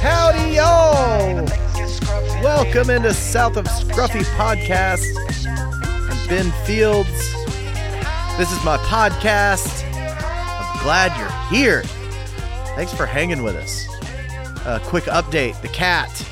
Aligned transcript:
Howdy, 0.00 0.54
y'all! 0.54 1.44
Welcome 2.42 2.88
into 2.88 3.12
South 3.12 3.58
of 3.58 3.66
Scruffy 3.66 4.22
Podcast. 4.36 5.04
I'm 5.46 6.28
Ben 6.28 6.50
Fields. 6.64 7.10
This 8.38 8.50
is 8.50 8.64
my 8.64 8.78
podcast. 8.78 9.84
I'm 9.92 10.82
glad 10.82 11.14
you're 11.18 11.58
here. 11.58 11.82
Thanks 12.74 12.94
for 12.94 13.04
hanging 13.04 13.42
with 13.42 13.56
us. 13.56 13.86
A 14.64 14.80
quick 14.86 15.04
update 15.04 15.60
the 15.60 15.68
cat 15.68 16.26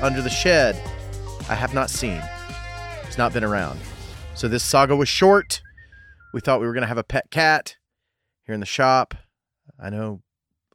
under 0.00 0.22
the 0.22 0.30
shed, 0.30 0.80
I 1.48 1.56
have 1.56 1.74
not 1.74 1.90
seen. 1.90 2.22
Not 3.18 3.32
been 3.32 3.42
around. 3.42 3.80
So 4.36 4.46
this 4.46 4.62
saga 4.62 4.94
was 4.94 5.08
short. 5.08 5.60
We 6.32 6.40
thought 6.40 6.60
we 6.60 6.68
were 6.68 6.72
going 6.72 6.82
to 6.82 6.88
have 6.88 6.98
a 6.98 7.02
pet 7.02 7.32
cat 7.32 7.74
here 8.44 8.54
in 8.54 8.60
the 8.60 8.66
shop. 8.66 9.12
I 9.76 9.90
know 9.90 10.22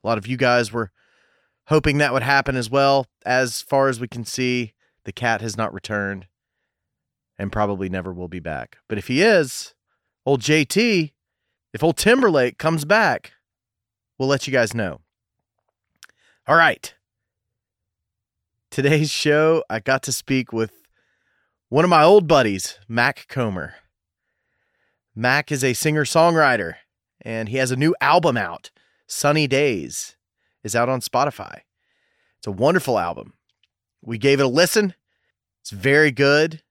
a 0.04 0.06
lot 0.06 0.18
of 0.18 0.28
you 0.28 0.36
guys 0.36 0.70
were 0.70 0.92
hoping 1.68 2.00
that 2.00 2.12
would 2.12 2.22
happen 2.22 2.58
as 2.58 2.70
well. 2.70 3.08
As 3.26 3.62
far 3.62 3.88
as 3.88 4.02
we 4.02 4.10
can 4.10 4.26
see, 4.26 4.74
the 5.06 5.14
cat 5.14 5.40
has 5.40 5.56
not 5.56 5.74
returned 5.74 6.28
and 7.40 7.50
probably 7.50 7.88
never 7.88 8.12
will 8.12 8.28
be 8.28 8.42
back. 8.42 8.78
But 8.90 8.98
if 8.98 9.08
he 9.08 9.22
is, 9.22 9.74
old 10.26 10.42
JT, 10.42 11.14
if 11.74 11.82
old 11.82 11.96
Timberlake 11.96 12.58
comes 12.58 12.84
back, 12.84 13.32
we'll 14.20 14.28
let 14.28 14.48
you 14.48 14.52
guys 14.52 14.74
know. 14.74 15.00
All 16.46 16.58
right. 16.58 16.94
Today's 18.70 19.10
show, 19.10 19.64
I 19.70 19.80
got 19.80 20.04
to 20.04 20.12
speak 20.12 20.52
with 20.52 20.83
one 21.74 21.84
of 21.84 21.90
my 21.90 22.04
old 22.04 22.28
buddies, 22.28 22.78
Mac 22.88 23.26
Comer. 23.28 23.74
Mac 25.16 25.52
is 25.52 25.64
a 25.64 25.74
singer 25.74 26.06
songwriter, 26.06 26.76
and 27.20 27.50
he 27.50 27.58
has 27.58 27.72
a 27.72 27.76
new 27.76 27.96
album 28.00 28.38
out, 28.38 28.70
Sunny 29.08 29.48
Days 29.48 30.16
is 30.64 30.76
out 30.76 30.88
on 30.88 31.02
Spotify. 31.02 31.62
It's 32.38 32.46
a 32.46 32.52
wonderful 32.52 33.00
album. 33.00 33.34
We 34.04 34.20
gave 34.20 34.40
it 34.40 34.46
a 34.46 34.48
listen. 34.48 34.94
It's 35.62 35.72
very 35.72 36.12
good. 36.12 36.62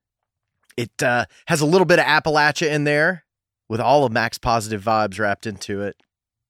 It 0.77 1.03
uh, 1.03 1.25
has 1.49 1.61
a 1.61 1.67
little 1.67 1.85
bit 1.85 1.99
of 1.99 2.05
Appalachia 2.05 2.71
in 2.71 2.85
there 2.85 3.25
with 3.69 3.81
all 3.81 4.05
of 4.05 4.13
Mac's 4.13 4.39
positive 4.39 4.85
vibes 4.85 5.19
wrapped 5.19 5.49
into 5.49 5.83
it. 5.83 5.97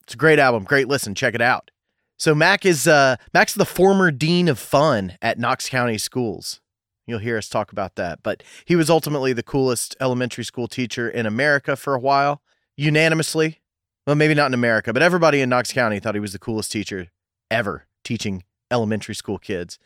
It's 0.02 0.12
a 0.12 0.18
great 0.18 0.38
album. 0.38 0.64
Great 0.64 0.88
listen. 0.88 1.14
Check 1.14 1.34
it 1.34 1.40
out. 1.40 1.70
So 2.18 2.34
Mac 2.34 2.66
is 2.66 2.86
uh, 2.86 3.16
Mac's 3.32 3.54
the 3.54 3.64
former 3.64 4.10
dean 4.10 4.46
of 4.46 4.58
fun 4.58 5.16
at 5.22 5.38
Knox 5.38 5.70
County 5.70 5.96
Schools. 5.96 6.60
You'll 7.06 7.18
hear 7.18 7.36
us 7.36 7.48
talk 7.48 7.72
about 7.72 7.96
that. 7.96 8.22
But 8.22 8.42
he 8.64 8.76
was 8.76 8.88
ultimately 8.88 9.32
the 9.32 9.42
coolest 9.42 9.96
elementary 10.00 10.44
school 10.44 10.68
teacher 10.68 11.08
in 11.08 11.26
America 11.26 11.76
for 11.76 11.94
a 11.94 11.98
while, 11.98 12.42
unanimously. 12.76 13.60
Well, 14.06 14.16
maybe 14.16 14.34
not 14.34 14.46
in 14.46 14.54
America, 14.54 14.92
but 14.92 15.02
everybody 15.02 15.40
in 15.40 15.48
Knox 15.48 15.72
County 15.72 16.00
thought 16.00 16.14
he 16.14 16.20
was 16.20 16.32
the 16.32 16.38
coolest 16.38 16.72
teacher 16.72 17.08
ever 17.50 17.86
teaching 18.04 18.42
elementary 18.70 19.14
school 19.14 19.38
kids. 19.38 19.78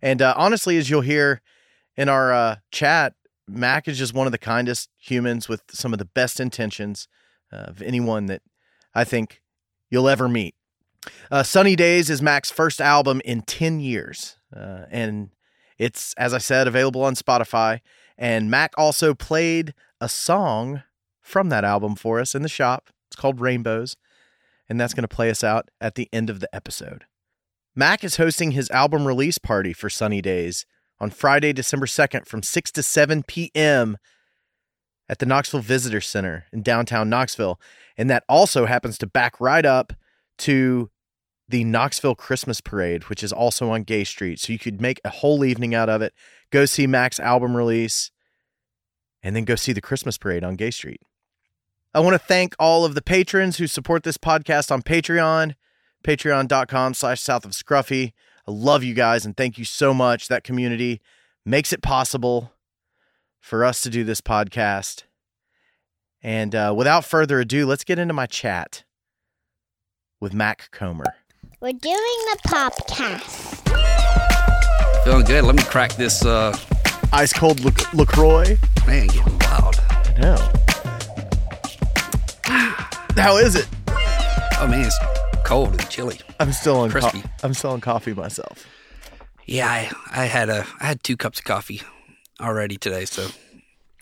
And 0.00 0.22
uh, 0.22 0.34
honestly, 0.36 0.76
as 0.76 0.88
you'll 0.88 1.00
hear 1.00 1.40
in 1.96 2.08
our 2.08 2.32
uh, 2.32 2.56
chat, 2.70 3.14
Mac 3.48 3.88
is 3.88 3.98
just 3.98 4.14
one 4.14 4.26
of 4.26 4.32
the 4.32 4.38
kindest 4.38 4.90
humans 4.98 5.48
with 5.48 5.62
some 5.70 5.92
of 5.92 5.98
the 5.98 6.04
best 6.04 6.38
intentions 6.38 7.08
of 7.50 7.80
anyone 7.82 8.26
that 8.26 8.42
I 8.94 9.04
think 9.04 9.40
you'll 9.90 10.08
ever 10.08 10.28
meet. 10.28 10.54
Uh, 11.30 11.42
Sunny 11.42 11.76
Days 11.76 12.10
is 12.10 12.20
Mac's 12.20 12.50
first 12.50 12.80
album 12.80 13.20
in 13.24 13.42
10 13.42 13.80
years. 13.80 14.36
Uh, 14.54 14.84
and 14.90 15.30
it's, 15.78 16.14
as 16.14 16.32
I 16.34 16.38
said, 16.38 16.66
available 16.66 17.04
on 17.04 17.14
Spotify. 17.14 17.80
And 18.18 18.50
Mac 18.50 18.72
also 18.78 19.14
played 19.14 19.74
a 20.00 20.08
song 20.08 20.82
from 21.20 21.48
that 21.48 21.64
album 21.64 21.96
for 21.96 22.20
us 22.20 22.34
in 22.34 22.42
the 22.42 22.48
shop. 22.48 22.90
It's 23.08 23.16
called 23.16 23.40
Rainbows 23.40 23.96
and 24.68 24.80
that's 24.80 24.94
going 24.94 25.02
to 25.02 25.08
play 25.08 25.30
us 25.30 25.44
out 25.44 25.70
at 25.80 25.94
the 25.94 26.08
end 26.12 26.30
of 26.30 26.40
the 26.40 26.54
episode. 26.54 27.04
Mac 27.74 28.02
is 28.02 28.16
hosting 28.16 28.52
his 28.52 28.70
album 28.70 29.06
release 29.06 29.38
party 29.38 29.72
for 29.72 29.90
Sunny 29.90 30.22
Days 30.22 30.66
on 30.98 31.10
Friday, 31.10 31.52
December 31.52 31.86
2nd 31.86 32.26
from 32.26 32.42
6 32.42 32.70
to 32.72 32.82
7 32.82 33.22
p.m. 33.24 33.98
at 35.08 35.18
the 35.18 35.26
Knoxville 35.26 35.60
Visitor 35.60 36.00
Center 36.00 36.46
in 36.52 36.62
downtown 36.62 37.10
Knoxville. 37.10 37.60
And 37.98 38.08
that 38.08 38.24
also 38.28 38.66
happens 38.66 38.98
to 38.98 39.06
back 39.06 39.40
right 39.40 39.64
up 39.64 39.92
to 40.38 40.90
the 41.48 41.64
Knoxville 41.64 42.14
Christmas 42.14 42.60
Parade, 42.60 43.04
which 43.04 43.22
is 43.22 43.32
also 43.32 43.70
on 43.70 43.84
Gay 43.84 44.04
Street. 44.04 44.40
So 44.40 44.52
you 44.52 44.58
could 44.58 44.80
make 44.80 45.00
a 45.04 45.10
whole 45.10 45.44
evening 45.44 45.74
out 45.74 45.88
of 45.88 46.02
it, 46.02 46.12
go 46.50 46.64
see 46.64 46.86
Mac's 46.86 47.20
album 47.20 47.56
release, 47.56 48.10
and 49.22 49.34
then 49.34 49.44
go 49.44 49.54
see 49.54 49.72
the 49.72 49.80
Christmas 49.80 50.18
Parade 50.18 50.44
on 50.44 50.56
Gay 50.56 50.70
Street. 50.70 51.00
I 51.94 52.00
want 52.00 52.14
to 52.14 52.18
thank 52.18 52.54
all 52.58 52.84
of 52.84 52.94
the 52.94 53.02
patrons 53.02 53.56
who 53.56 53.66
support 53.66 54.02
this 54.02 54.18
podcast 54.18 54.70
on 54.70 54.82
Patreon, 54.82 55.54
patreon.com 56.04 56.94
slash 56.94 57.20
south 57.20 57.44
of 57.44 57.52
scruffy. 57.52 58.12
I 58.46 58.50
love 58.50 58.84
you 58.84 58.94
guys 58.94 59.24
and 59.24 59.36
thank 59.36 59.58
you 59.58 59.64
so 59.64 59.94
much. 59.94 60.28
That 60.28 60.44
community 60.44 61.00
makes 61.44 61.72
it 61.72 61.80
possible 61.82 62.52
for 63.40 63.64
us 63.64 63.80
to 63.82 63.90
do 63.90 64.04
this 64.04 64.20
podcast. 64.20 65.04
And 66.22 66.54
uh, 66.54 66.74
without 66.76 67.04
further 67.04 67.40
ado, 67.40 67.66
let's 67.66 67.84
get 67.84 67.98
into 67.98 68.14
my 68.14 68.26
chat 68.26 68.84
with 70.20 70.34
Mac 70.34 70.70
Comer. 70.72 71.14
We're 71.60 71.72
doing 71.72 72.18
the 72.32 72.38
podcast. 72.46 73.64
Feeling 75.04 75.24
good. 75.24 75.44
Let 75.44 75.54
me 75.56 75.62
crack 75.64 75.94
this. 75.94 76.24
Uh, 76.24 76.56
Ice 77.12 77.32
cold 77.32 77.60
Lac- 77.64 77.92
LaCroix. 77.94 78.56
man, 78.86 79.06
getting 79.06 79.38
wild. 79.38 79.76
I 79.88 80.14
know. 80.20 80.36
How 83.16 83.36
is 83.38 83.54
it? 83.56 83.66
Oh 83.88 84.66
man, 84.68 84.84
it's 84.86 84.98
cold 85.44 85.70
and 85.70 85.88
chilly. 85.88 86.20
I'm 86.40 86.52
still 86.52 86.76
on 86.80 86.90
co- 86.90 87.00
Crispy. 87.00 87.22
I'm 87.42 87.54
still 87.54 87.70
on 87.70 87.80
coffee 87.80 88.12
myself. 88.14 88.66
Yeah, 89.46 89.68
I, 89.70 89.90
I 90.10 90.24
had 90.26 90.48
a 90.50 90.66
I 90.80 90.86
had 90.86 91.02
two 91.02 91.16
cups 91.16 91.38
of 91.38 91.44
coffee 91.44 91.80
already 92.40 92.76
today, 92.76 93.04
so 93.06 93.28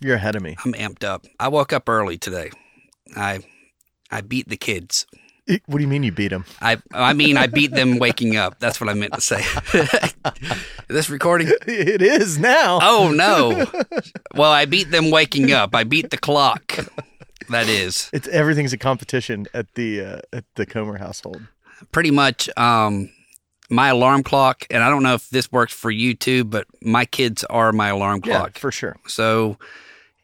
You're 0.01 0.17
ahead 0.17 0.35
of 0.37 0.43
me. 0.43 0.57
I'm 0.65 0.73
amped 0.73 1.05
up. 1.05 1.27
I 1.39 1.49
woke 1.49 1.73
up 1.73 1.89
early 1.89 2.19
today. 2.19 2.51
I 3.15 3.41
I 4.11 4.23
beat 4.23 4.49
the 4.49 4.57
kids. 4.57 5.07
What 5.67 5.77
do 5.77 5.83
you 5.83 5.89
mean 5.89 6.03
you 6.03 6.13
beat 6.13 6.29
them? 6.29 6.45
I 6.63 6.79
I 6.93 7.13
mean 7.13 7.37
I 7.37 7.47
beat 7.47 7.73
them 7.73 7.99
waking 7.99 8.37
up. 8.37 8.59
That's 8.61 8.81
what 8.81 8.89
I 8.89 8.95
meant 8.95 9.13
to 9.15 9.21
say. 9.21 9.43
This 10.89 11.09
recording? 11.09 11.49
It 11.67 12.03
is 12.03 12.39
now. 12.39 12.79
Oh 12.83 13.11
no. 13.15 13.67
Well, 14.35 14.51
I 14.51 14.65
beat 14.65 14.91
them 14.91 15.11
waking 15.11 15.53
up. 15.53 15.75
I 15.77 15.85
beat 15.85 16.11
the 16.11 16.19
clock. 16.19 16.77
That 17.51 17.69
is. 17.69 18.11
It's 18.13 18.27
everything's 18.29 18.73
a 18.73 18.79
competition 18.79 19.47
at 19.55 19.73
the 19.75 20.01
uh, 20.01 20.21
at 20.33 20.45
the 20.57 20.67
Comer 20.67 20.99
household. 20.99 21.43
pretty 21.93 22.11
much 22.11 22.49
um 22.57 23.11
my 23.71 23.89
alarm 23.89 24.23
clock 24.23 24.67
and 24.71 24.83
i 24.83 24.89
don't 24.91 25.03
know 25.03 25.15
if 25.15 25.29
this 25.31 25.51
works 25.51 25.73
for 25.73 25.91
you 25.91 26.15
too 26.15 26.45
but 26.45 26.67
my 26.83 27.05
kids 27.05 27.45
are 27.45 27.73
my 27.73 27.89
alarm 27.89 28.21
Yeah, 28.25 28.37
clock 28.39 28.59
for 28.59 28.71
sure. 28.71 28.97
so 29.07 29.59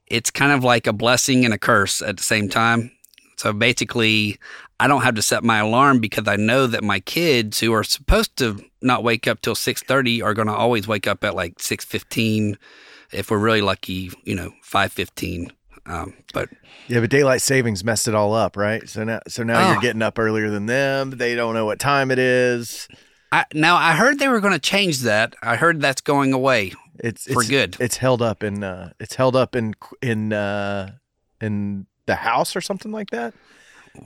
it's 0.06 0.30
kind 0.30 0.52
of 0.52 0.62
like 0.62 0.86
a 0.86 0.92
blessing 0.92 1.44
and 1.44 1.52
a 1.54 1.58
curse 1.58 2.00
at 2.02 2.16
the 2.18 2.22
same 2.22 2.48
time 2.48 2.90
so 3.36 3.52
basically 3.52 4.38
i 4.80 4.88
don't 4.88 5.02
have 5.02 5.14
to 5.14 5.22
set 5.22 5.44
my 5.44 5.58
alarm 5.58 6.00
because 6.00 6.26
i 6.26 6.36
know 6.36 6.66
that 6.66 6.82
my 6.82 6.98
kids 7.00 7.60
who 7.60 7.72
are 7.72 7.84
supposed 7.84 8.36
to 8.36 8.62
not 8.82 9.04
wake 9.04 9.28
up 9.28 9.40
till 9.42 9.54
6.30 9.54 10.22
are 10.24 10.34
going 10.34 10.48
to 10.48 10.54
always 10.54 10.88
wake 10.88 11.06
up 11.06 11.22
at 11.22 11.34
like 11.34 11.56
6.15 11.58 12.56
if 13.12 13.30
we're 13.30 13.38
really 13.38 13.60
lucky 13.62 14.10
you 14.24 14.34
know 14.34 14.50
5.15 14.64 15.50
um, 15.86 16.14
but 16.34 16.48
Yeah, 16.88 17.00
but 17.00 17.10
daylight 17.10 17.40
savings 17.42 17.82
messed 17.82 18.06
it 18.06 18.14
all 18.14 18.34
up, 18.34 18.54
right? 18.56 18.86
So 18.88 19.02
now, 19.02 19.20
so 19.26 19.42
now 19.42 19.58
Oh. 19.60 19.72
you're 19.72 19.80
getting 19.80 20.02
up 20.02 20.18
earlier 20.18 20.50
than 20.50 20.66
them. 20.66 21.10
They 21.12 21.34
don't 21.34 21.54
know 21.54 21.64
what 21.64 21.78
time 21.78 22.10
it 22.10 22.18
is. 22.18 22.86
I, 23.32 23.44
now 23.54 23.76
i 23.76 23.92
heard 23.92 24.18
they 24.18 24.28
were 24.28 24.40
going 24.40 24.52
to 24.52 24.58
change 24.58 24.98
that 25.00 25.34
i 25.42 25.54
heard 25.56 25.80
that's 25.80 26.00
going 26.00 26.32
away 26.32 26.72
It's 26.98 27.24
For 27.32 27.40
it's, 27.42 27.48
good. 27.50 27.76
It's 27.80 27.96
held 27.96 28.20
up 28.22 28.42
in 28.42 28.62
uh, 28.62 28.92
it's 29.00 29.14
held 29.14 29.34
up 29.36 29.56
in 29.56 29.74
in 30.02 30.32
uh, 30.32 30.92
in 31.40 31.86
the 32.06 32.16
house 32.16 32.54
or 32.56 32.60
something 32.60 32.92
like 32.92 33.10
that. 33.10 33.32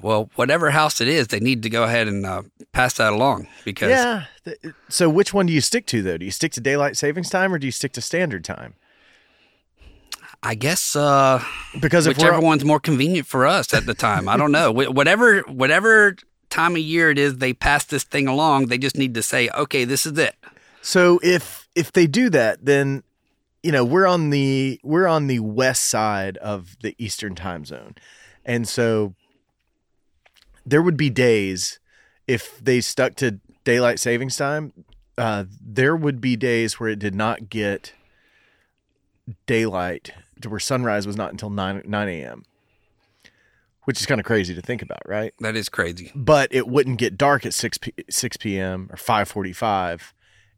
Well, 0.01 0.31
whatever 0.35 0.71
house 0.71 1.01
it 1.01 1.09
is, 1.09 1.29
they 1.29 1.41
need 1.41 1.63
to 1.65 1.71
go 1.71 1.85
ahead 1.85 2.09
and 2.09 2.25
uh, 2.25 2.43
pass 2.73 2.95
that 2.95 3.13
along 3.13 3.49
because 3.65 3.91
Yeah. 3.91 4.25
So 4.89 5.09
which 5.09 5.35
one 5.35 5.47
do 5.47 5.53
you 5.53 5.61
stick 5.61 5.87
to 5.87 6.03
though? 6.03 6.17
Do 6.17 6.25
you 6.25 6.31
stick 6.31 6.53
to 6.53 6.61
daylight 6.61 6.97
savings 6.97 7.31
time 7.31 7.53
or 7.53 7.59
do 7.59 7.67
you 7.67 7.73
stick 7.73 7.93
to 7.93 8.01
standard 8.01 8.45
time? 8.45 8.75
I 10.43 10.55
guess 10.55 10.95
uh, 10.95 11.43
Because 11.81 12.07
whichever 12.07 12.39
one's 12.41 12.65
more 12.65 12.81
convenient 12.81 13.27
for 13.27 13.47
us 13.47 13.73
at 13.73 13.87
the 13.87 13.95
time. 13.95 14.29
I 14.29 14.37
don't 14.37 14.53
know. 14.53 14.73
Whatever 14.73 15.41
whatever 15.43 16.17
time 16.51 16.73
of 16.73 16.83
year 16.83 17.11
it 17.11 17.19
is, 17.19 17.39
they 17.39 17.53
pass 17.55 17.85
this 17.85 18.05
thing 18.05 18.29
along. 18.29 18.67
They 18.67 18.79
just 18.79 18.97
need 18.97 19.15
to 19.15 19.23
say, 19.23 19.49
okay, 19.51 19.85
this 19.85 20.05
is 20.07 20.19
it. 20.19 20.37
So 20.83 21.19
if 21.23 21.67
if 21.75 21.93
they 21.93 22.07
do 22.07 22.29
that, 22.31 22.65
then 22.65 23.03
you 23.63 23.73
know 23.73 23.85
we're 23.85 24.07
on 24.07 24.29
the 24.31 24.79
we're 24.85 25.07
on 25.07 25.29
the 25.29 25.41
west 25.41 25.87
side 25.89 26.37
of 26.39 26.77
the 26.83 26.95
Eastern 26.99 27.35
time 27.35 27.65
zone, 27.65 27.95
and 28.45 28.69
so 28.69 29.15
there 30.67 30.83
would 30.83 30.97
be 30.97 31.11
days 31.11 31.79
if 32.27 32.59
they 32.59 32.81
stuck 32.81 33.15
to 33.17 33.41
daylight 33.65 33.99
savings 33.99 34.37
time. 34.37 34.73
Uh, 35.17 35.45
there 35.61 35.95
would 35.95 36.21
be 36.21 36.37
days 36.37 36.81
where 36.81 36.89
it 36.89 36.99
did 36.99 37.15
not 37.15 37.49
get 37.49 37.93
daylight 39.47 40.13
to 40.41 40.51
where 40.51 40.61
sunrise 40.61 41.07
was 41.07 41.17
not 41.17 41.31
until 41.31 41.51
9 41.51 41.83
9 41.85 42.09
a.m. 42.09 42.45
Which 43.85 44.01
is 44.01 44.07
kind 44.07 44.19
of 44.19 44.25
crazy 44.27 44.55
to 44.55 44.63
think 44.63 44.81
about, 44.81 45.03
right? 45.07 45.35
That 45.41 45.57
is 45.57 45.69
crazy. 45.69 46.11
But 46.15 46.53
it 46.55 46.67
wouldn't 46.67 46.99
get 46.99 47.19
dark 47.19 47.45
at 47.45 47.53
6 47.53 47.79
p- 47.79 47.93
6 48.09 48.37
p.m. 48.39 48.89
or 48.91 48.97
5:45 48.97 50.13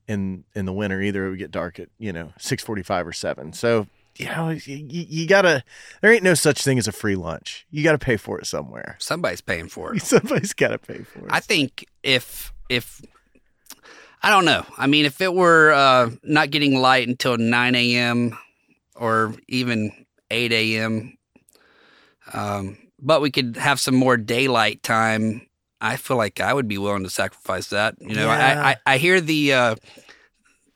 in 0.07 0.45
in 0.55 0.65
the 0.65 0.73
winter 0.73 1.03
either. 1.03 1.27
It 1.27 1.31
would 1.31 1.39
get 1.39 1.51
dark 1.51 1.81
at, 1.81 1.89
you 1.99 2.13
know, 2.13 2.33
6:45 2.39 3.07
or 3.07 3.13
7. 3.13 3.53
So, 3.53 3.89
you 4.19 4.27
know, 4.27 4.51
you, 4.51 4.87
you 4.89 5.27
got 5.27 5.43
to 5.43 5.63
there 6.01 6.13
ain't 6.13 6.23
no 6.23 6.35
such 6.35 6.63
thing 6.63 6.79
as 6.79 6.89
a 6.89 6.93
free 6.93 7.17
lunch. 7.17 7.67
You 7.71 7.83
got 7.85 7.93
to 7.93 7.99
pay 7.99 8.17
for 8.17 8.39
it 8.41 8.47
somewhere. 8.47 8.97
Somebody's 8.99 9.41
paying 9.41 9.69
for 9.69 9.95
it. 9.95 10.03
Somebody's 10.03 10.53
got 10.53 10.69
to 10.69 10.79
pay 10.79 11.03
for 11.03 11.21
it. 11.21 11.31
I 11.31 11.41
think 11.41 11.87
if 12.03 12.53
if 12.69 13.03
I 14.23 14.31
don't 14.31 14.45
know. 14.45 14.65
I 14.77 14.87
mean, 14.87 15.05
if 15.05 15.21
it 15.21 15.33
were 15.35 15.73
uh, 15.73 16.11
not 16.23 16.51
getting 16.51 16.81
light 16.81 17.07
until 17.07 17.37
nine 17.37 17.75
a.m. 17.75 18.37
or 18.95 19.35
even 19.49 19.93
eight 20.31 20.53
a.m., 20.53 21.17
um, 22.33 22.79
but 22.99 23.21
we 23.21 23.31
could 23.31 23.57
have 23.57 23.79
some 23.79 23.95
more 23.95 24.17
daylight 24.17 24.83
time. 24.83 25.47
I 25.81 25.97
feel 25.97 26.17
like 26.17 26.41
I 26.41 26.55
would 26.55 26.67
be 26.67 26.79
willing 26.79 27.05
to 27.05 27.11
sacrifice 27.11 27.69
that. 27.69 27.97
You 28.01 28.15
know, 28.15 28.27
Yeah. 28.27 28.63
I, 28.63 28.71
I 28.71 28.77
I 28.95 28.99
hear 28.99 29.21
the 29.21 29.53
uh, 29.53 29.75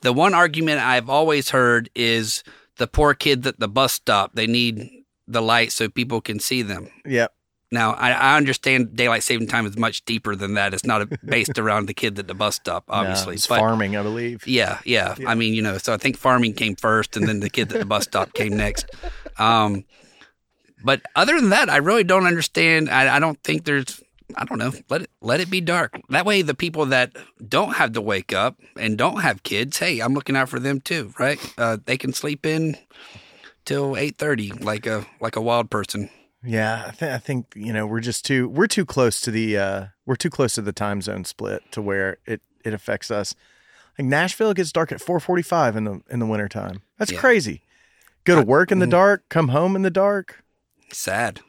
the 0.03 0.13
one 0.13 0.35
argument 0.35 0.81
I've 0.81 1.09
always 1.09 1.51
heard 1.51 1.91
is 1.95 2.45
the 2.81 2.87
poor 2.87 3.13
kids 3.13 3.47
at 3.47 3.61
the 3.61 3.69
bus 3.69 3.93
stop. 3.93 4.35
They 4.35 4.47
need 4.47 4.91
the 5.29 5.43
light 5.43 5.71
so 5.71 5.89
people 5.91 6.23
can 6.23 6.41
see 6.41 6.63
them. 6.63 6.89
Yep. 7.05 7.33
Now, 7.71 7.93
I, 7.93 8.11
I 8.11 8.37
understand 8.39 8.97
daylight 8.97 9.23
saving 9.23 9.49
time 9.49 9.67
is 9.67 9.77
much 9.77 10.03
deeper 10.07 10.35
than 10.35 10.55
that. 10.55 10.73
It's 10.73 10.85
not 10.85 11.03
a, 11.03 11.07
based 11.25 11.59
around 11.59 11.87
the 11.87 11.95
kids 11.95 12.19
at 12.19 12.27
the 12.27 12.35
bus 12.35 12.57
stop, 12.57 12.85
obviously. 12.89 13.33
No, 13.33 13.35
it's 13.35 13.47
but 13.47 13.59
farming, 13.59 13.97
I 13.97 14.03
believe. 14.03 14.45
yeah, 14.49 14.81
yeah, 14.85 15.15
I 15.27 15.35
mean, 15.35 15.53
you 15.53 15.61
know, 15.61 15.77
so 15.77 15.93
I 15.93 15.99
think 15.99 16.17
farming 16.17 16.55
came 16.55 16.75
first, 16.75 17.19
and 17.19 17.29
then 17.29 17.41
the 17.41 17.51
kids 17.51 17.73
at 17.75 17.81
the 17.81 17.87
bus 17.87 18.05
stop 18.05 18.33
came 18.33 18.57
next. 18.57 18.87
Um, 19.39 19.85
but 20.83 21.03
other 21.15 21.39
than 21.39 21.51
that, 21.51 21.69
I 21.69 21.77
really 21.77 22.03
don't 22.03 22.27
understand. 22.27 22.89
I, 22.89 23.17
I 23.17 23.19
don't 23.21 23.41
think 23.45 23.67
there's. 23.67 24.03
I 24.37 24.45
don't 24.45 24.59
know. 24.59 24.73
Let 24.89 25.03
it 25.03 25.11
let 25.21 25.41
it 25.41 25.51
be 25.51 25.61
dark. 25.61 26.01
That 26.11 26.25
way, 26.27 26.43
the 26.43 26.55
people 26.55 26.87
that 26.87 27.17
don't 27.49 27.75
have 27.77 27.93
to 27.93 28.01
wake 28.01 28.33
up 28.33 28.59
and 28.77 28.97
don't 28.99 29.21
have 29.23 29.43
kids, 29.43 29.79
hey, 29.79 30.01
I'm 30.01 30.15
looking 30.15 30.37
out 30.37 30.49
for 30.49 30.59
them 30.61 30.81
too, 30.81 31.13
right? 31.19 31.39
Uh, 31.59 31.79
they 31.85 31.97
can 31.97 32.13
sleep 32.13 32.45
in 32.47 32.77
till 33.65 33.97
eight 33.97 34.19
thirty, 34.19 34.51
like 34.53 34.87
a 34.87 35.07
like 35.21 35.37
a 35.37 35.41
wild 35.41 35.71
person. 35.71 36.11
Yeah, 36.43 36.85
I, 36.89 36.91
th- 36.93 37.13
I 37.13 37.19
think 37.19 37.53
you 37.55 37.73
know 37.73 37.87
we're 37.87 38.01
just 38.01 38.25
too 38.25 38.49
we're 38.49 38.67
too 38.67 38.87
close 38.87 39.21
to 39.23 39.31
the 39.31 39.59
uh, 39.59 39.85
we're 40.07 40.17
too 40.17 40.31
close 40.31 40.55
to 40.55 40.63
the 40.63 40.73
time 40.73 41.03
zone 41.03 41.25
split 41.25 41.63
to 41.73 41.83
where 41.83 42.19
it 42.27 42.41
it 42.65 42.73
affects 42.73 43.11
us. 43.11 43.35
Like 43.99 44.07
Nashville 44.07 44.55
gets 44.55 44.73
dark 44.73 44.91
at 44.93 45.01
four 45.01 45.21
forty 45.21 45.43
five 45.43 45.77
in 45.77 45.85
the 45.85 46.01
in 46.11 46.19
the 46.19 46.27
wintertime. 46.27 46.83
That's 46.99 47.13
Yeah. 47.13 47.21
crazy. 47.21 47.63
Go 48.25 48.37
to 48.37 48.43
work 48.47 48.71
in 48.71 48.79
the 48.79 48.87
dark, 48.87 49.29
come 49.29 49.49
home 49.49 49.75
in 49.77 49.83
the 49.83 49.91
dark. 49.91 50.43
Sad, 50.93 51.41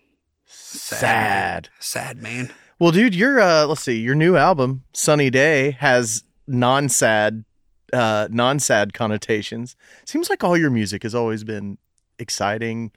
Sad. 0.46 1.70
sad 1.80 2.22
man. 2.22 2.52
Well, 2.82 2.92
dude, 2.92 3.14
your 3.14 3.40
uh, 3.40 3.68
let's 3.68 3.84
see, 3.84 4.00
your 4.00 4.16
new 4.16 4.36
album 4.36 4.86
"Sunny 4.92 5.30
Day" 5.30 5.78
has 5.80 6.24
non-sad, 6.48 7.46
uh, 7.94 8.28
non-sad 8.32 8.96
connotations. 8.96 9.76
Seems 10.04 10.32
like 10.32 10.44
all 10.44 10.58
your 10.58 10.72
music 10.72 11.04
has 11.04 11.14
always 11.14 11.44
been 11.44 11.78
exciting, 12.18 12.92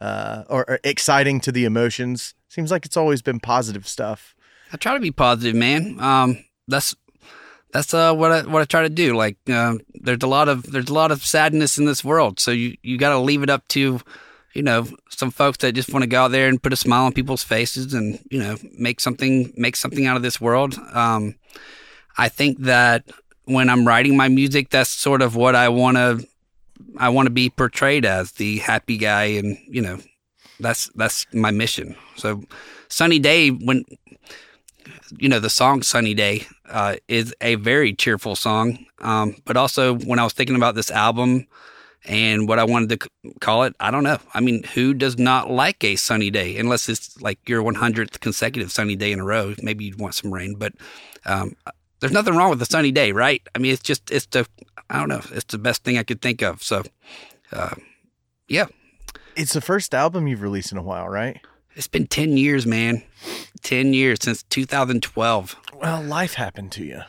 uh, 0.00 0.42
or, 0.48 0.68
or 0.68 0.80
exciting 0.82 1.38
to 1.42 1.52
the 1.52 1.64
emotions. 1.66 2.34
Seems 2.48 2.72
like 2.72 2.84
it's 2.84 2.96
always 2.96 3.22
been 3.22 3.38
positive 3.38 3.86
stuff. 3.86 4.34
I 4.72 4.76
try 4.76 4.94
to 4.94 5.00
be 5.00 5.12
positive, 5.12 5.54
man. 5.54 6.00
Um, 6.00 6.44
that's 6.66 6.96
that's 7.72 7.94
uh, 7.94 8.12
what 8.14 8.32
I 8.32 8.42
what 8.42 8.60
I 8.60 8.64
try 8.64 8.82
to 8.82 8.88
do. 8.88 9.16
Like, 9.16 9.36
uh, 9.48 9.74
there's 9.94 10.24
a 10.24 10.26
lot 10.26 10.48
of 10.48 10.72
there's 10.72 10.88
a 10.88 10.94
lot 10.94 11.12
of 11.12 11.24
sadness 11.24 11.78
in 11.78 11.84
this 11.84 12.02
world, 12.02 12.40
so 12.40 12.50
you 12.50 12.76
you 12.82 12.98
got 12.98 13.10
to 13.10 13.20
leave 13.20 13.44
it 13.44 13.50
up 13.50 13.68
to, 13.68 14.00
you 14.58 14.64
know, 14.64 14.88
some 15.08 15.30
folks 15.30 15.58
that 15.58 15.72
just 15.76 15.92
want 15.92 16.02
to 16.02 16.08
go 16.08 16.24
out 16.24 16.32
there 16.32 16.48
and 16.48 16.60
put 16.60 16.72
a 16.72 16.76
smile 16.76 17.04
on 17.04 17.12
people's 17.12 17.44
faces, 17.44 17.94
and 17.94 18.18
you 18.28 18.40
know, 18.40 18.56
make 18.76 18.98
something 18.98 19.52
make 19.56 19.76
something 19.76 20.04
out 20.04 20.16
of 20.16 20.22
this 20.22 20.40
world. 20.40 20.76
Um, 20.92 21.36
I 22.16 22.28
think 22.28 22.58
that 22.62 23.04
when 23.44 23.70
I'm 23.70 23.86
writing 23.86 24.16
my 24.16 24.26
music, 24.26 24.70
that's 24.70 24.90
sort 24.90 25.22
of 25.22 25.36
what 25.36 25.54
I 25.54 25.68
want 25.68 25.96
to 25.96 26.26
I 26.98 27.08
want 27.10 27.26
to 27.26 27.30
be 27.30 27.50
portrayed 27.50 28.04
as 28.04 28.32
the 28.32 28.58
happy 28.58 28.96
guy, 28.96 29.26
and 29.38 29.56
you 29.68 29.80
know, 29.80 30.00
that's 30.58 30.90
that's 30.96 31.24
my 31.32 31.52
mission. 31.52 31.94
So, 32.16 32.42
sunny 32.88 33.20
day 33.20 33.50
when 33.50 33.84
you 35.18 35.28
know 35.28 35.38
the 35.38 35.50
song 35.50 35.82
"Sunny 35.82 36.14
Day" 36.14 36.48
uh, 36.68 36.96
is 37.06 37.32
a 37.40 37.54
very 37.54 37.94
cheerful 37.94 38.34
song. 38.34 38.86
Um, 38.98 39.36
but 39.44 39.56
also, 39.56 39.94
when 39.98 40.18
I 40.18 40.24
was 40.24 40.32
thinking 40.32 40.56
about 40.56 40.74
this 40.74 40.90
album 40.90 41.46
and 42.04 42.48
what 42.48 42.58
I 42.58 42.64
wanted 42.64 43.00
to 43.00 43.06
c- 43.24 43.32
call 43.40 43.64
it, 43.64 43.74
I 43.80 43.90
don't 43.90 44.04
know. 44.04 44.18
I 44.34 44.40
mean, 44.40 44.62
who 44.74 44.94
does 44.94 45.18
not 45.18 45.50
like 45.50 45.82
a 45.84 45.96
sunny 45.96 46.30
day? 46.30 46.56
Unless 46.58 46.88
it's 46.88 47.20
like 47.20 47.38
your 47.48 47.62
100th 47.62 48.20
consecutive 48.20 48.70
sunny 48.72 48.96
day 48.96 49.12
in 49.12 49.20
a 49.20 49.24
row. 49.24 49.54
Maybe 49.62 49.84
you'd 49.84 49.98
want 50.00 50.14
some 50.14 50.32
rain, 50.32 50.54
but 50.54 50.72
um, 51.26 51.54
there's 52.00 52.12
nothing 52.12 52.34
wrong 52.36 52.50
with 52.50 52.62
a 52.62 52.66
sunny 52.66 52.92
day, 52.92 53.12
right? 53.12 53.42
I 53.54 53.58
mean, 53.58 53.72
it's 53.72 53.82
just 53.82 54.10
it's 54.10 54.26
the 54.26 54.46
I 54.88 54.98
don't 54.98 55.08
know. 55.08 55.22
It's 55.32 55.52
the 55.52 55.58
best 55.58 55.84
thing 55.84 55.98
I 55.98 56.02
could 56.02 56.22
think 56.22 56.40
of. 56.42 56.62
So, 56.62 56.82
uh, 57.52 57.74
yeah, 58.48 58.66
It's 59.36 59.52
the 59.52 59.60
first 59.60 59.94
album 59.94 60.26
you've 60.28 60.40
released 60.42 60.72
in 60.72 60.78
a 60.78 60.82
while, 60.82 61.08
right? 61.08 61.40
it's 61.74 61.86
been 61.88 62.06
10 62.08 62.36
years, 62.36 62.66
man. 62.66 63.04
10 63.62 63.92
years 63.92 64.18
since 64.22 64.42
2012. 64.44 65.56
Well, 65.74 66.02
life 66.02 66.34
happened 66.34 66.72
to 66.72 66.84
you, 66.84 67.02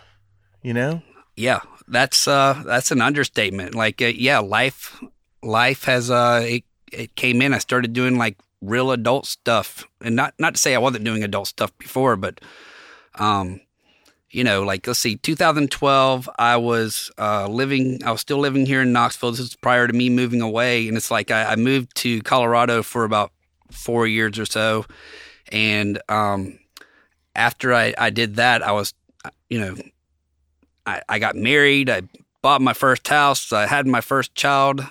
you 0.61 0.73
know. 0.73 1.01
Yeah, 1.35 1.61
that's 1.89 2.27
uh 2.27 2.61
that's 2.65 2.91
an 2.91 3.01
understatement. 3.01 3.75
Like 3.75 4.01
uh, 4.01 4.05
yeah, 4.07 4.39
life 4.39 5.01
life 5.43 5.83
has 5.85 6.09
uh 6.11 6.41
it, 6.43 6.63
it 6.91 7.15
came 7.15 7.41
in. 7.41 7.53
I 7.53 7.59
started 7.59 7.93
doing 7.93 8.17
like 8.17 8.37
real 8.61 8.91
adult 8.91 9.25
stuff, 9.25 9.85
and 10.01 10.15
not 10.15 10.33
not 10.39 10.55
to 10.55 10.59
say 10.59 10.75
I 10.75 10.79
wasn't 10.79 11.05
doing 11.05 11.23
adult 11.23 11.47
stuff 11.47 11.75
before, 11.77 12.15
but 12.15 12.41
um, 13.15 13.61
you 14.29 14.43
know, 14.43 14.63
like 14.63 14.85
let's 14.85 14.99
see, 14.99 15.15
2012, 15.15 16.29
I 16.37 16.57
was 16.57 17.11
uh 17.17 17.47
living, 17.47 18.03
I 18.03 18.11
was 18.11 18.21
still 18.21 18.37
living 18.39 18.65
here 18.65 18.81
in 18.81 18.93
Knoxville. 18.93 19.31
This 19.31 19.39
is 19.39 19.55
prior 19.55 19.87
to 19.87 19.93
me 19.93 20.09
moving 20.09 20.41
away, 20.41 20.87
and 20.87 20.95
it's 20.95 21.11
like 21.11 21.31
I, 21.31 21.53
I 21.53 21.55
moved 21.55 21.95
to 21.97 22.21
Colorado 22.21 22.83
for 22.83 23.03
about 23.03 23.31
four 23.71 24.07
years 24.07 24.37
or 24.37 24.45
so, 24.45 24.85
and 25.51 26.01
um, 26.09 26.59
after 27.35 27.73
I 27.73 27.93
I 27.97 28.09
did 28.11 28.35
that, 28.35 28.61
I 28.61 28.71
was 28.71 28.93
you 29.49 29.59
know 29.59 29.75
I, 30.89 31.01
I 31.07 31.19
got 31.19 31.35
married. 31.35 31.89
I 31.89 32.01
bought 32.41 32.61
my 32.61 32.73
first 32.73 33.07
house. 33.07 33.53
I 33.53 33.67
had 33.67 33.85
my 33.85 34.01
first 34.01 34.33
child. 34.35 34.85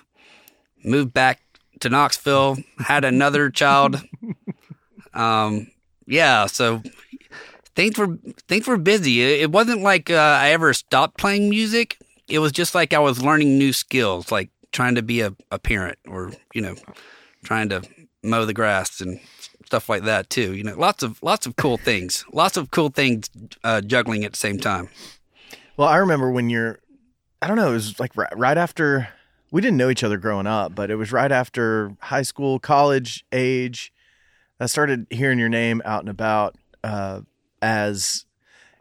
Moved 0.85 1.13
back 1.13 1.41
to 1.81 1.89
Knoxville. 1.89 2.59
Had 2.79 3.05
another 3.05 3.51
child. 3.51 4.03
Um, 5.15 5.69
yeah. 6.07 6.47
So 6.47 6.81
things 7.75 7.99
were 7.99 8.19
things 8.47 8.69
were 8.69 8.77
busy. 8.77 9.23
It, 9.23 9.51
wasn't 9.51 9.83
like 9.83 10.11
uh, 10.11 10.39
I 10.41 10.51
ever 10.51 10.73
stopped 10.73 11.19
playing 11.19 11.49
music. 11.49 11.99
It 12.29 12.39
was 12.39 12.53
just 12.53 12.75
like 12.75 12.93
I 12.93 13.01
was 13.01 13.23
learning 13.23 13.59
new 13.59 13.73
skills, 13.73 14.31
like 14.31 14.51
trying 14.71 14.95
to 14.95 15.03
be 15.03 15.23
a, 15.23 15.35
a 15.51 15.59
parent, 15.59 15.99
or 16.07 16.33
you 16.55 16.61
know, 16.61 16.77
trying 17.43 17.69
to 17.71 17.83
mow 18.23 18.45
the 18.45 18.55
grass 18.55 19.01
and 19.01 19.19
stuff 19.65 19.89
like 19.89 20.05
that 20.05 20.31
too. 20.31 20.55
You 20.55 20.63
know, 20.63 20.77
lots 20.79 21.03
of 21.03 21.23
lots 21.23 21.47
of 21.47 21.57
cool 21.57 21.79
things. 21.79 22.25
Lots 22.33 22.57
of 22.57 22.71
cool 22.71 22.91
things 22.91 23.29
uh, 23.65 23.81
juggling 23.81 24.25
at 24.25 24.33
the 24.33 24.39
same 24.39 24.59
time. 24.59 24.89
Well, 25.79 25.89
I 25.89 25.99
remember 25.99 26.29
when 26.33 26.51
you're, 26.51 26.81
I 27.41 27.47
don't 27.47 27.57
know, 27.57 27.71
it 27.71 27.75
was 27.75 28.01
like 28.01 28.17
right, 28.17 28.37
right 28.37 28.59
after 28.59 29.11
we 29.53 29.61
didn't 29.63 29.77
know 29.77 29.91
each 29.91 30.03
other 30.03 30.17
growing 30.19 30.49
up, 30.49 30.75
but 30.75 30.91
it 30.91 30.97
was 30.97 31.13
right 31.13 31.31
after 31.31 31.97
high 32.01 32.23
school, 32.23 32.59
college 32.59 33.25
age. 33.31 33.93
I 34.59 34.67
started 34.67 35.07
hearing 35.09 35.39
your 35.39 35.49
name 35.49 35.81
out 35.85 36.01
and 36.01 36.09
about 36.09 36.57
uh, 36.83 37.21
as 37.63 38.27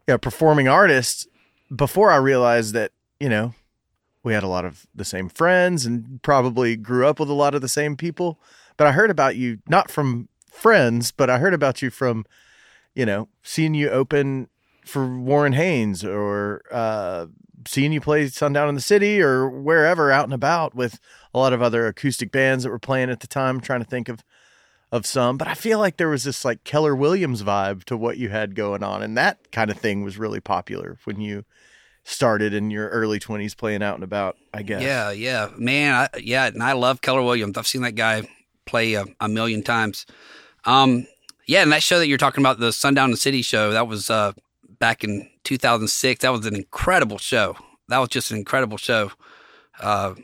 know, 0.07 0.17
performing 0.17 0.67
artist. 0.67 1.27
Before 1.73 2.11
I 2.11 2.15
realized 2.15 2.73
that 2.73 2.93
you 3.19 3.29
know 3.29 3.53
we 4.23 4.33
had 4.33 4.43
a 4.43 4.47
lot 4.47 4.65
of 4.65 4.87
the 4.95 5.05
same 5.05 5.29
friends 5.29 5.85
and 5.85 6.19
probably 6.23 6.75
grew 6.75 7.05
up 7.05 7.19
with 7.19 7.29
a 7.29 7.33
lot 7.33 7.53
of 7.53 7.61
the 7.61 7.69
same 7.69 7.95
people. 7.95 8.39
But 8.75 8.87
I 8.87 8.93
heard 8.93 9.11
about 9.11 9.35
you 9.35 9.59
not 9.67 9.91
from 9.91 10.29
friends, 10.51 11.11
but 11.11 11.29
I 11.29 11.37
heard 11.37 11.53
about 11.53 11.83
you 11.83 11.91
from 11.91 12.25
you 12.95 13.05
know 13.05 13.27
seeing 13.43 13.75
you 13.75 13.91
open 13.91 14.47
for 14.87 15.17
Warren 15.17 15.53
Haynes 15.53 16.03
or 16.03 16.61
uh, 16.71 17.27
seeing 17.67 17.91
you 17.91 18.01
play 18.01 18.27
Sundown 18.27 18.69
in 18.69 18.75
the 18.75 18.81
City 18.81 19.21
or 19.21 19.49
wherever 19.49 20.11
out 20.11 20.25
and 20.25 20.33
about 20.33 20.75
with 20.75 20.99
a 21.33 21.39
lot 21.39 21.53
of 21.53 21.61
other 21.61 21.87
acoustic 21.87 22.31
bands 22.31 22.63
that 22.63 22.69
were 22.69 22.79
playing 22.79 23.09
at 23.09 23.19
the 23.19 23.27
time. 23.27 23.59
trying 23.59 23.81
to 23.81 23.89
think 23.89 24.09
of 24.09 24.23
of 24.89 25.05
some, 25.05 25.37
but 25.37 25.49
I 25.49 25.53
feel 25.53 25.79
like 25.79 25.97
there 25.97 26.07
was 26.07 26.23
this 26.23 26.45
like 26.45 26.63
Keller 26.63 26.95
Williams 26.95 27.43
vibe 27.43 27.83
to 27.85 27.97
what 27.97 28.17
you 28.17 28.29
had 28.29 28.55
going 28.55 28.83
on, 28.83 29.03
and 29.03 29.17
that 29.17 29.51
kind 29.51 29.69
of 29.69 29.77
thing 29.77 30.01
was 30.01 30.17
really 30.17 30.39
popular 30.39 30.97
when 31.03 31.19
you 31.19 31.43
started 32.05 32.53
in 32.53 32.71
your 32.71 32.87
early 32.89 33.19
twenties 33.19 33.53
playing 33.53 33.83
out 33.83 33.95
and 33.95 34.03
about. 34.03 34.37
I 34.53 34.63
guess. 34.63 34.81
Yeah, 34.81 35.11
yeah, 35.11 35.49
man, 35.57 35.93
I, 35.93 36.17
yeah, 36.19 36.47
and 36.47 36.63
I 36.63 36.71
love 36.71 37.01
Keller 37.01 37.21
Williams. 37.21 37.57
I've 37.57 37.67
seen 37.67 37.81
that 37.81 37.95
guy 37.95 38.29
play 38.65 38.93
a, 38.93 39.03
a 39.19 39.27
million 39.27 39.61
times. 39.61 40.05
Um, 40.63 41.05
yeah, 41.47 41.63
and 41.63 41.71
that 41.73 41.83
show 41.83 41.99
that 41.99 42.07
you're 42.07 42.17
talking 42.17 42.41
about, 42.41 42.59
the 42.59 42.71
Sundown 42.71 43.05
in 43.05 43.11
the 43.11 43.17
City 43.17 43.41
show, 43.41 43.71
that 43.71 43.89
was 43.89 44.09
uh, 44.09 44.31
back 44.79 45.03
in 45.03 45.29
2006. 45.43 46.21
That 46.21 46.29
was 46.29 46.45
an 46.45 46.55
incredible 46.55 47.17
show. 47.17 47.55
That 47.89 47.99
was 47.99 48.09
just 48.09 48.31
an 48.31 48.37
incredible 48.37 48.77
show. 48.77 49.11
Uh, 49.79 50.15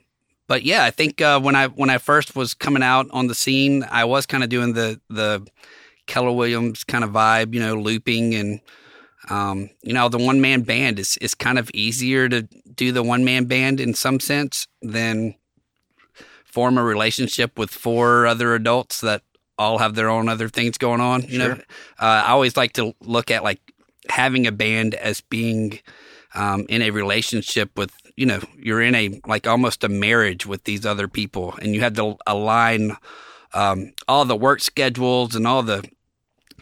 but 0.48 0.64
yeah, 0.64 0.84
I 0.84 0.92
think 0.92 1.22
uh, 1.22 1.40
when 1.40 1.56
I 1.56 1.68
when 1.68 1.90
I 1.90 1.98
first 1.98 2.36
was 2.36 2.54
coming 2.54 2.84
out 2.84 3.08
on 3.12 3.28
the 3.28 3.36
scene, 3.36 3.86
I 3.90 4.04
was 4.06 4.26
kind 4.26 4.44
of 4.44 4.50
doing 4.50 4.74
the 4.74 5.00
the 5.10 5.46
Keller 6.06 6.32
Williams 6.32 6.84
kind 6.84 7.04
of 7.04 7.12
vibe, 7.12 7.54
you 7.54 7.60
know, 7.60 7.76
looping 7.76 8.36
and 8.36 8.60
um, 9.30 9.70
you 9.82 9.94
know 9.94 10.10
the 10.10 10.18
one 10.18 10.42
man 10.42 10.62
band 10.62 11.00
is 11.00 11.18
is 11.18 11.34
kind 11.34 11.58
of 11.58 11.72
easier 11.74 12.28
to 12.28 12.42
do 12.42 12.92
the 12.92 13.04
one 13.04 13.24
man 13.24 13.46
band 13.46 13.80
in 13.80 13.94
some 13.94 14.20
sense 14.20 14.68
than 14.82 15.36
form 16.44 16.78
a 16.78 16.84
relationship 16.84 17.58
with 17.58 17.72
four 17.72 18.28
other 18.28 18.54
adults 18.54 19.02
that 19.02 19.24
all 19.58 19.78
have 19.78 19.96
their 19.96 20.10
own 20.10 20.28
other 20.28 20.50
things 20.50 20.78
going 20.78 21.02
on. 21.02 21.24
You 21.24 21.40
know, 21.40 21.52
uh, 21.52 21.56
I 22.00 22.30
always 22.30 22.58
like 22.58 22.74
to 22.74 22.94
look 23.02 23.32
at 23.32 23.44
like 23.44 23.62
having 24.10 24.46
a 24.48 24.52
band 24.52 24.96
as 24.96 25.22
being 25.22 25.80
um, 26.36 26.66
in 26.70 26.82
a 26.82 26.90
relationship 26.92 27.78
with 27.78 27.92
you 28.16 28.26
know 28.26 28.40
you're 28.58 28.82
in 28.82 28.96
a 28.96 29.20
like 29.28 29.48
almost 29.48 29.84
a 29.84 29.90
marriage 29.90 30.46
with 30.46 30.64
these 30.66 30.86
other 30.86 31.08
people 31.08 31.54
and 31.62 31.74
you 31.74 31.82
have 31.82 31.94
to 31.96 32.16
align 32.28 32.96
um, 33.54 33.94
all 34.08 34.26
the 34.26 34.36
work 34.36 34.60
schedules 34.62 35.36
and 35.36 35.46
all 35.48 35.64
the 35.64 35.84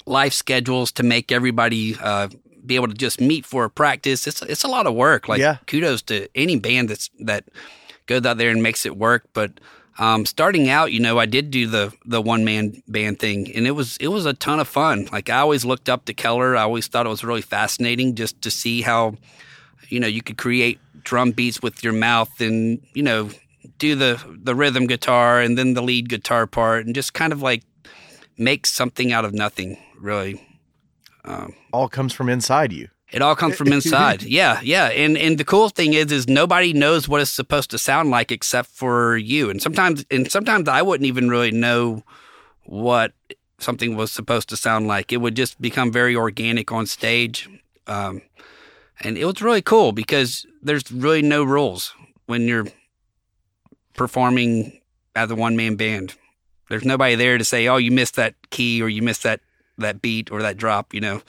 life 0.06 0.34
schedules 0.34 0.92
to 0.94 1.04
make 1.04 1.32
everybody 1.32 1.96
uh, 2.02 2.28
be 2.66 2.76
able 2.76 2.88
to 2.88 2.94
just 2.94 3.20
meet 3.22 3.46
for 3.46 3.66
a 3.66 3.70
practice 3.70 4.28
it's 4.28 4.42
it's 4.44 4.64
a 4.64 4.68
lot 4.68 4.88
of 4.88 4.94
work 4.94 5.28
like 5.28 5.40
Yeah. 5.40 5.58
kudos 5.68 6.02
to 6.04 6.28
any 6.36 6.58
band 6.60 6.90
that's 6.90 7.10
that 7.22 7.46
goes 8.08 8.26
out 8.26 8.38
there 8.38 8.50
and 8.52 8.62
makes 8.64 8.86
it 8.86 8.98
work 8.98 9.24
but 9.34 9.60
um, 10.00 10.26
starting 10.26 10.70
out, 10.70 10.92
you 10.92 11.00
know, 11.00 11.20
I 11.20 11.26
did 11.26 11.52
do 11.52 11.68
the 11.68 11.94
the 12.06 12.22
one 12.22 12.46
man 12.46 12.82
band 12.88 13.20
thing, 13.20 13.52
and 13.54 13.68
it 13.68 13.72
was 13.72 13.98
it 13.98 14.08
was 14.08 14.26
a 14.26 14.34
ton 14.34 14.60
of 14.60 14.68
fun. 14.68 15.08
Like 15.12 15.30
I 15.30 15.40
always 15.40 15.66
looked 15.66 15.90
up 15.90 16.06
to 16.06 16.14
Keller. 16.14 16.56
I 16.56 16.62
always 16.62 16.88
thought 16.88 17.06
it 17.06 17.10
was 17.10 17.24
really 17.24 17.42
fascinating 17.42 18.16
just 18.16 18.42
to 18.42 18.52
see 18.52 18.82
how, 18.82 19.16
you 19.90 20.00
know, 20.00 20.08
you 20.08 20.22
could 20.22 20.38
create 20.38 20.80
drum 21.04 21.32
beats 21.32 21.62
with 21.62 21.84
your 21.84 21.94
mouth, 21.94 22.40
and 22.40 22.82
you 22.94 23.04
know, 23.04 23.30
do 23.80 23.96
the 23.96 24.22
the 24.28 24.56
rhythm 24.56 24.88
guitar 24.88 25.42
and 25.42 25.58
then 25.58 25.74
the 25.74 25.84
lead 25.84 26.08
guitar 26.08 26.48
part, 26.48 26.86
and 26.86 26.96
just 26.96 27.14
kind 27.14 27.34
of 27.34 27.42
like 27.42 27.64
make 28.38 28.66
something 28.66 29.12
out 29.12 29.26
of 29.26 29.34
nothing. 29.34 29.78
Really, 30.00 30.42
All 31.74 31.90
comes 31.90 32.14
from 32.14 32.30
inside 32.30 32.72
you. 32.72 32.88
It 33.12 33.22
all 33.22 33.36
comes 33.36 33.58
from 33.58 33.74
inside. 33.74 34.24
yeah, 34.24 34.62
yeah. 34.64 34.88
And 34.88 35.18
and 35.18 35.38
the 35.38 35.44
cool 35.44 35.70
thing 35.70 35.94
is 35.94 36.12
is 36.12 36.28
nobody 36.28 36.74
knows 36.74 37.10
what 37.10 37.22
it's 37.22 37.32
supposed 37.32 37.70
to 37.72 37.78
sound 37.78 38.10
like 38.10 38.32
except 38.32 38.70
for 38.70 39.18
you. 39.18 39.50
And 39.50 39.62
sometimes 39.62 40.06
and 40.10 40.32
sometimes 40.32 40.70
I 40.70 40.82
wouldn't 40.82 41.08
even 41.08 41.30
really 41.30 41.52
know 41.52 42.04
what 42.64 43.14
something 43.60 43.96
was 43.96 44.12
supposed 44.12 44.50
to 44.50 44.58
sound 44.58 44.88
like. 44.88 45.12
It 45.12 45.18
would 45.18 45.36
just 45.36 45.62
become 45.62 45.92
very 45.92 46.16
organic 46.16 46.72
on 46.72 46.88
stage. 46.88 47.50
Um, 47.86 48.22
and 49.02 49.18
it 49.18 49.26
was 49.26 49.42
really 49.42 49.62
cool 49.62 49.92
because 49.92 50.46
there's 50.62 50.92
really 50.92 51.22
no 51.22 51.44
rules 51.44 51.94
when 52.28 52.48
you're 52.48 52.68
performing 53.96 54.80
as 55.16 55.30
a 55.32 55.36
one 55.36 55.56
man 55.56 55.76
band. 55.76 56.16
There's 56.70 56.86
nobody 56.86 57.16
there 57.16 57.38
to 57.38 57.44
say, 57.44 57.68
"Oh, 57.68 57.78
you 57.78 57.92
missed 57.92 58.16
that 58.16 58.36
key 58.52 58.82
or 58.82 58.88
you 58.88 59.02
missed 59.02 59.24
that 59.24 59.42
that 59.78 60.02
beat 60.02 60.32
or 60.32 60.42
that 60.42 60.56
drop," 60.56 60.94
you 60.94 61.02
know. 61.02 61.22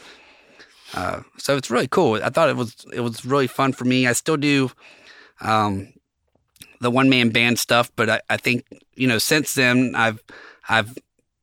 Uh, 0.95 1.23
so 1.39 1.57
it's 1.57 1.71
really 1.71 1.89
cool. 1.89 2.21
I 2.23 2.31
thought 2.31 2.49
it 2.49 2.57
was 2.57 2.85
it 2.93 3.01
was 3.01 3.25
really 3.25 3.47
fun 3.47 3.73
for 3.73 3.85
me. 3.85 4.07
I 4.07 4.13
still 4.13 4.37
do 4.37 4.71
um, 5.41 5.93
the 6.81 6.91
one 6.91 7.09
man 7.09 7.31
band 7.31 7.59
stuff, 7.59 7.91
but 7.97 8.11
I, 8.11 8.21
I 8.29 8.37
think 8.37 8.65
you 8.95 9.07
know 9.07 9.19
since 9.19 9.55
then 9.55 9.95
I've 9.95 10.23
I've 10.69 10.97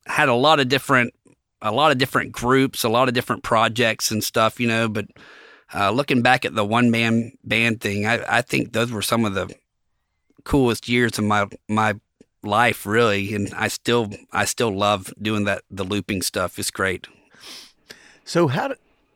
had 0.06 0.30
a 0.30 0.36
lot 0.36 0.60
of 0.60 0.70
different 0.70 1.14
a 1.62 1.72
lot 1.72 1.92
of 1.92 1.98
different 1.98 2.32
groups, 2.32 2.84
a 2.84 2.90
lot 2.90 3.08
of 3.08 3.14
different 3.14 3.44
projects 3.44 4.12
and 4.12 4.24
stuff, 4.24 4.60
you 4.60 4.68
know. 4.68 4.88
But 4.88 5.08
uh, 5.74 5.92
looking 5.92 6.22
back 6.22 6.46
at 6.46 6.56
the 6.56 6.66
one 6.66 6.92
man 6.92 7.32
band 7.44 7.82
thing, 7.82 8.06
I, 8.06 8.38
I 8.38 8.42
think 8.42 8.74
those 8.74 8.92
were 8.92 9.02
some 9.02 9.26
of 9.26 9.34
the 9.34 9.54
coolest 10.44 10.88
years 10.88 11.18
of 11.18 11.26
my 11.26 11.48
my 11.68 11.96
life, 12.44 12.86
really. 12.86 13.34
And 13.34 13.54
I 13.56 13.68
still 13.68 14.12
I 14.32 14.46
still 14.46 14.76
love 14.76 15.14
doing 15.22 15.46
that 15.46 15.64
the 15.70 15.84
looping 15.84 16.22
stuff. 16.22 16.60
It's 16.60 16.72
great. 16.72 17.08
So 18.24 18.48
how 18.48 18.76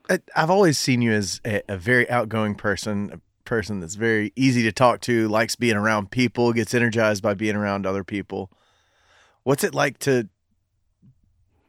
I, 0.10 0.20
I've 0.36 0.50
always 0.50 0.78
seen 0.78 1.02
you 1.02 1.12
as 1.12 1.40
a, 1.46 1.62
a 1.68 1.78
very 1.78 2.10
outgoing 2.10 2.56
person, 2.56 3.12
a 3.14 3.20
person 3.48 3.80
that's 3.80 3.96
very 3.96 4.34
easy 4.36 4.64
to 4.64 4.72
talk 4.72 5.02
to, 5.02 5.28
likes 5.28 5.56
being 5.56 5.76
around 5.76 6.12
people, 6.12 6.54
gets 6.54 6.74
energized 6.74 7.24
by 7.24 7.34
being 7.34 7.56
around 7.56 7.86
other 7.86 8.04
people. 8.04 8.52
What's 9.44 9.64
it 9.64 9.74
like 9.74 10.00
to 10.00 10.30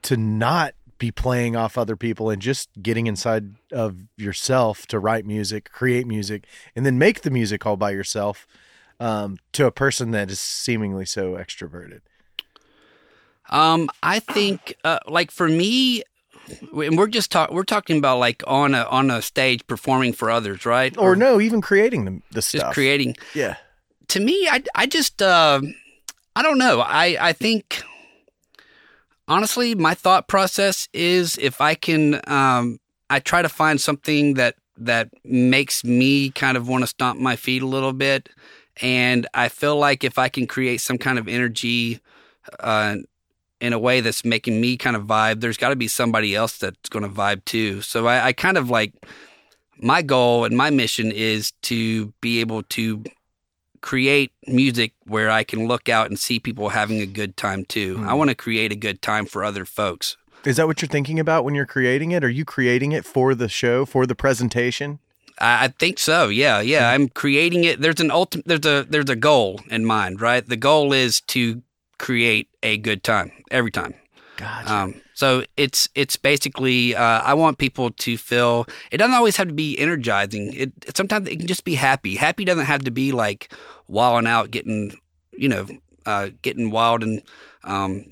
to 0.02 0.16
not 0.16 0.74
be 0.98 1.10
playing 1.10 1.56
off 1.56 1.76
other 1.78 1.96
people 1.96 2.30
and 2.30 2.40
just 2.40 2.68
getting 2.80 3.06
inside 3.06 3.54
of 3.72 3.96
yourself 4.16 4.86
to 4.86 4.98
write 4.98 5.26
music, 5.26 5.70
create 5.72 6.06
music, 6.06 6.46
and 6.76 6.84
then 6.86 6.98
make 6.98 7.22
the 7.22 7.30
music 7.30 7.66
all 7.66 7.76
by 7.76 7.90
yourself 7.90 8.46
um, 9.00 9.38
to 9.52 9.66
a 9.66 9.72
person 9.72 10.12
that 10.12 10.30
is 10.30 10.38
seemingly 10.38 11.04
so 11.04 11.32
extroverted? 11.32 12.00
Um, 13.50 13.90
I 14.02 14.20
think, 14.20 14.76
uh, 14.84 15.00
like 15.06 15.30
for 15.30 15.48
me, 15.48 16.02
and 16.48 16.98
we're 16.98 17.08
just 17.08 17.30
talk, 17.30 17.50
we're 17.50 17.64
talking 17.64 17.98
about 17.98 18.18
like 18.18 18.42
on 18.46 18.74
a 18.74 18.82
on 18.84 19.10
a 19.10 19.22
stage 19.22 19.66
performing 19.66 20.12
for 20.12 20.30
others, 20.30 20.66
right? 20.66 20.96
Or 20.98 21.16
no, 21.16 21.40
even 21.40 21.60
creating 21.60 22.04
the, 22.04 22.22
the 22.32 22.40
just 22.40 22.72
creating. 22.72 23.16
yeah. 23.34 23.56
To 24.08 24.20
me, 24.20 24.48
I 24.48 24.62
I 24.74 24.86
just 24.86 25.22
uh, 25.22 25.60
I 26.36 26.42
don't 26.42 26.58
know. 26.58 26.80
I 26.80 27.16
I 27.20 27.32
think 27.32 27.82
honestly, 29.26 29.74
my 29.74 29.94
thought 29.94 30.28
process 30.28 30.88
is 30.92 31.38
if 31.38 31.60
I 31.60 31.74
can, 31.74 32.20
um, 32.26 32.78
I 33.08 33.20
try 33.20 33.42
to 33.42 33.48
find 33.48 33.80
something 33.80 34.34
that 34.34 34.56
that 34.76 35.08
makes 35.24 35.84
me 35.84 36.30
kind 36.30 36.56
of 36.56 36.68
want 36.68 36.82
to 36.82 36.88
stomp 36.88 37.20
my 37.20 37.36
feet 37.36 37.62
a 37.62 37.66
little 37.66 37.92
bit, 37.92 38.28
and 38.82 39.26
I 39.32 39.48
feel 39.48 39.76
like 39.76 40.04
if 40.04 40.18
I 40.18 40.28
can 40.28 40.46
create 40.46 40.80
some 40.80 40.98
kind 40.98 41.18
of 41.18 41.28
energy. 41.28 42.00
Uh, 42.60 42.96
in 43.60 43.72
a 43.72 43.78
way 43.78 44.00
that's 44.00 44.24
making 44.24 44.60
me 44.60 44.76
kind 44.76 44.96
of 44.96 45.04
vibe, 45.04 45.40
there's 45.40 45.56
got 45.56 45.70
to 45.70 45.76
be 45.76 45.88
somebody 45.88 46.34
else 46.34 46.58
that's 46.58 46.88
going 46.88 47.04
to 47.04 47.08
vibe 47.08 47.44
too. 47.44 47.80
So 47.80 48.06
I, 48.06 48.26
I 48.26 48.32
kind 48.32 48.58
of 48.58 48.70
like 48.70 48.92
my 49.78 50.02
goal 50.02 50.44
and 50.44 50.56
my 50.56 50.70
mission 50.70 51.10
is 51.10 51.52
to 51.62 52.12
be 52.20 52.40
able 52.40 52.62
to 52.62 53.04
create 53.80 54.32
music 54.46 54.94
where 55.04 55.30
I 55.30 55.44
can 55.44 55.68
look 55.68 55.90
out 55.90 56.06
and 56.08 56.18
see 56.18 56.40
people 56.40 56.70
having 56.70 57.00
a 57.00 57.06
good 57.06 57.36
time 57.36 57.66
too. 57.66 57.96
I 58.00 58.12
hmm. 58.12 58.18
want 58.18 58.30
to 58.30 58.34
create 58.34 58.72
a 58.72 58.76
good 58.76 59.02
time 59.02 59.26
for 59.26 59.44
other 59.44 59.64
folks. 59.64 60.16
Is 60.44 60.56
that 60.56 60.66
what 60.66 60.82
you're 60.82 60.88
thinking 60.88 61.20
about 61.20 61.44
when 61.44 61.54
you're 61.54 61.66
creating 61.66 62.12
it? 62.12 62.24
Are 62.24 62.30
you 62.30 62.44
creating 62.44 62.92
it 62.92 63.04
for 63.04 63.34
the 63.34 63.48
show, 63.48 63.84
for 63.84 64.06
the 64.06 64.14
presentation? 64.14 65.00
I, 65.38 65.64
I 65.64 65.68
think 65.68 65.98
so. 65.98 66.28
Yeah, 66.28 66.60
yeah. 66.60 66.88
Hmm. 66.88 66.94
I'm 66.94 67.08
creating 67.10 67.64
it. 67.64 67.80
There's 67.80 68.00
an 68.00 68.10
ultimate. 68.10 68.46
There's 68.46 68.66
a 68.66 68.86
there's 68.88 69.10
a 69.10 69.16
goal 69.16 69.60
in 69.70 69.84
mind, 69.84 70.20
right? 70.20 70.46
The 70.46 70.56
goal 70.56 70.94
is 70.94 71.20
to 71.22 71.62
create 71.98 72.48
a 72.62 72.76
good 72.78 73.02
time 73.02 73.32
every 73.50 73.70
time. 73.70 73.94
Gotcha. 74.36 74.74
Um, 74.74 75.00
so 75.14 75.44
it's 75.56 75.88
it's 75.94 76.16
basically 76.16 76.94
uh, 76.94 77.20
I 77.22 77.34
want 77.34 77.58
people 77.58 77.90
to 77.90 78.18
feel 78.18 78.66
it 78.90 78.98
doesn't 78.98 79.14
always 79.14 79.36
have 79.36 79.48
to 79.48 79.54
be 79.54 79.78
energizing. 79.78 80.52
It, 80.54 80.72
it 80.86 80.96
sometimes 80.96 81.28
it 81.28 81.36
can 81.36 81.46
just 81.46 81.64
be 81.64 81.76
happy. 81.76 82.16
Happy 82.16 82.44
doesn't 82.44 82.64
have 82.66 82.82
to 82.84 82.90
be 82.90 83.12
like 83.12 83.52
wilding 83.86 84.26
out, 84.26 84.50
getting 84.50 84.98
you 85.36 85.48
know, 85.48 85.66
uh, 86.06 86.30
getting 86.42 86.70
wild 86.70 87.02
and 87.02 87.22
um, 87.64 88.06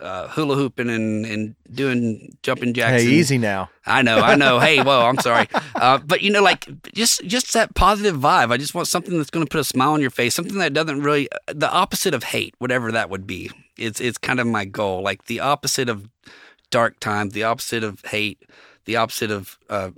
uh, 0.00 0.28
hula 0.28 0.54
hooping 0.56 0.90
and, 0.90 1.24
and 1.26 1.54
doing 1.72 2.36
jumping 2.42 2.74
jacks. 2.74 3.02
hey, 3.02 3.06
and- 3.06 3.14
easy 3.14 3.38
now. 3.38 3.70
I 3.84 4.02
know, 4.02 4.18
I 4.18 4.34
know. 4.34 4.58
hey, 4.58 4.82
whoa, 4.82 5.06
I'm 5.06 5.18
sorry, 5.18 5.48
uh, 5.76 5.98
but 5.98 6.22
you 6.22 6.30
know, 6.30 6.42
like 6.42 6.66
just 6.92 7.24
just 7.24 7.52
that 7.54 7.74
positive 7.74 8.16
vibe. 8.16 8.50
I 8.50 8.56
just 8.56 8.74
want 8.74 8.88
something 8.88 9.16
that's 9.16 9.30
going 9.30 9.46
to 9.46 9.50
put 9.50 9.60
a 9.60 9.64
smile 9.64 9.92
on 9.92 10.00
your 10.00 10.10
face. 10.10 10.34
Something 10.34 10.58
that 10.58 10.72
doesn't 10.72 11.02
really 11.02 11.28
the 11.46 11.70
opposite 11.70 12.14
of 12.14 12.24
hate, 12.24 12.54
whatever 12.58 12.90
that 12.92 13.10
would 13.10 13.26
be. 13.26 13.50
It's 13.78 14.00
it's 14.00 14.18
kind 14.18 14.40
of 14.40 14.46
my 14.46 14.64
goal, 14.64 15.02
like 15.02 15.26
the 15.26 15.40
opposite 15.40 15.88
of 15.88 16.08
dark 16.70 16.98
times, 17.00 17.32
the 17.32 17.44
opposite 17.44 17.84
of 17.84 18.04
hate, 18.06 18.42
the 18.86 18.96
opposite 18.96 19.30
of 19.30 19.58
uh, 19.70 19.90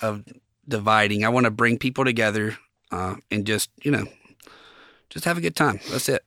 of 0.00 0.24
dividing. 0.68 1.24
I 1.24 1.28
want 1.28 1.44
to 1.44 1.50
bring 1.50 1.78
people 1.78 2.04
together 2.04 2.56
uh, 2.90 3.16
and 3.30 3.46
just 3.46 3.70
you 3.82 3.90
know 3.90 4.06
just 5.10 5.24
have 5.24 5.38
a 5.38 5.40
good 5.40 5.56
time. 5.56 5.80
That's 5.90 6.08
it. 6.08 6.24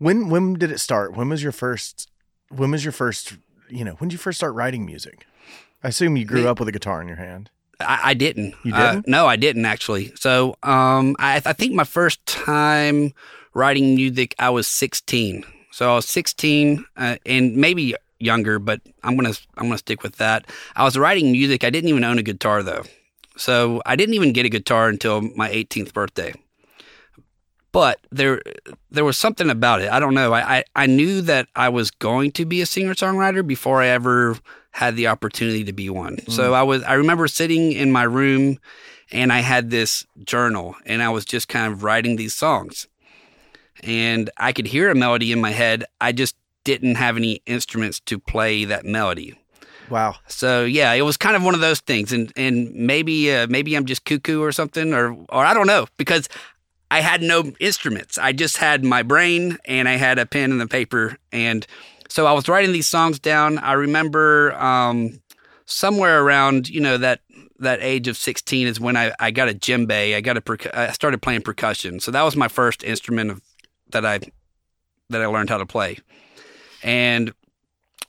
When 0.00 0.30
when 0.30 0.54
did 0.54 0.70
it 0.72 0.80
start? 0.80 1.14
When 1.16 1.28
was 1.28 1.42
your 1.42 1.52
first? 1.52 2.10
When 2.48 2.70
was 2.72 2.84
your 2.84 2.92
first? 2.92 3.34
You 3.68 3.84
know, 3.84 3.92
when 3.98 4.08
did 4.08 4.14
you 4.14 4.18
first 4.18 4.38
start 4.38 4.54
writing 4.54 4.84
music? 4.86 5.26
I 5.84 5.88
assume 5.88 6.16
you 6.16 6.24
grew 6.24 6.48
up 6.48 6.58
with 6.58 6.68
a 6.68 6.72
guitar 6.72 7.00
in 7.02 7.06
your 7.06 7.18
hand. 7.18 7.50
I, 7.78 8.00
I 8.10 8.14
didn't. 8.14 8.54
You 8.64 8.74
Uh, 8.74 8.94
didn't? 8.94 9.08
no, 9.08 9.26
I 9.26 9.36
didn't 9.36 9.64
actually. 9.66 10.12
So, 10.16 10.56
um, 10.62 11.16
I, 11.18 11.36
I 11.44 11.52
think 11.52 11.74
my 11.74 11.84
first 11.84 12.24
time 12.26 13.12
writing 13.54 13.94
music, 13.94 14.34
I 14.38 14.50
was 14.50 14.66
16. 14.66 15.44
So 15.70 15.90
I 15.92 15.94
was 15.96 16.06
16, 16.06 16.84
uh, 16.96 17.16
and 17.24 17.56
maybe 17.56 17.94
younger, 18.18 18.58
but 18.58 18.80
I'm 19.04 19.16
gonna 19.16 19.34
I'm 19.58 19.66
gonna 19.68 19.78
stick 19.78 20.02
with 20.02 20.16
that. 20.16 20.46
I 20.76 20.84
was 20.84 20.96
writing 20.98 21.30
music. 21.30 21.62
I 21.62 21.70
didn't 21.70 21.88
even 21.90 22.04
own 22.04 22.18
a 22.18 22.22
guitar 22.22 22.62
though, 22.62 22.84
so 23.36 23.80
I 23.86 23.96
didn't 23.96 24.14
even 24.14 24.32
get 24.32 24.46
a 24.46 24.50
guitar 24.50 24.88
until 24.88 25.20
my 25.36 25.48
18th 25.50 25.92
birthday. 25.92 26.32
But 27.72 28.00
there 28.10 28.42
there 28.90 29.04
was 29.04 29.16
something 29.16 29.48
about 29.50 29.80
it. 29.80 29.90
I 29.90 30.00
don't 30.00 30.14
know. 30.14 30.32
I, 30.32 30.58
I, 30.58 30.64
I 30.74 30.86
knew 30.86 31.20
that 31.22 31.48
I 31.54 31.68
was 31.68 31.90
going 31.90 32.32
to 32.32 32.44
be 32.44 32.60
a 32.60 32.66
singer 32.66 32.94
songwriter 32.94 33.46
before 33.46 33.80
I 33.80 33.88
ever 33.88 34.36
had 34.72 34.96
the 34.96 35.06
opportunity 35.06 35.64
to 35.64 35.72
be 35.72 35.88
one. 35.90 36.18
So 36.28 36.52
I 36.54 36.62
was 36.62 36.82
I 36.82 36.94
remember 36.94 37.28
sitting 37.28 37.72
in 37.72 37.92
my 37.92 38.02
room 38.04 38.58
and 39.12 39.32
I 39.32 39.40
had 39.40 39.70
this 39.70 40.04
journal 40.24 40.74
and 40.86 41.02
I 41.02 41.10
was 41.10 41.24
just 41.24 41.48
kind 41.48 41.72
of 41.72 41.82
writing 41.84 42.16
these 42.16 42.34
songs. 42.34 42.86
and 43.82 44.30
I 44.36 44.52
could 44.52 44.66
hear 44.66 44.90
a 44.90 44.94
melody 44.94 45.32
in 45.32 45.40
my 45.40 45.50
head. 45.52 45.84
I 46.00 46.12
just 46.12 46.36
didn't 46.64 46.96
have 46.96 47.16
any 47.16 47.40
instruments 47.46 48.00
to 48.00 48.18
play 48.18 48.64
that 48.66 48.84
melody. 48.84 49.36
Wow. 49.88 50.16
So 50.28 50.64
yeah, 50.64 50.92
it 50.92 51.02
was 51.02 51.16
kind 51.16 51.34
of 51.34 51.42
one 51.42 51.54
of 51.54 51.60
those 51.60 51.80
things, 51.80 52.12
and 52.12 52.32
and 52.36 52.72
maybe 52.74 53.32
uh, 53.32 53.48
maybe 53.48 53.74
I'm 53.74 53.86
just 53.86 54.04
cuckoo 54.04 54.40
or 54.40 54.52
something, 54.52 54.94
or 54.94 55.16
or 55.30 55.44
I 55.44 55.52
don't 55.52 55.66
know 55.66 55.86
because 55.96 56.28
I 56.90 57.00
had 57.00 57.22
no 57.22 57.52
instruments. 57.60 58.18
I 58.18 58.32
just 58.32 58.56
had 58.56 58.84
my 58.84 59.02
brain 59.02 59.58
and 59.64 59.88
I 59.88 59.92
had 59.96 60.18
a 60.18 60.26
pen 60.26 60.50
and 60.50 60.60
the 60.60 60.66
paper, 60.66 61.16
and 61.32 61.66
so 62.08 62.26
I 62.26 62.32
was 62.32 62.48
writing 62.48 62.72
these 62.72 62.88
songs 62.88 63.18
down. 63.18 63.58
I 63.58 63.74
remember 63.74 64.54
um, 64.54 65.20
somewhere 65.66 66.22
around 66.24 66.68
you 66.68 66.80
know 66.80 66.98
that 66.98 67.20
that 67.60 67.78
age 67.82 68.08
of 68.08 68.16
16 68.16 68.66
is 68.66 68.80
when 68.80 68.96
I, 68.96 69.12
I 69.20 69.30
got 69.30 69.48
a 69.50 69.52
djembe. 69.54 70.16
I 70.16 70.20
got 70.22 70.36
a 70.36 70.40
percu- 70.40 70.74
I 70.74 70.92
started 70.92 71.20
playing 71.22 71.42
percussion. 71.42 72.00
So 72.00 72.10
that 72.10 72.22
was 72.22 72.34
my 72.34 72.48
first 72.48 72.82
instrument 72.82 73.30
of, 73.30 73.42
that 73.90 74.04
I 74.06 74.20
that 75.10 75.20
I 75.22 75.26
learned 75.26 75.50
how 75.50 75.58
to 75.58 75.66
play. 75.66 75.98
And 76.82 77.32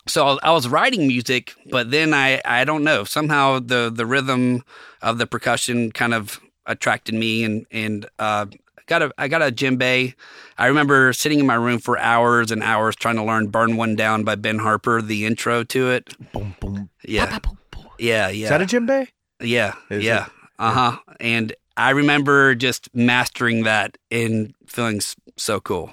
so 0.07 0.39
I 0.41 0.51
was- 0.51 0.67
writing 0.67 1.07
music, 1.07 1.53
but 1.69 1.91
then 1.91 2.13
I 2.13 2.41
I 2.45 2.63
don't 2.65 2.83
know 2.83 3.03
somehow 3.03 3.59
the 3.59 3.91
the 3.93 4.05
rhythm 4.05 4.63
of 5.01 5.17
the 5.17 5.27
percussion 5.27 5.91
kind 5.91 6.13
of 6.13 6.39
attracted 6.65 7.13
me 7.15 7.43
and 7.43 7.65
and 7.71 8.05
uh, 8.17 8.45
got 8.88 9.01
a 9.01 9.11
I 9.17 9.27
got 9.27 9.41
a 9.41 9.51
djembe. 9.51 10.13
I 10.57 10.65
remember 10.65 11.13
sitting 11.13 11.39
in 11.39 11.45
my 11.45 11.55
room 11.55 11.79
for 11.79 11.97
hours 11.97 12.51
and 12.51 12.63
hours 12.63 12.95
trying 12.95 13.15
to 13.15 13.23
learn 13.23 13.47
"Burn 13.47 13.77
One 13.77 13.95
Down" 13.95 14.23
by 14.23 14.35
Ben 14.35 14.59
Harper, 14.59 15.01
the 15.01 15.25
intro 15.25 15.63
to 15.63 15.91
it. 15.91 16.15
Boom, 16.31 16.55
boom. 16.59 16.89
Yeah, 17.03 17.39
yeah, 17.97 18.29
yeah. 18.29 18.43
Is 18.45 18.50
that 18.50 18.61
a 18.61 18.65
djembe? 18.65 19.07
Yeah, 19.41 19.75
Is 19.89 20.03
yeah, 20.03 20.27
uh 20.59 20.71
huh. 20.71 20.97
And 21.19 21.53
I 21.77 21.91
remember 21.91 22.55
just 22.55 22.89
mastering 22.93 23.63
that 23.63 23.97
and 24.11 24.53
feeling 24.67 25.01
so 25.38 25.59
cool. 25.59 25.91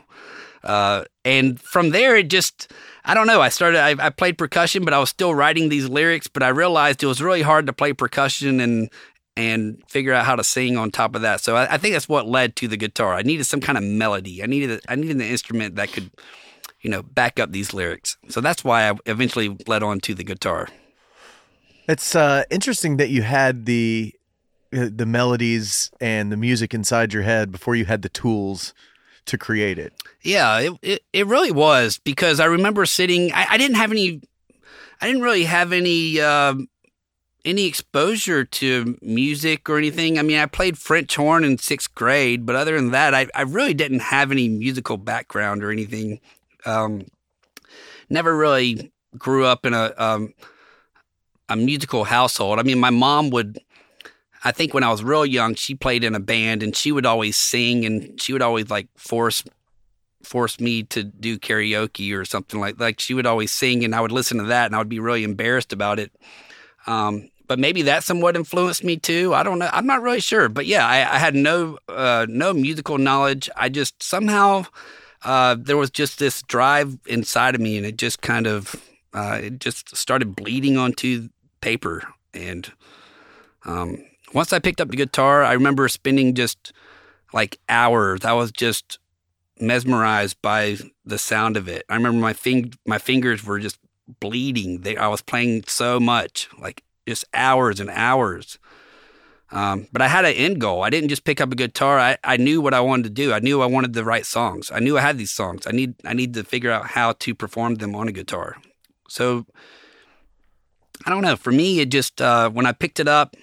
Uh, 0.64 1.04
and 1.24 1.60
from 1.60 1.90
there, 1.90 2.16
it 2.16 2.28
just 2.28 2.72
I 3.04 3.14
don't 3.14 3.26
know. 3.26 3.40
I 3.40 3.48
started. 3.48 3.80
I, 3.80 4.06
I 4.06 4.10
played 4.10 4.36
percussion, 4.36 4.84
but 4.84 4.92
I 4.92 4.98
was 4.98 5.08
still 5.08 5.34
writing 5.34 5.70
these 5.70 5.88
lyrics. 5.88 6.26
But 6.26 6.42
I 6.42 6.48
realized 6.48 7.02
it 7.02 7.06
was 7.06 7.22
really 7.22 7.40
hard 7.42 7.66
to 7.66 7.72
play 7.72 7.94
percussion 7.94 8.60
and 8.60 8.90
and 9.38 9.80
figure 9.88 10.12
out 10.12 10.26
how 10.26 10.34
to 10.34 10.42
sing 10.42 10.76
on 10.76 10.90
top 10.90 11.14
of 11.14 11.22
that. 11.22 11.40
So 11.40 11.54
I, 11.54 11.74
I 11.74 11.78
think 11.78 11.94
that's 11.94 12.08
what 12.08 12.26
led 12.26 12.56
to 12.56 12.66
the 12.66 12.76
guitar. 12.76 13.14
I 13.14 13.22
needed 13.22 13.44
some 13.44 13.60
kind 13.60 13.78
of 13.78 13.84
melody. 13.84 14.42
I 14.42 14.46
needed 14.46 14.80
I 14.88 14.96
needed 14.96 15.16
an 15.16 15.22
instrument 15.22 15.76
that 15.76 15.92
could, 15.92 16.10
you 16.80 16.90
know, 16.90 17.04
back 17.04 17.38
up 17.38 17.52
these 17.52 17.72
lyrics. 17.72 18.16
So 18.28 18.40
that's 18.40 18.64
why 18.64 18.90
I 18.90 18.94
eventually 19.06 19.56
led 19.68 19.84
on 19.84 20.00
to 20.00 20.14
the 20.14 20.24
guitar. 20.24 20.68
It's 21.86 22.16
uh, 22.16 22.42
interesting 22.50 22.96
that 22.96 23.10
you 23.10 23.22
had 23.22 23.64
the 23.64 24.12
uh, 24.76 24.88
the 24.92 25.06
melodies 25.06 25.90
and 26.00 26.32
the 26.32 26.36
music 26.36 26.74
inside 26.74 27.12
your 27.12 27.22
head 27.22 27.52
before 27.52 27.76
you 27.76 27.84
had 27.84 28.02
the 28.02 28.08
tools 28.08 28.74
to 29.26 29.38
create 29.38 29.78
it. 29.78 29.92
Yeah, 30.22 30.58
it, 30.58 30.72
it, 30.82 31.02
it 31.12 31.26
really 31.28 31.52
was 31.52 31.98
because 32.02 32.40
I 32.40 32.46
remember 32.46 32.84
sitting. 32.86 33.32
I, 33.32 33.46
I 33.50 33.56
didn't 33.56 33.76
have 33.76 33.92
any. 33.92 34.20
I 35.00 35.06
didn't 35.06 35.22
really 35.22 35.44
have 35.44 35.72
any 35.72 36.20
um 36.20 36.68
any 37.44 37.66
exposure 37.66 38.44
to 38.44 38.98
music 39.00 39.68
or 39.68 39.78
anything. 39.78 40.18
I 40.18 40.22
mean, 40.22 40.38
I 40.38 40.46
played 40.46 40.76
French 40.76 41.16
horn 41.16 41.44
in 41.44 41.58
sixth 41.58 41.94
grade, 41.94 42.44
but 42.44 42.56
other 42.56 42.76
than 42.76 42.90
that, 42.90 43.14
I, 43.14 43.28
I 43.34 43.42
really 43.42 43.74
didn't 43.74 44.00
have 44.00 44.30
any 44.30 44.48
musical 44.48 44.96
background 44.96 45.62
or 45.62 45.70
anything. 45.70 46.20
Um, 46.66 47.06
never 48.10 48.36
really 48.36 48.92
grew 49.16 49.44
up 49.44 49.64
in 49.64 49.74
a 49.74 49.94
um, 49.96 50.34
a 51.48 51.56
musical 51.56 52.04
household. 52.04 52.58
I 52.58 52.62
mean, 52.62 52.78
my 52.78 52.90
mom 52.90 53.30
would. 53.30 53.58
I 54.44 54.52
think 54.52 54.72
when 54.72 54.84
I 54.84 54.90
was 54.90 55.02
real 55.02 55.26
young, 55.26 55.56
she 55.56 55.74
played 55.74 56.04
in 56.04 56.14
a 56.14 56.20
band 56.20 56.62
and 56.62 56.74
she 56.74 56.92
would 56.92 57.06
always 57.06 57.36
sing 57.36 57.84
and 57.84 58.20
she 58.20 58.32
would 58.32 58.42
always 58.42 58.70
like 58.70 58.88
force 58.96 59.42
force 60.22 60.60
me 60.60 60.82
to 60.82 61.04
do 61.04 61.38
karaoke 61.38 62.14
or 62.14 62.24
something 62.24 62.60
like 62.60 62.78
like 62.78 63.00
she 63.00 63.14
would 63.14 63.26
always 63.26 63.50
sing 63.50 63.84
and 63.84 63.94
I 63.94 64.00
would 64.00 64.12
listen 64.12 64.38
to 64.38 64.44
that 64.44 64.66
and 64.66 64.74
I 64.74 64.78
would 64.78 64.88
be 64.88 65.00
really 65.00 65.24
embarrassed 65.24 65.72
about 65.72 65.98
it. 65.98 66.12
Um, 66.86 67.30
but 67.46 67.58
maybe 67.58 67.82
that 67.82 68.04
somewhat 68.04 68.36
influenced 68.36 68.84
me 68.84 68.96
too. 68.96 69.34
I 69.34 69.42
don't 69.42 69.58
know. 69.58 69.70
I'm 69.72 69.86
not 69.86 70.02
really 70.02 70.20
sure. 70.20 70.48
But 70.48 70.66
yeah, 70.66 70.86
I, 70.86 70.98
I 70.98 71.18
had 71.18 71.34
no 71.34 71.78
uh, 71.88 72.26
no 72.28 72.52
musical 72.52 72.98
knowledge. 72.98 73.48
I 73.56 73.68
just 73.70 74.02
somehow 74.02 74.66
uh, 75.24 75.56
there 75.58 75.76
was 75.76 75.90
just 75.90 76.18
this 76.18 76.42
drive 76.42 76.98
inside 77.06 77.54
of 77.54 77.60
me, 77.60 77.76
and 77.76 77.86
it 77.86 77.96
just 77.96 78.20
kind 78.20 78.46
of 78.46 78.76
uh, 79.14 79.40
it 79.42 79.58
just 79.60 79.96
started 79.96 80.36
bleeding 80.36 80.76
onto 80.76 81.30
paper. 81.60 82.02
And 82.34 82.70
um, 83.64 84.04
once 84.34 84.52
I 84.52 84.58
picked 84.58 84.80
up 84.80 84.90
the 84.90 84.96
guitar, 84.96 85.42
I 85.42 85.54
remember 85.54 85.88
spending 85.88 86.34
just 86.34 86.72
like 87.32 87.58
hours. 87.68 88.24
I 88.24 88.34
was 88.34 88.52
just 88.52 88.98
mesmerized 89.60 90.40
by 90.42 90.76
the 91.04 91.18
sound 91.18 91.56
of 91.56 91.66
it. 91.66 91.84
I 91.88 91.94
remember 91.94 92.20
my 92.20 92.34
fing- 92.34 92.74
my 92.86 92.98
fingers 92.98 93.44
were 93.44 93.58
just 93.58 93.78
bleeding. 94.20 94.80
They, 94.80 94.96
I 94.96 95.08
was 95.08 95.22
playing 95.22 95.64
so 95.66 96.00
much, 96.00 96.48
like 96.58 96.82
just 97.06 97.24
hours 97.34 97.80
and 97.80 97.90
hours. 97.90 98.58
Um, 99.50 99.88
but 99.92 100.02
I 100.02 100.08
had 100.08 100.26
an 100.26 100.34
end 100.34 100.60
goal. 100.60 100.82
I 100.82 100.90
didn't 100.90 101.08
just 101.08 101.24
pick 101.24 101.40
up 101.40 101.52
a 101.52 101.56
guitar. 101.56 101.98
I, 101.98 102.18
I 102.22 102.36
knew 102.36 102.60
what 102.60 102.74
I 102.74 102.80
wanted 102.80 103.04
to 103.04 103.10
do. 103.10 103.32
I 103.32 103.38
knew 103.38 103.62
I 103.62 103.66
wanted 103.66 103.94
the 103.94 104.04
right 104.04 104.26
songs. 104.26 104.70
I 104.70 104.78
knew 104.78 104.98
I 104.98 105.00
had 105.00 105.16
these 105.16 105.30
songs. 105.30 105.66
I 105.66 105.70
need 105.70 105.94
I 106.04 106.12
need 106.12 106.34
to 106.34 106.44
figure 106.44 106.70
out 106.70 106.88
how 106.88 107.12
to 107.12 107.34
perform 107.34 107.76
them 107.76 107.94
on 107.94 108.08
a 108.08 108.12
guitar. 108.12 108.56
So 109.08 109.46
I 111.06 111.10
don't 111.10 111.22
know. 111.22 111.36
For 111.36 111.50
me, 111.50 111.80
it 111.80 111.90
just 111.90 112.20
uh, 112.20 112.50
when 112.50 112.66
I 112.66 112.72
picked 112.72 113.00
it 113.00 113.08
up, 113.08 113.36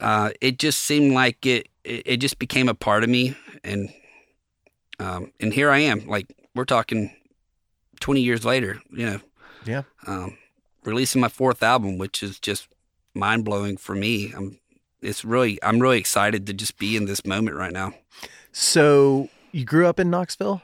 uh, 0.00 0.30
it 0.40 0.58
just 0.58 0.82
seemed 0.82 1.12
like 1.12 1.44
it, 1.44 1.68
it 1.84 2.02
it 2.06 2.16
just 2.18 2.38
became 2.38 2.68
a 2.68 2.74
part 2.74 3.02
of 3.02 3.10
me, 3.10 3.34
and 3.64 3.88
um, 5.00 5.32
and 5.40 5.52
here 5.52 5.70
I 5.70 5.78
am. 5.78 6.06
Like 6.06 6.32
we're 6.54 6.64
talking 6.64 7.10
twenty 7.98 8.20
years 8.20 8.44
later. 8.44 8.80
You 8.90 9.06
know, 9.06 9.20
Yeah. 9.66 9.82
um, 10.06 10.36
releasing 10.84 11.20
my 11.20 11.28
fourth 11.28 11.62
album, 11.62 11.98
which 11.98 12.22
is 12.22 12.38
just 12.38 12.68
mind 13.14 13.44
blowing 13.44 13.76
for 13.76 13.94
me. 13.94 14.32
I'm 14.36 14.58
it's 15.02 15.24
really 15.24 15.58
I'm 15.62 15.78
really 15.80 15.98
excited 15.98 16.46
to 16.46 16.52
just 16.52 16.78
be 16.78 16.96
in 16.96 17.04
this 17.06 17.24
moment 17.26 17.56
right 17.56 17.72
now. 17.72 17.92
So 18.52 19.28
you 19.52 19.64
grew 19.64 19.86
up 19.86 19.98
in 20.00 20.10
Knoxville? 20.10 20.62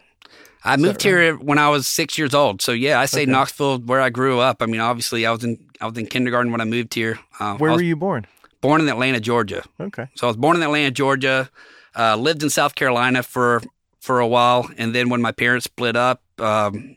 I 0.64 0.74
Is 0.74 0.80
moved 0.80 1.00
that 1.00 1.12
right? 1.12 1.22
here 1.22 1.36
when 1.36 1.58
I 1.58 1.68
was 1.70 1.88
six 1.88 2.16
years 2.16 2.34
old, 2.34 2.62
so 2.62 2.70
yeah, 2.72 3.00
I 3.00 3.06
say 3.06 3.22
Okay. 3.22 3.30
Knoxville, 3.30 3.78
where 3.80 4.00
I 4.00 4.10
grew 4.10 4.38
up. 4.38 4.62
I 4.62 4.66
mean, 4.66 4.80
obviously, 4.80 5.26
I 5.26 5.32
was 5.32 5.42
in 5.44 5.58
I 5.80 5.86
was 5.86 5.98
in 5.98 6.06
kindergarten 6.06 6.52
when 6.52 6.60
I 6.60 6.64
moved 6.64 6.94
here. 6.94 7.18
Uh, 7.40 7.56
Where 7.56 7.72
was 7.72 7.78
were 7.78 7.82
you 7.82 7.96
born? 7.96 8.26
born 8.60 8.80
in 8.80 8.88
Atlanta, 8.88 9.18
Georgia. 9.18 9.64
Okay. 9.80 10.06
So 10.14 10.26
I 10.26 10.30
was 10.30 10.36
born 10.36 10.56
in 10.56 10.62
Atlanta, 10.62 10.90
Georgia. 10.92 11.50
Uh, 11.96 12.16
lived 12.16 12.42
in 12.44 12.48
South 12.50 12.74
Carolina 12.76 13.22
for 13.22 13.60
for 14.00 14.20
a 14.20 14.26
while, 14.26 14.70
and 14.78 14.94
then 14.94 15.08
when 15.10 15.20
my 15.20 15.32
parents 15.32 15.64
split 15.64 15.96
up, 15.96 16.22
um, 16.40 16.96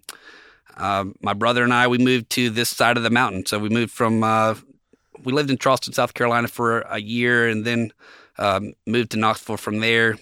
uh, 0.77 1.05
my 1.21 1.33
brother 1.33 1.63
and 1.63 1.73
I 1.73 1.87
we 1.87 1.97
moved 1.97 2.29
to 2.31 2.49
this 2.49 2.69
side 2.69 2.97
of 2.97 3.03
the 3.03 3.09
mountain. 3.09 3.45
So 3.45 3.59
we 3.59 3.69
moved 3.69 3.91
from 3.91 4.23
uh, 4.23 4.55
we 5.23 5.31
lived 5.33 5.49
in 5.49 5.57
Charleston, 5.57 5.93
South 5.93 6.13
Carolina 6.13 6.47
for 6.47 6.81
a 6.81 6.99
year, 6.99 7.47
and 7.47 7.65
then 7.65 7.91
um, 8.37 8.73
moved 8.85 9.11
to 9.11 9.17
Knoxville 9.17 9.57
from 9.57 9.79
there. 9.79 10.17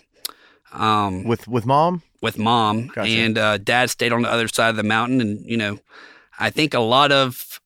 Um, 0.72 1.24
With 1.24 1.48
with 1.48 1.66
mom? 1.66 2.02
with 2.22 2.38
mom 2.40 2.88
Gotcha. 2.88 3.10
and 3.10 3.38
uh, 3.38 3.58
dad 3.58 3.90
stayed 3.90 4.14
on 4.14 4.22
the 4.22 4.32
other 4.32 4.48
side 4.48 4.70
of 4.70 4.78
the 4.78 4.84
mountain 4.84 5.20
and 5.20 5.46
you 5.46 5.58
know 5.58 5.78
i 6.40 6.50
think 6.50 6.74
a 6.74 6.80
lot 6.80 7.12
of 7.12 7.60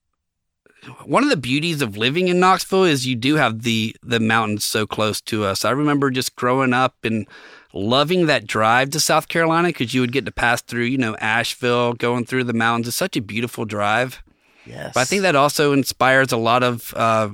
one 1.06 1.22
of 1.24 1.30
the 1.30 1.38
beauties 1.38 1.84
of 1.84 1.96
living 1.96 2.28
in 2.28 2.40
knoxville 2.40 2.84
is 2.84 3.06
you 3.06 3.16
do 3.16 3.36
have 3.36 3.62
the 3.62 3.96
the 4.02 4.20
mountains 4.20 4.66
so 4.66 4.88
close 4.88 5.22
to 5.22 5.44
us 5.46 5.64
i 5.64 5.70
remember 5.70 6.10
just 6.10 6.36
growing 6.36 6.74
up 6.74 6.96
and 7.04 7.28
loving 7.74 8.26
that 8.28 8.48
drive 8.48 8.90
to 8.90 9.00
south 9.00 9.28
carolina 9.28 9.70
because 9.70 9.94
you 9.94 10.02
would 10.02 10.12
get 10.12 10.26
to 10.26 10.32
pass 10.32 10.62
through 10.62 10.84
you 10.84 10.98
know 10.98 11.16
asheville 11.18 11.94
going 11.94 12.26
through 12.26 12.44
the 12.44 12.54
mountains. 12.54 12.88
It's 12.88 12.98
such 12.98 13.18
a 13.18 13.22
beautiful 13.22 13.66
drive. 13.66 14.24
Yes. 14.66 14.92
but 14.94 15.02
i 15.02 15.06
think 15.06 15.22
that 15.22 15.36
also 15.36 15.74
inspires 15.74 16.32
a 16.32 16.38
lot 16.38 16.62
of 16.62 16.94
uh, 16.96 17.30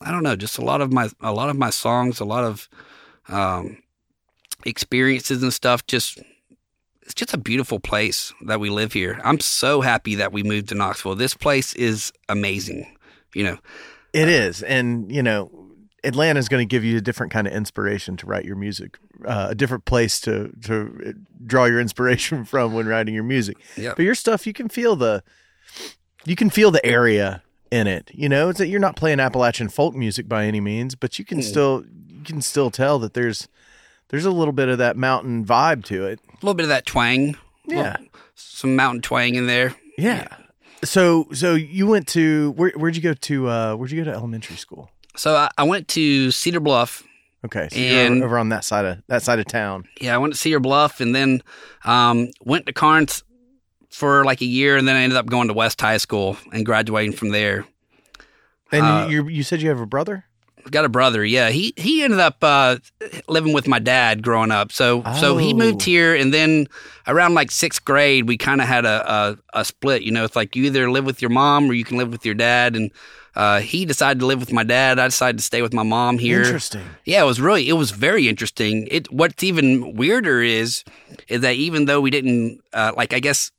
i 0.00 0.10
don't 0.10 0.22
know 0.22 0.36
just 0.36 0.58
a 0.58 0.64
lot 0.64 0.80
of 0.80 0.92
my 0.92 1.08
a 1.20 1.32
lot 1.32 1.48
of 1.48 1.56
my 1.56 1.70
songs 1.70 2.20
a 2.20 2.24
lot 2.24 2.44
of 2.44 2.68
um, 3.28 3.78
experiences 4.64 5.42
and 5.42 5.52
stuff. 5.52 5.84
Just 5.86 6.18
it's 7.02 7.14
just 7.14 7.34
a 7.34 7.38
beautiful 7.38 7.80
place 7.80 8.32
that 8.46 8.60
we 8.60 8.70
live 8.70 8.92
here. 8.92 9.20
I'm 9.24 9.40
so 9.40 9.80
happy 9.80 10.14
that 10.16 10.32
we 10.32 10.42
moved 10.44 10.68
to 10.68 10.74
knoxville. 10.76 11.16
This 11.16 11.34
place 11.34 11.74
is 11.74 12.12
amazing 12.28 12.96
you 13.36 13.44
know. 13.44 13.58
It 14.12 14.28
is, 14.28 14.62
and 14.62 15.12
you 15.12 15.22
know, 15.22 15.50
Atlanta 16.04 16.38
is 16.38 16.48
going 16.48 16.60
to 16.66 16.68
give 16.70 16.84
you 16.84 16.98
a 16.98 17.00
different 17.00 17.32
kind 17.32 17.46
of 17.46 17.52
inspiration 17.52 18.16
to 18.18 18.26
write 18.26 18.44
your 18.44 18.56
music, 18.56 18.98
uh, 19.24 19.48
a 19.50 19.54
different 19.54 19.84
place 19.86 20.20
to 20.20 20.52
to 20.64 21.14
draw 21.44 21.64
your 21.64 21.80
inspiration 21.80 22.44
from 22.52 22.74
when 22.74 22.86
writing 22.86 23.14
your 23.14 23.24
music. 23.24 23.56
Yep. 23.76 23.96
But 23.96 24.04
your 24.04 24.14
stuff, 24.14 24.46
you 24.46 24.52
can 24.52 24.68
feel 24.68 24.94
the, 24.96 25.22
you 26.24 26.36
can 26.36 26.50
feel 26.50 26.70
the 26.70 26.84
area 26.84 27.42
in 27.70 27.86
it. 27.86 28.10
You 28.14 28.28
know, 28.28 28.48
it's 28.50 28.58
that 28.58 28.68
you're 28.68 28.78
not 28.80 28.94
playing 28.96 29.18
Appalachian 29.20 29.68
folk 29.68 29.94
music 29.94 30.28
by 30.28 30.44
any 30.46 30.60
means, 30.60 30.94
but 30.94 31.18
you 31.18 31.24
can 31.24 31.38
Mm. 31.38 31.44
still 31.44 31.84
you 32.08 32.22
can 32.24 32.40
still 32.42 32.70
tell 32.70 32.98
that 33.00 33.14
there's 33.14 33.48
there's 34.08 34.24
a 34.24 34.30
little 34.30 34.52
bit 34.52 34.68
of 34.68 34.78
that 34.78 34.96
mountain 34.96 35.44
vibe 35.44 35.84
to 35.86 36.06
it. 36.06 36.20
a 36.28 36.34
little 36.36 36.54
bit 36.54 36.62
of 36.64 36.68
that 36.68 36.86
twang 36.86 37.36
Yeah. 37.66 37.96
some 38.36 38.76
mountain 38.76 39.02
twang 39.02 39.34
in 39.34 39.46
there 39.48 39.74
Yeah. 39.98 40.28
So 40.84 41.26
so 41.32 41.54
you 41.54 41.86
went 41.88 42.06
to 42.08 42.52
where 42.52 42.70
where'd 42.76 42.94
you 42.96 43.02
go 43.02 43.14
to 43.14 43.48
uh 43.48 43.74
where'd 43.74 43.90
you 43.90 44.04
go 44.04 44.10
to 44.10 44.16
elementary 44.16 44.56
school? 44.56 44.90
So 45.16 45.34
i, 45.34 45.48
I 45.58 45.64
went 45.64 45.88
to 45.88 46.30
cedar 46.30 46.60
bluff 46.60 47.02
Okay, 47.44 47.68
so 47.70 47.78
And- 47.78 48.16
over, 48.18 48.26
over 48.26 48.38
on 48.38 48.48
that 48.48 48.64
side 48.64 48.84
of 48.84 48.98
that 49.06 49.22
side 49.22 49.38
of 49.38 49.46
town. 49.46 49.86
Yeah, 50.00 50.14
I 50.16 50.18
went 50.18 50.32
to 50.32 50.38
Cedar 50.38 50.58
Bluff 50.58 51.00
and 51.00 51.14
then 51.14 51.42
um, 51.84 52.30
went 52.44 52.66
to 52.66 52.72
Karns 52.72 53.22
for 53.90 54.24
like 54.24 54.40
a 54.40 54.46
year, 54.46 54.76
and 54.76 54.88
then 54.88 54.96
I 54.96 55.02
ended 55.02 55.16
up 55.16 55.26
going 55.26 55.46
to 55.46 55.54
West 55.54 55.80
High 55.80 55.98
School 55.98 56.36
and 56.52 56.66
graduating 56.66 57.12
from 57.12 57.28
there. 57.28 57.64
And 58.72 58.84
Uh, 58.84 59.06
you 59.08 59.28
you 59.28 59.44
said 59.44 59.62
you 59.62 59.68
have 59.68 59.78
a 59.80 59.86
brother. 59.86 60.24
Got 60.70 60.84
a 60.84 60.88
brother, 60.88 61.24
yeah. 61.24 61.50
He 61.50 61.72
he 61.76 62.02
ended 62.02 62.18
up 62.18 62.38
uh, 62.42 62.76
living 63.28 63.52
with 63.52 63.68
my 63.68 63.78
dad 63.78 64.22
growing 64.22 64.50
up. 64.50 64.72
So 64.72 65.02
so 65.20 65.36
he 65.36 65.52
Oh. 65.52 65.56
moved 65.56 65.82
here, 65.82 66.14
and 66.14 66.34
then 66.34 66.66
around 67.06 67.34
like 67.34 67.50
sixth 67.50 67.84
grade, 67.84 68.26
we 68.26 68.36
kind 68.36 68.60
of 68.60 68.66
had 68.66 68.84
a, 68.84 69.12
a 69.12 69.38
a 69.60 69.64
split. 69.64 70.02
You 70.02 70.10
know, 70.12 70.24
it's 70.24 70.34
like 70.36 70.56
you 70.56 70.64
either 70.64 70.90
live 70.90 71.04
with 71.04 71.22
your 71.22 71.30
mom 71.30 71.70
or 71.70 71.72
you 71.72 71.84
can 71.84 71.96
live 71.98 72.10
with 72.10 72.26
your 72.26 72.34
dad. 72.34 72.74
And 72.74 72.90
uh, 73.36 73.60
he 73.60 73.84
decided 73.84 74.18
to 74.20 74.26
live 74.26 74.40
with 74.40 74.52
my 74.52 74.64
dad. 74.64 74.98
I 74.98 75.06
decided 75.06 75.38
to 75.38 75.44
stay 75.44 75.62
with 75.62 75.72
my 75.74 75.82
mom 75.84 76.18
here. 76.18 76.40
Interesting. 76.42 76.82
Yeah, 77.04 77.22
it 77.22 77.26
was 77.26 77.40
really 77.40 77.68
it 77.68 77.74
was 77.74 77.90
very 77.92 78.28
interesting. 78.28 78.88
It 78.90 79.12
what's 79.12 79.44
even 79.44 79.94
weirder 79.94 80.42
is 80.42 80.82
is 81.28 81.42
that 81.42 81.54
even 81.54 81.84
though 81.84 82.00
we 82.00 82.10
didn't 82.10 82.60
uh, 82.72 82.92
like 82.96 83.12
I 83.14 83.20
guess 83.20 83.52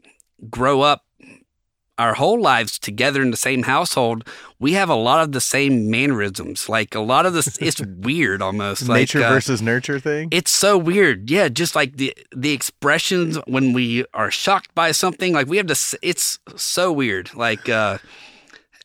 grow 0.49 0.81
up 0.81 1.03
our 1.97 2.13
whole 2.13 2.39
lives 2.39 2.77
together 2.77 3.21
in 3.21 3.31
the 3.31 3.37
same 3.37 3.63
household, 3.63 4.27
we 4.59 4.73
have 4.73 4.89
a 4.89 4.95
lot 4.95 5.23
of 5.23 5.31
the 5.31 5.41
same 5.41 5.89
mannerisms. 5.89 6.69
Like 6.69 6.93
a 6.95 6.99
lot 6.99 7.25
of 7.25 7.33
this, 7.33 7.57
it's 7.59 7.81
weird 7.85 8.41
almost. 8.41 8.87
Like, 8.87 8.99
Nature 9.01 9.23
uh, 9.23 9.29
versus 9.29 9.61
nurture 9.61 9.99
thing. 9.99 10.29
it's 10.31 10.51
so 10.51 10.77
weird. 10.77 11.29
Yeah, 11.29 11.49
just 11.49 11.75
like 11.75 11.97
the 11.97 12.13
the 12.35 12.51
expressions 12.51 13.37
when 13.47 13.73
we 13.73 14.05
are 14.13 14.31
shocked 14.31 14.73
by 14.75 14.91
something, 14.91 15.33
like 15.33 15.47
we 15.47 15.57
have 15.57 15.67
to. 15.67 15.97
It's 16.01 16.39
so 16.55 16.91
weird. 16.91 17.33
Like, 17.35 17.67
uh, 17.69 17.97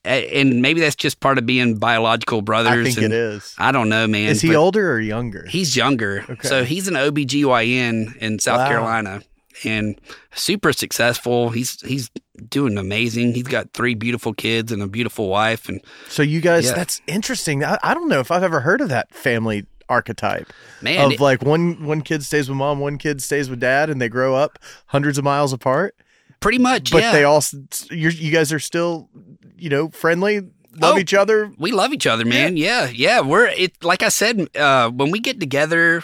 and 0.04 0.60
maybe 0.62 0.80
that's 0.80 0.96
just 0.96 1.20
part 1.20 1.38
of 1.38 1.46
being 1.46 1.76
biological 1.78 2.42
brothers. 2.42 2.72
I 2.72 2.82
think 2.84 2.96
and 2.96 3.06
it 3.06 3.12
is. 3.12 3.54
I 3.58 3.72
don't 3.72 3.88
know, 3.88 4.06
man. 4.06 4.30
Is 4.30 4.40
he 4.40 4.54
older 4.54 4.90
or 4.92 5.00
younger? 5.00 5.46
He's 5.48 5.76
younger. 5.76 6.24
Okay. 6.28 6.48
So 6.48 6.64
he's 6.64 6.88
an 6.88 6.94
OBGYN 6.94 8.16
in 8.16 8.38
South 8.38 8.58
Wow. 8.58 8.68
Carolina 8.68 9.22
and 9.64 10.00
super 10.34 10.72
successful. 10.72 11.50
He's 11.50 11.80
he's 11.82 12.10
doing 12.48 12.78
amazing. 12.78 13.34
He's 13.34 13.44
got 13.44 13.72
three 13.72 13.94
beautiful 13.94 14.32
kids 14.34 14.72
and 14.72 14.82
a 14.82 14.86
beautiful 14.88 15.28
wife 15.28 15.68
and 15.68 15.80
so 16.08 16.22
you 16.22 16.40
guys, 16.40 16.66
Yeah. 16.66 16.74
that's 16.74 17.00
interesting. 17.06 17.64
I, 17.64 17.78
I 17.82 17.94
don't 17.94 18.08
know 18.08 18.20
if 18.20 18.30
I've 18.30 18.42
ever 18.42 18.60
heard 18.60 18.80
of 18.80 18.88
that 18.88 19.12
family 19.14 19.66
archetype 19.88 20.50
man, 20.80 21.04
of 21.06 21.12
it- 21.12 21.20
like 21.20 21.42
one 21.42 21.84
one 21.84 22.00
kid 22.02 22.24
stays 22.24 22.48
with 22.48 22.56
mom, 22.56 22.80
one 22.80 22.98
kid 22.98 23.22
stays 23.22 23.50
with 23.50 23.60
dad, 23.60 23.90
and 23.90 24.00
they 24.00 24.08
grow 24.08 24.34
up 24.34 24.58
hundreds 24.86 25.18
of 25.18 25.24
miles 25.24 25.52
apart. 25.52 25.94
pretty 26.40 26.58
much 26.58 26.90
But 26.90 27.02
yeah. 27.02 27.12
they 27.12 27.24
all, 27.24 27.42
you're, 27.90 28.10
you 28.10 28.32
guys 28.32 28.52
are 28.52 28.58
still, 28.58 29.08
you 29.56 29.68
know, 29.68 29.90
friendly, 29.90 30.40
love 30.80 30.96
Oh. 30.96 30.98
each 30.98 31.14
other. 31.14 31.52
we 31.58 31.70
love 31.70 31.92
each 31.92 32.06
other, 32.06 32.24
man. 32.24 32.56
Yeah, 32.56 32.88
yeah. 32.92 33.20
We're 33.20 33.46
it 33.46 33.84
like 33.84 34.02
I 34.02 34.08
said, 34.08 34.48
uh, 34.56 34.90
when 34.90 35.10
we 35.12 35.20
get 35.20 35.38
together, 35.38 36.02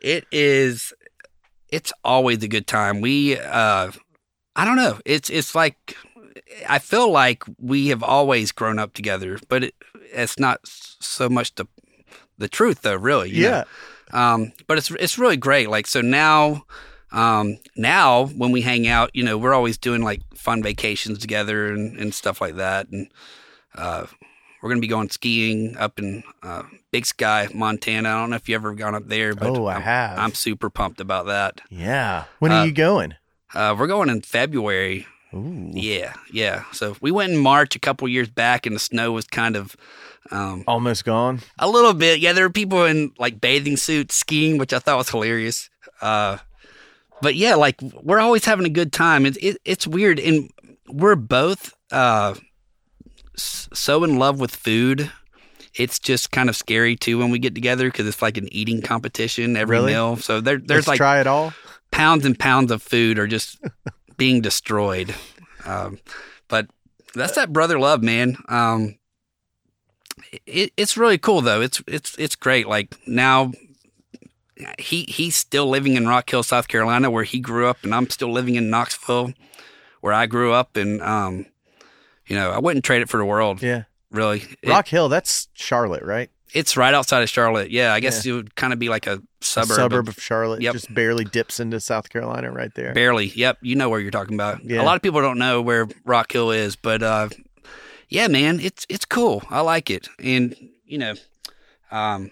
it 0.00 0.26
is 0.30 0.92
it's 1.74 1.92
always 2.04 2.42
a 2.42 2.48
good 2.48 2.66
time. 2.66 3.00
We 3.00 3.38
uh 3.38 3.90
I 4.56 4.64
don't 4.64 4.76
know. 4.76 5.00
It's 5.04 5.30
it's 5.30 5.54
like 5.54 5.96
I 6.68 6.78
feel 6.78 7.10
like 7.10 7.42
we 7.58 7.88
have 7.88 8.02
always 8.02 8.52
grown 8.52 8.78
up 8.78 8.92
together, 8.92 9.38
but 9.48 9.64
it, 9.64 9.74
it's 10.12 10.38
not 10.38 10.60
so 10.64 11.28
much 11.28 11.54
the 11.56 11.66
the 12.38 12.48
truth 12.48 12.82
though, 12.82 12.96
really. 12.96 13.30
you 13.30 13.42
know? 13.42 13.48
Yeah. 13.48 13.64
Um, 14.12 14.52
but 14.66 14.78
it's 14.78 14.90
it's 14.92 15.18
really 15.18 15.36
great. 15.36 15.68
Like 15.68 15.86
so 15.86 16.00
now, 16.00 16.64
um, 17.10 17.58
now 17.76 18.26
when 18.26 18.52
we 18.52 18.60
hang 18.60 18.86
out, 18.86 19.10
you 19.14 19.24
know, 19.24 19.36
we're 19.36 19.54
always 19.54 19.78
doing 19.78 20.02
like 20.02 20.22
fun 20.34 20.62
vacations 20.62 21.18
together 21.18 21.72
and, 21.72 21.98
and 21.98 22.14
stuff 22.14 22.40
like 22.40 22.56
that. 22.56 22.88
And 22.90 23.08
uh, 23.74 24.06
we're 24.64 24.70
gonna 24.70 24.80
be 24.80 24.86
going 24.88 25.10
skiing 25.10 25.76
up 25.76 25.98
in 25.98 26.22
uh, 26.42 26.62
Big 26.90 27.04
Sky, 27.04 27.48
Montana. 27.52 28.08
I 28.08 28.12
don't 28.22 28.30
know 28.30 28.36
if 28.36 28.48
you 28.48 28.54
ever 28.54 28.72
gone 28.74 28.94
up 28.94 29.06
there, 29.08 29.34
but 29.34 29.50
Oh, 29.50 29.66
I 29.66 29.74
I'm, 29.74 29.82
have. 29.82 30.18
I'm 30.18 30.32
super 30.32 30.70
pumped 30.70 31.02
about 31.02 31.26
that. 31.26 31.60
Yeah. 31.68 32.24
When 32.38 32.50
Uh, 32.50 32.54
are 32.62 32.66
you 32.66 32.72
going? 32.72 33.14
Uh, 33.52 33.76
we're 33.78 33.86
going 33.86 34.08
in 34.08 34.22
February. 34.22 35.06
Ooh. 35.34 35.70
Yeah, 35.74 36.14
yeah. 36.32 36.64
So 36.72 36.96
we 37.02 37.10
went 37.10 37.32
in 37.32 37.38
March 37.38 37.76
a 37.76 37.78
couple 37.78 38.08
years 38.08 38.30
back, 38.30 38.64
and 38.64 38.74
the 38.74 38.80
snow 38.80 39.12
was 39.12 39.26
kind 39.26 39.54
of. 39.54 39.76
Um, 40.30 40.64
Almost 40.66 41.04
gone. 41.04 41.40
A 41.58 41.68
little 41.68 41.92
bit, 41.92 42.20
yeah. 42.20 42.32
There 42.32 42.44
were 42.46 42.50
people 42.52 42.84
in 42.86 43.12
like 43.18 43.42
bathing 43.42 43.76
suits 43.76 44.14
skiing, 44.14 44.56
which 44.56 44.72
I 44.72 44.78
thought 44.78 44.96
was 44.96 45.10
hilarious. 45.10 45.68
Uh, 46.00 46.38
but 47.20 47.34
yeah, 47.34 47.54
like 47.56 47.78
we're 48.02 48.18
always 48.20 48.46
having 48.46 48.64
a 48.64 48.70
good 48.70 48.92
time. 48.94 49.26
It, 49.26 49.36
it, 49.42 49.58
it's 49.66 49.86
weird, 49.86 50.18
and 50.18 50.50
we're 50.88 51.16
both 51.16 51.74
uh, 51.92 52.34
so 53.36 54.04
in 54.04 54.18
love 54.18 54.40
with 54.40 54.54
food. 54.54 55.10
It's 55.76 55.98
just 55.98 56.30
kind 56.30 56.48
of 56.48 56.54
scary 56.56 56.94
too 56.94 57.18
when 57.18 57.30
we 57.30 57.40
get 57.40 57.54
together 57.54 57.90
because 57.90 58.06
it's 58.06 58.22
like 58.22 58.36
an 58.36 58.48
eating 58.52 58.80
competition 58.80 59.56
every 59.56 59.76
Really? 59.76 59.92
meal. 59.92 60.16
So 60.16 60.40
there, 60.40 60.54
Let's 60.56 60.66
there's 60.68 60.88
like 60.88 60.98
try 60.98 61.20
it 61.20 61.26
all. 61.26 61.52
pounds 61.90 62.24
and 62.24 62.38
pounds 62.38 62.70
of 62.70 62.80
food 62.80 63.18
are 63.18 63.26
just 63.26 63.58
being 64.16 64.40
destroyed. 64.40 65.12
Um, 65.64 65.98
but 66.46 66.68
that's 67.12 67.34
that 67.34 67.52
brother 67.52 67.78
love, 67.80 68.04
man. 68.04 68.36
Um, 68.48 68.96
it, 70.46 70.72
it's 70.76 70.96
really 70.96 71.18
cool 71.18 71.40
though. 71.40 71.60
It's 71.60 71.82
it's 71.88 72.14
it's 72.18 72.36
great. 72.36 72.68
Like 72.68 72.94
now, 73.08 73.50
he 74.78 75.02
he's 75.08 75.34
still 75.34 75.66
living 75.68 75.94
in 75.96 76.06
Rock 76.06 76.30
Hill, 76.30 76.44
South 76.44 76.68
Carolina, 76.68 77.10
where 77.10 77.24
he 77.24 77.40
grew 77.40 77.66
up, 77.66 77.78
and 77.82 77.92
I'm 77.94 78.08
still 78.10 78.30
living 78.30 78.54
in 78.54 78.70
Knoxville, 78.70 79.32
where 80.02 80.12
I 80.12 80.26
grew 80.26 80.52
up. 80.52 80.76
And 80.76 81.02
um, 81.02 81.46
you 82.26 82.36
know, 82.36 82.50
I 82.50 82.58
wouldn't 82.58 82.84
trade 82.84 83.02
it 83.02 83.08
for 83.08 83.18
the 83.18 83.24
world. 83.24 83.62
Yeah. 83.62 83.84
Really, 84.10 84.44
It- 84.62 84.68
Rock 84.68 84.86
Hill, 84.88 85.08
that's 85.08 85.48
Charlotte, 85.54 86.02
right? 86.04 86.30
it's 86.52 86.76
right 86.76 86.94
outside 86.94 87.20
of 87.24 87.28
Charlotte. 87.28 87.72
Yeah, 87.72 87.92
I 87.92 87.98
guess 87.98 88.24
it 88.24 88.30
would 88.30 88.54
kind 88.54 88.72
of 88.72 88.78
be 88.78 88.88
like 88.88 89.08
a 89.08 89.14
A 89.14 89.22
suburb. 89.40 89.76
suburb 89.76 90.08
of- 90.08 90.16
of 90.16 90.22
Charlotte. 90.22 90.62
Yep. 90.62 90.72
Just 90.74 90.94
barely 90.94 91.24
dips 91.24 91.58
into 91.58 91.80
South 91.80 92.08
Carolina 92.10 92.52
right 92.52 92.72
there. 92.76 92.94
Barely. 92.94 93.26
Yep. 93.26 93.58
You 93.62 93.74
know 93.74 93.88
where 93.88 93.98
you're 93.98 94.12
talking 94.12 94.34
about. 94.34 94.64
Yeah. 94.64 94.80
A 94.80 94.84
lot 94.84 94.94
of 94.94 95.02
people 95.02 95.20
don't 95.20 95.38
know 95.38 95.60
where 95.60 95.88
Rock 96.04 96.30
Hill 96.30 96.52
is, 96.52 96.76
but 96.76 97.02
uh, 97.02 97.28
yeah, 98.08 98.28
man, 98.28 98.60
it's 98.60 98.86
it's 98.88 99.04
cool. 99.04 99.42
I 99.50 99.62
like 99.62 99.90
it, 99.90 100.08
and 100.20 100.54
you 100.86 100.98
know, 100.98 101.14
um, 101.90 102.30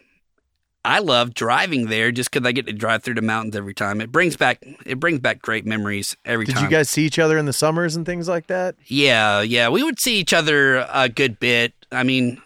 I 0.84 0.98
love 0.98 1.32
driving 1.34 1.86
there 1.86 2.10
just 2.10 2.30
because 2.30 2.46
I 2.46 2.52
get 2.52 2.66
to 2.66 2.72
drive 2.72 3.04
through 3.04 3.14
the 3.14 3.22
mountains 3.22 3.54
every 3.54 3.74
time. 3.74 4.00
It 4.00 4.10
brings 4.10 4.36
back 4.36 4.64
it 4.84 4.98
brings 4.98 5.20
back 5.20 5.40
great 5.40 5.64
memories 5.64 6.16
every 6.24 6.44
Did 6.46 6.54
time. 6.56 6.64
Did 6.64 6.70
you 6.70 6.76
guys 6.76 6.90
see 6.90 7.04
each 7.06 7.18
other 7.20 7.38
in 7.38 7.46
the 7.46 7.52
summers 7.52 7.94
and 7.94 8.04
things 8.04 8.28
like 8.28 8.48
that? 8.48 8.74
Yeah, 8.86 9.42
yeah, 9.42 9.68
we 9.68 9.82
would 9.84 10.00
see 10.00 10.16
each 10.18 10.32
other 10.32 10.86
a 10.92 11.08
good 11.08 11.38
bit. 11.38 11.72
I 11.92 12.02
mean, 12.02 12.42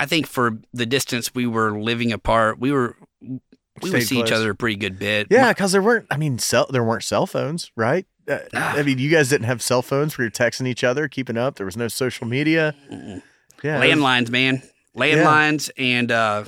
I 0.00 0.06
think 0.06 0.26
for 0.26 0.58
the 0.72 0.86
distance 0.86 1.34
we 1.34 1.46
were 1.46 1.78
living 1.80 2.12
apart, 2.12 2.58
we 2.58 2.72
were 2.72 2.96
we 3.20 3.38
would 3.82 3.90
Stayed 3.90 4.08
see 4.08 4.20
each 4.20 4.32
other 4.32 4.50
a 4.50 4.54
pretty 4.56 4.74
good 4.76 4.98
bit. 4.98 5.28
Yeah, 5.30 5.52
because 5.52 5.70
there 5.70 5.82
weren't. 5.82 6.06
I 6.10 6.16
mean, 6.16 6.38
cell, 6.40 6.66
there 6.70 6.82
weren't 6.82 7.04
cell 7.04 7.26
phones, 7.26 7.70
right? 7.76 8.04
Uh, 8.28 8.38
Ah. 8.54 8.74
I 8.76 8.82
mean, 8.82 8.98
you 8.98 9.08
guys 9.10 9.28
didn't 9.28 9.46
have 9.46 9.62
cell 9.62 9.80
phones 9.82 10.18
where 10.18 10.24
you're 10.24 10.30
texting 10.32 10.66
each 10.66 10.82
other, 10.82 11.06
keeping 11.06 11.36
up. 11.38 11.54
There 11.54 11.64
was 11.66 11.76
no 11.76 11.86
social 11.88 12.26
media. 12.26 12.74
Mm-mm. 12.92 13.22
Yeah, 13.62 13.80
it 13.82 13.88
was- 13.94 13.98
landlines, 13.98 14.30
man, 14.30 14.62
landlines, 14.96 15.70
and 15.78 16.10
uh, 16.10 16.44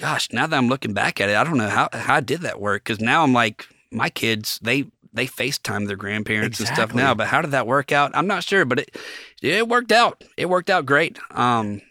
gosh, 0.00 0.32
now 0.32 0.46
that 0.46 0.56
I'm 0.56 0.68
looking 0.68 0.92
back 0.92 1.20
at 1.20 1.28
it, 1.28 1.36
I 1.36 1.44
don't 1.44 1.58
know 1.58 1.68
how 1.68 1.88
how 1.92 2.16
I 2.16 2.20
did 2.20 2.40
that 2.42 2.60
work 2.60 2.84
because 2.84 3.00
now 3.00 3.22
I'm 3.22 3.32
like 3.32 3.66
my 3.90 4.08
kids 4.10 4.58
they 4.62 4.86
they 5.12 5.26
FaceTime 5.26 5.86
their 5.88 5.96
grandparents 5.96 6.60
and 6.60 6.68
stuff 6.68 6.94
now, 6.94 7.14
but 7.14 7.26
how 7.26 7.42
did 7.42 7.50
that 7.50 7.66
work 7.66 7.90
out? 7.92 8.12
I'm 8.14 8.26
not 8.28 8.44
sure, 8.44 8.64
but 8.64 8.80
it 8.80 8.96
it 9.42 9.68
worked 9.68 9.92
out. 9.92 10.22
It 10.36 10.48
worked 10.48 10.70
out 10.70 10.86
great. 10.86 11.18
Um, 11.32 11.82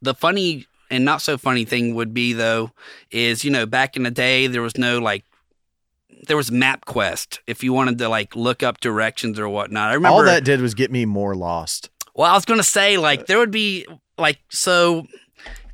the 0.00 0.14
funny 0.14 0.66
and 0.90 1.04
not 1.04 1.22
so 1.22 1.38
funny 1.38 1.64
thing 1.64 1.94
would 1.94 2.12
be 2.14 2.32
though 2.32 2.70
is 3.10 3.44
you 3.44 3.50
know 3.50 3.66
back 3.66 3.96
in 3.96 4.02
the 4.02 4.10
day 4.10 4.46
there 4.46 4.62
was 4.62 4.76
no 4.76 4.98
like 4.98 5.24
there 6.28 6.36
was 6.36 6.50
MapQuest 6.50 7.40
if 7.48 7.64
you 7.64 7.72
wanted 7.72 7.98
to 7.98 8.08
like 8.08 8.36
look 8.36 8.62
up 8.62 8.80
directions 8.80 9.38
or 9.38 9.48
whatnot. 9.48 9.90
I 9.90 9.94
remember 9.94 10.14
all 10.14 10.24
that 10.24 10.44
did 10.44 10.60
was 10.60 10.74
get 10.74 10.90
me 10.92 11.04
more 11.04 11.34
lost. 11.34 11.90
well, 12.14 12.30
I 12.30 12.34
was 12.34 12.44
gonna 12.44 12.62
say 12.62 12.96
like 12.96 13.26
there 13.26 13.38
would 13.38 13.50
be 13.50 13.86
like 14.18 14.38
so. 14.50 15.06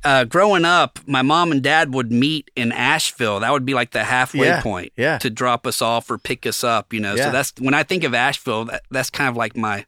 Uh, 0.03 0.23
growing 0.23 0.63
up, 0.63 0.97
my 1.05 1.21
mom 1.21 1.51
and 1.51 1.61
dad 1.61 1.93
would 1.93 2.11
meet 2.11 2.49
in 2.55 2.71
Asheville. 2.71 3.41
That 3.41 3.51
would 3.51 3.65
be 3.65 3.73
like 3.73 3.91
the 3.91 4.03
halfway 4.05 4.47
Yeah, 4.47 4.61
point 4.61 4.93
yeah. 4.95 5.17
to 5.17 5.29
drop 5.29 5.67
us 5.67 5.81
off 5.81 6.09
or 6.09 6.17
pick 6.17 6.45
us 6.45 6.63
up. 6.63 6.93
You 6.93 7.01
know, 7.01 7.15
Yeah. 7.15 7.25
so 7.25 7.31
that's 7.31 7.53
when 7.59 7.73
I 7.73 7.83
think 7.83 8.03
of 8.05 8.13
Asheville. 8.13 8.65
That, 8.65 8.83
that's 8.89 9.09
kind 9.09 9.27
of 9.29 9.35
like 9.35 9.57
my 9.57 9.85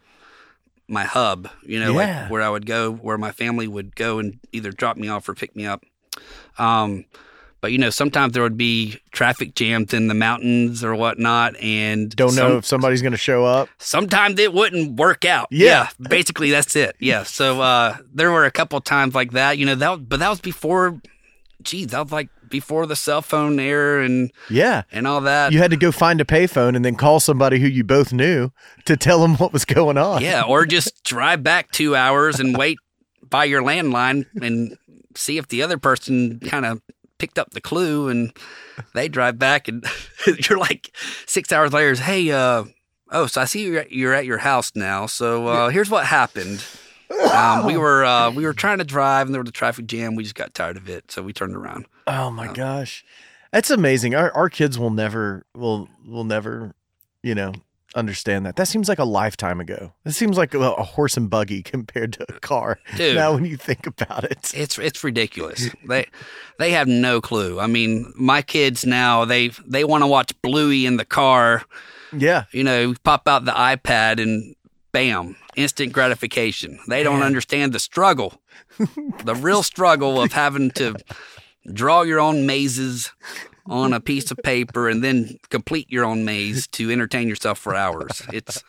my 0.88 1.06
hub. 1.06 1.48
You 1.64 1.80
know, 1.80 1.94
like 1.94 2.30
where 2.30 2.42
I 2.42 2.50
would 2.50 2.66
go, 2.66 2.92
where 2.92 3.18
my 3.18 3.32
family 3.32 3.68
would 3.68 3.96
go 3.96 4.20
and 4.20 4.40
either 4.52 4.72
drop 4.72 4.98
me 4.98 5.08
off 5.08 5.30
or 5.30 5.34
pick 5.34 5.56
me 5.56 5.66
up. 5.66 5.84
Um, 6.58 7.06
but 7.62 7.72
you 7.72 7.78
know, 7.78 7.90
sometimes 7.90 8.34
there 8.34 8.44
would 8.44 8.58
be 8.58 8.98
traffic 9.12 9.54
jams 9.56 9.94
in 9.94 10.08
the 10.08 10.14
mountains 10.14 10.84
or 10.84 10.96
whatnot, 10.96 11.56
and 11.62 12.14
Don't 12.16 12.36
know 12.36 12.50
some- 12.50 12.58
if 12.58 12.66
somebody's 12.66 13.02
going 13.02 13.12
to 13.12 13.18
show 13.18 13.46
up. 13.46 13.70
sometimes 13.78 14.40
it 14.40 14.54
wouldn't 14.54 14.98
work 15.00 15.24
out. 15.26 15.48
Yeah. 15.52 15.90
basically 16.10 16.52
that's 16.52 16.76
it. 16.76 16.96
Yeah. 17.00 17.24
So 17.24 17.62
uh, 17.62 17.98
there 18.14 18.32
were 18.32 18.46
a 18.46 18.52
couple 18.52 18.80
times 18.82 19.14
like 19.16 19.32
that, 19.32 19.58
you 19.58 19.66
know, 19.66 19.76
that 19.76 20.10
but 20.10 20.20
that 20.20 20.30
was 20.30 20.42
before 20.42 21.00
geez, 21.64 21.88
that 21.88 22.02
was 22.04 22.12
like 22.12 22.30
before 22.50 22.86
the 22.88 22.96
cell 22.96 23.22
phone 23.22 23.60
era 23.60 24.04
and 24.04 24.32
Yeah. 24.50 24.82
and 24.92 25.08
all 25.08 25.22
that. 25.22 25.52
You 25.54 25.60
had 25.60 25.72
to 25.72 25.78
go 25.78 25.92
find 25.92 26.20
a 26.20 26.26
payphone 26.26 26.76
and 26.76 26.84
then 26.84 26.96
call 26.96 27.20
somebody 27.20 27.60
who 27.60 27.68
you 27.68 27.84
both 27.84 28.12
knew 28.12 28.50
to 28.86 28.98
tell 28.98 29.22
them 29.22 29.36
what 29.38 29.54
was 29.54 29.64
going 29.64 29.98
on. 29.98 30.22
yeah, 30.22 30.42
or 30.42 30.66
just 30.66 31.04
drive 31.04 31.44
back 31.44 31.72
2 31.72 31.96
hours 31.96 32.40
and 32.40 32.58
wait 32.58 32.78
by 33.30 33.46
your 33.46 33.62
landline 33.62 34.26
and 34.42 34.76
see 35.16 35.38
if 35.38 35.48
the 35.48 35.62
other 35.62 35.78
person 35.78 36.40
kind 36.40 36.66
of 36.66 36.82
picked 37.22 37.38
up 37.38 37.52
the 37.52 37.62
clue 37.62 38.10
and 38.10 38.34
they 38.96 39.08
drive 39.08 39.38
back 39.38 39.68
and 39.68 39.86
you're 40.50 40.58
like 40.58 40.92
six 41.28 41.52
hours 41.52 41.72
later, 41.72 41.94
hey, 42.02 42.32
uh, 42.32 42.64
oh, 43.12 43.28
so 43.28 43.42
I 43.42 43.46
see 43.46 43.64
you're 43.64 43.82
at, 43.82 43.92
you're 43.92 44.14
at 44.16 44.26
your 44.26 44.40
house 44.40 44.72
now. 44.74 45.06
So 45.06 45.46
uh, 45.46 45.70
here's 45.70 45.92
what 45.92 46.04
happened. 46.04 46.66
Um, 47.32 47.68
we 47.68 47.78
were 47.84 48.04
uh, 48.04 48.32
we 48.32 48.44
were 48.44 48.56
trying 48.56 48.80
to 48.80 48.84
drive 48.84 49.28
and 49.28 49.36
there 49.36 49.42
was 49.42 49.50
a 49.50 49.54
traffic 49.54 49.86
jam. 49.86 50.16
We 50.16 50.24
just 50.24 50.34
got 50.34 50.56
tired 50.56 50.78
of 50.78 50.90
it, 50.90 51.12
so 51.12 51.22
we 51.22 51.32
turned 51.32 51.56
around. 51.56 51.86
Oh 52.08 52.32
my 52.32 52.52
gosh. 52.52 53.06
That's 53.52 53.70
amazing. 53.70 54.16
Our 54.16 54.34
our 54.34 54.50
kids 54.50 54.80
will 54.80 54.90
never 54.90 55.46
will 55.54 55.90
will 56.04 56.24
never, 56.24 56.74
you 57.22 57.36
know, 57.36 57.54
understand 57.96 58.46
that. 58.46 58.56
That 58.56 58.68
seems 58.68 58.88
like 58.90 59.00
a 59.00 59.06
lifetime 59.06 59.60
ago. 59.60 59.94
It 60.06 60.12
seems 60.12 60.38
like 60.38 60.54
a, 60.54 60.60
a 60.60 60.84
horse 60.84 61.18
and 61.18 61.30
buggy 61.30 61.64
compared 61.64 62.14
to 62.14 62.26
a 62.30 62.40
car. 62.40 62.80
Dude. 62.98 63.16
Now 63.16 63.34
when 63.34 63.46
you 63.46 63.58
think 63.58 63.88
about 63.88 64.24
it. 64.24 64.52
It's 64.54 64.78
it's 64.78 65.04
ridiculous. 65.04 65.70
they 65.88 66.06
they 66.60 66.72
have 66.72 66.88
no 66.88 67.22
clue. 67.22 67.60
I 67.60 67.68
mean, 67.68 68.12
my 68.16 68.42
kids 68.42 68.86
now 68.86 69.26
they 69.26 69.50
they 69.66 69.84
want 69.84 70.04
to 70.04 70.08
watch 70.08 70.34
Bluey 70.42 70.86
in 70.86 70.98
the 70.98 71.06
car. 71.06 71.64
Yeah. 72.16 72.46
You 72.52 72.64
know, 72.64 72.94
pop 73.04 73.28
out 73.28 73.46
the 73.46 73.52
iPad 73.52 74.22
and 74.22 74.56
bam, 74.92 75.38
instant 75.56 75.94
gratification. 75.94 76.80
They 76.88 77.04
don't 77.04 77.20
Man. 77.20 77.28
understand 77.28 77.74
the 77.74 77.80
struggle, 77.80 78.42
the 79.24 79.36
real 79.36 79.64
struggle 79.64 80.22
of 80.22 80.34
having 80.34 80.72
to 80.72 80.96
draw 81.72 82.02
your 82.02 82.20
own 82.20 82.46
mazes 82.46 83.12
on 83.66 83.94
a 83.94 84.00
piece 84.00 84.32
of 84.32 84.38
paper 84.44 84.90
and 84.90 85.04
then 85.04 85.38
complete 85.50 85.90
your 85.92 86.06
own 86.06 86.26
maze 86.26 86.68
to 86.68 86.92
entertain 86.92 87.28
yourself 87.28 87.60
for 87.60 87.76
hours. 87.76 88.22
It's 88.34 88.64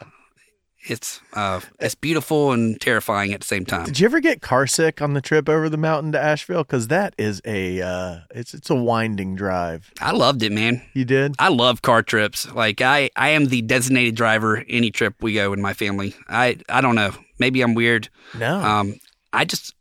it's 0.85 1.21
uh, 1.33 1.61
it's 1.79 1.95
beautiful 1.95 2.53
and 2.53 2.81
terrifying 2.81 3.33
at 3.33 3.41
the 3.41 3.47
same 3.47 3.65
time. 3.65 3.85
Did 3.87 4.01
you 4.01 4.05
ever 4.07 4.21
get 4.21 4.43
car 4.43 4.67
sick 4.67 5.01
on 5.01 5.15
the 5.15 5.21
trip 5.21 5.49
over 5.49 5.69
the 5.69 5.77
mountain 5.77 6.11
to 6.13 6.21
Asheville? 6.21 6.65
Because 6.65 6.89
that 6.89 7.15
is 7.19 7.41
a 7.45 7.81
uh, 7.81 8.19
it's 8.35 8.53
it's 8.53 8.69
a 8.69 8.75
winding 8.75 9.37
drive. 9.37 9.93
I 10.01 10.11
loved 10.11 10.43
it, 10.43 10.51
man. 10.51 10.83
You 10.93 11.05
did? 11.05 11.37
I 11.39 11.49
love 11.49 11.83
car 11.83 12.03
trips. 12.03 12.53
Like 12.53 12.81
I, 12.81 13.11
I 13.17 13.29
am 13.31 13.47
the 13.47 13.63
designated 13.63 14.17
driver 14.17 14.65
any 14.69 14.91
trip 14.91 15.15
we 15.21 15.35
go 15.35 15.53
in 15.53 15.63
my 15.63 15.73
family. 15.73 16.15
I, 16.29 16.59
I 16.69 16.81
don't 16.81 16.97
know. 16.97 17.13
Maybe 17.39 17.63
I'm 17.63 17.75
weird. 17.75 18.09
No. 18.37 18.61
Um, 18.61 18.97
I 19.33 19.45
just, 19.45 19.75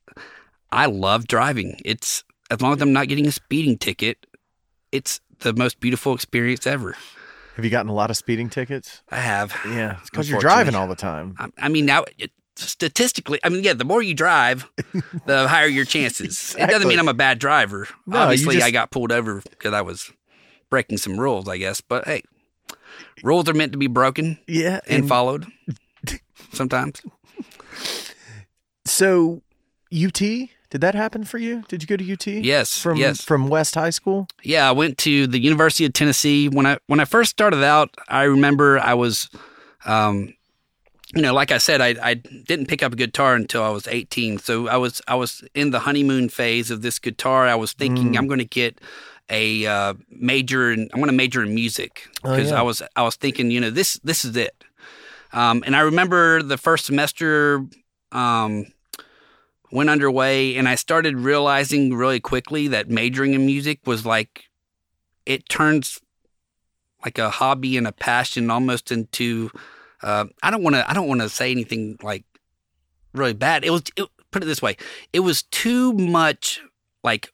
I 0.72 0.86
love 0.86 1.28
driving. 1.28 1.80
It's 1.84 2.24
as 2.52 2.62
long 2.62 2.74
as 2.74 2.82
I'm 2.82 2.94
not 2.94 3.08
getting 3.08 3.28
a 3.28 3.32
speeding 3.32 3.78
ticket, 3.78 4.26
it's 4.92 5.20
the 5.40 5.54
most 5.54 5.80
beautiful 5.80 6.14
experience 6.14 6.68
ever. 6.68 6.96
Have 7.56 7.66
you 7.66 7.72
gotten 7.72 7.90
a 7.90 7.94
lot 7.94 8.10
of 8.10 8.18
speeding 8.18 8.50
tickets? 8.50 9.02
I 9.10 9.18
have. 9.18 9.54
Yeah, 9.66 9.98
it's 10.00 10.10
because 10.10 10.30
you're 10.30 10.40
driving 10.40 10.76
all 10.76 10.88
the 10.88 10.96
time. 10.96 11.36
I, 11.38 11.50
I 11.58 11.70
mean, 11.70 11.86
now 11.86 12.06
it, 12.18 12.32
statistically, 12.56 13.40
I 13.44 13.50
mean, 13.50 13.64
yeah, 13.64 13.74
the 13.74 13.84
more 13.86 14.02
you 14.02 14.14
drive, 14.14 14.70
the 15.26 15.48
higher 15.48 15.68
your 15.68 15.86
chances. 15.86 16.56
It 16.58 16.70
doesn't 16.70 16.88
mean 16.88 17.00
I'm 17.00 17.08
a 17.10 17.14
bad 17.14 17.40
driver. 17.40 17.88
No, 18.08 18.20
Obviously, 18.20 18.56
just- 18.56 18.66
I 18.68 18.72
got 18.72 18.92
pulled 18.92 19.12
over 19.12 19.42
because 19.50 19.74
I 19.74 19.82
was 19.82 20.12
breaking 20.70 20.98
some 20.98 21.20
rules, 21.20 21.48
I 21.48 21.58
guess. 21.58 21.82
But 21.82 22.06
hey, 22.06 22.24
rules 23.24 23.50
are 23.50 23.54
meant 23.54 23.74
to 23.74 23.78
be 23.78 23.88
broken 23.88 24.40
Yeah, 24.48 24.80
and 24.88 25.08
followed 25.08 25.46
sometimes. 26.54 27.02
So, 28.86 29.42
UT, 29.94 30.22
did 30.72 30.82
that 30.82 30.96
happen 30.96 31.24
for 31.26 31.38
you? 31.38 31.64
Did 31.68 31.84
you 31.84 31.88
go 31.88 31.96
to 31.98 32.14
UT? 32.14 32.26
Yes, 32.26 32.78
From 32.82 32.98
yes. 32.98 33.22
from 33.24 33.48
West 33.48 33.76
High 33.76 33.92
School? 33.92 34.28
Yeah, 34.42 34.68
I 34.68 34.72
went 34.72 34.98
to 35.00 35.28
the 35.28 35.38
University 35.40 35.86
of 35.86 35.94
Tennessee. 35.94 36.50
When 36.50 36.66
I 36.66 36.78
when 36.88 37.00
I 37.00 37.06
first 37.06 37.30
started 37.30 37.64
out, 37.64 37.90
I 38.08 38.24
remember 38.24 38.80
I 38.80 38.96
was, 38.96 39.30
um, 39.86 40.34
you 41.14 41.22
know, 41.22 41.34
like 41.34 41.52
I 41.52 41.58
said, 41.60 41.82
I 41.82 41.96
I 42.02 42.14
didn't 42.16 42.68
pick 42.68 42.82
up 42.82 42.94
a 42.94 42.96
guitar 42.96 43.36
until 43.36 43.64
I 43.64 43.70
was 43.70 43.88
18. 43.88 44.40
So 44.40 44.68
I 44.68 44.78
was 44.78 45.02
I 45.08 45.16
was 45.16 45.44
in 45.54 45.72
the 45.72 45.80
honeymoon 45.80 46.30
phase 46.30 46.72
of 46.72 46.82
this 46.82 47.00
guitar. 47.00 47.48
I 47.48 47.56
was 47.56 47.74
thinking 47.74 48.14
Mm. 48.14 48.18
I'm 48.18 48.28
going 48.28 48.40
to 48.40 48.46
get 48.46 48.80
a 49.30 49.66
uh, 49.66 49.94
major 50.10 50.72
in 50.72 50.90
I'm 50.94 51.00
going 51.00 51.08
to 51.12 51.16
major 51.16 51.44
in 51.44 51.54
music 51.56 52.08
Oh, 52.24 52.36
because 52.36 52.52
yeah. 52.52 52.60
I 52.60 52.62
was 52.64 52.82
I 52.96 53.04
was 53.04 53.16
thinking, 53.18 53.52
you 53.52 53.60
know, 53.60 53.70
this 53.70 54.00
this 54.04 54.24
is 54.26 54.36
it. 54.38 54.56
Um, 55.34 55.64
and 55.66 55.76
I 55.76 55.82
remember 55.82 56.42
the 56.44 56.58
first 56.58 56.86
semester 56.86 57.66
um, 58.12 58.66
went 59.72 59.90
underway, 59.90 60.56
and 60.56 60.68
I 60.68 60.76
started 60.76 61.18
realizing 61.18 61.94
really 61.94 62.20
quickly 62.20 62.68
that 62.70 62.90
majoring 62.90 63.34
in 63.34 63.46
music 63.46 63.80
was 63.86 64.06
like 64.06 64.46
it 65.26 65.48
turns 65.50 66.00
like 67.04 67.18
a 67.18 67.30
hobby 67.30 67.78
and 67.78 67.88
a 67.88 67.92
passion 67.92 68.50
almost 68.50 68.92
into. 68.92 69.50
Uh, 70.04 70.26
I 70.42 70.52
don't 70.52 70.64
want 70.64 70.76
to. 70.76 70.90
I 70.90 70.94
don't 70.94 71.08
want 71.08 71.22
to 71.22 71.30
say 71.30 71.52
anything 71.52 71.98
like 72.02 72.26
really 73.14 73.34
bad. 73.34 73.64
It 73.64 73.72
was. 73.72 73.84
It, 73.96 74.08
put 74.32 74.44
it 74.44 74.46
this 74.46 74.62
way. 74.62 74.78
It 75.14 75.20
was 75.20 75.44
too 75.44 75.94
much 75.94 76.62
like 77.04 77.32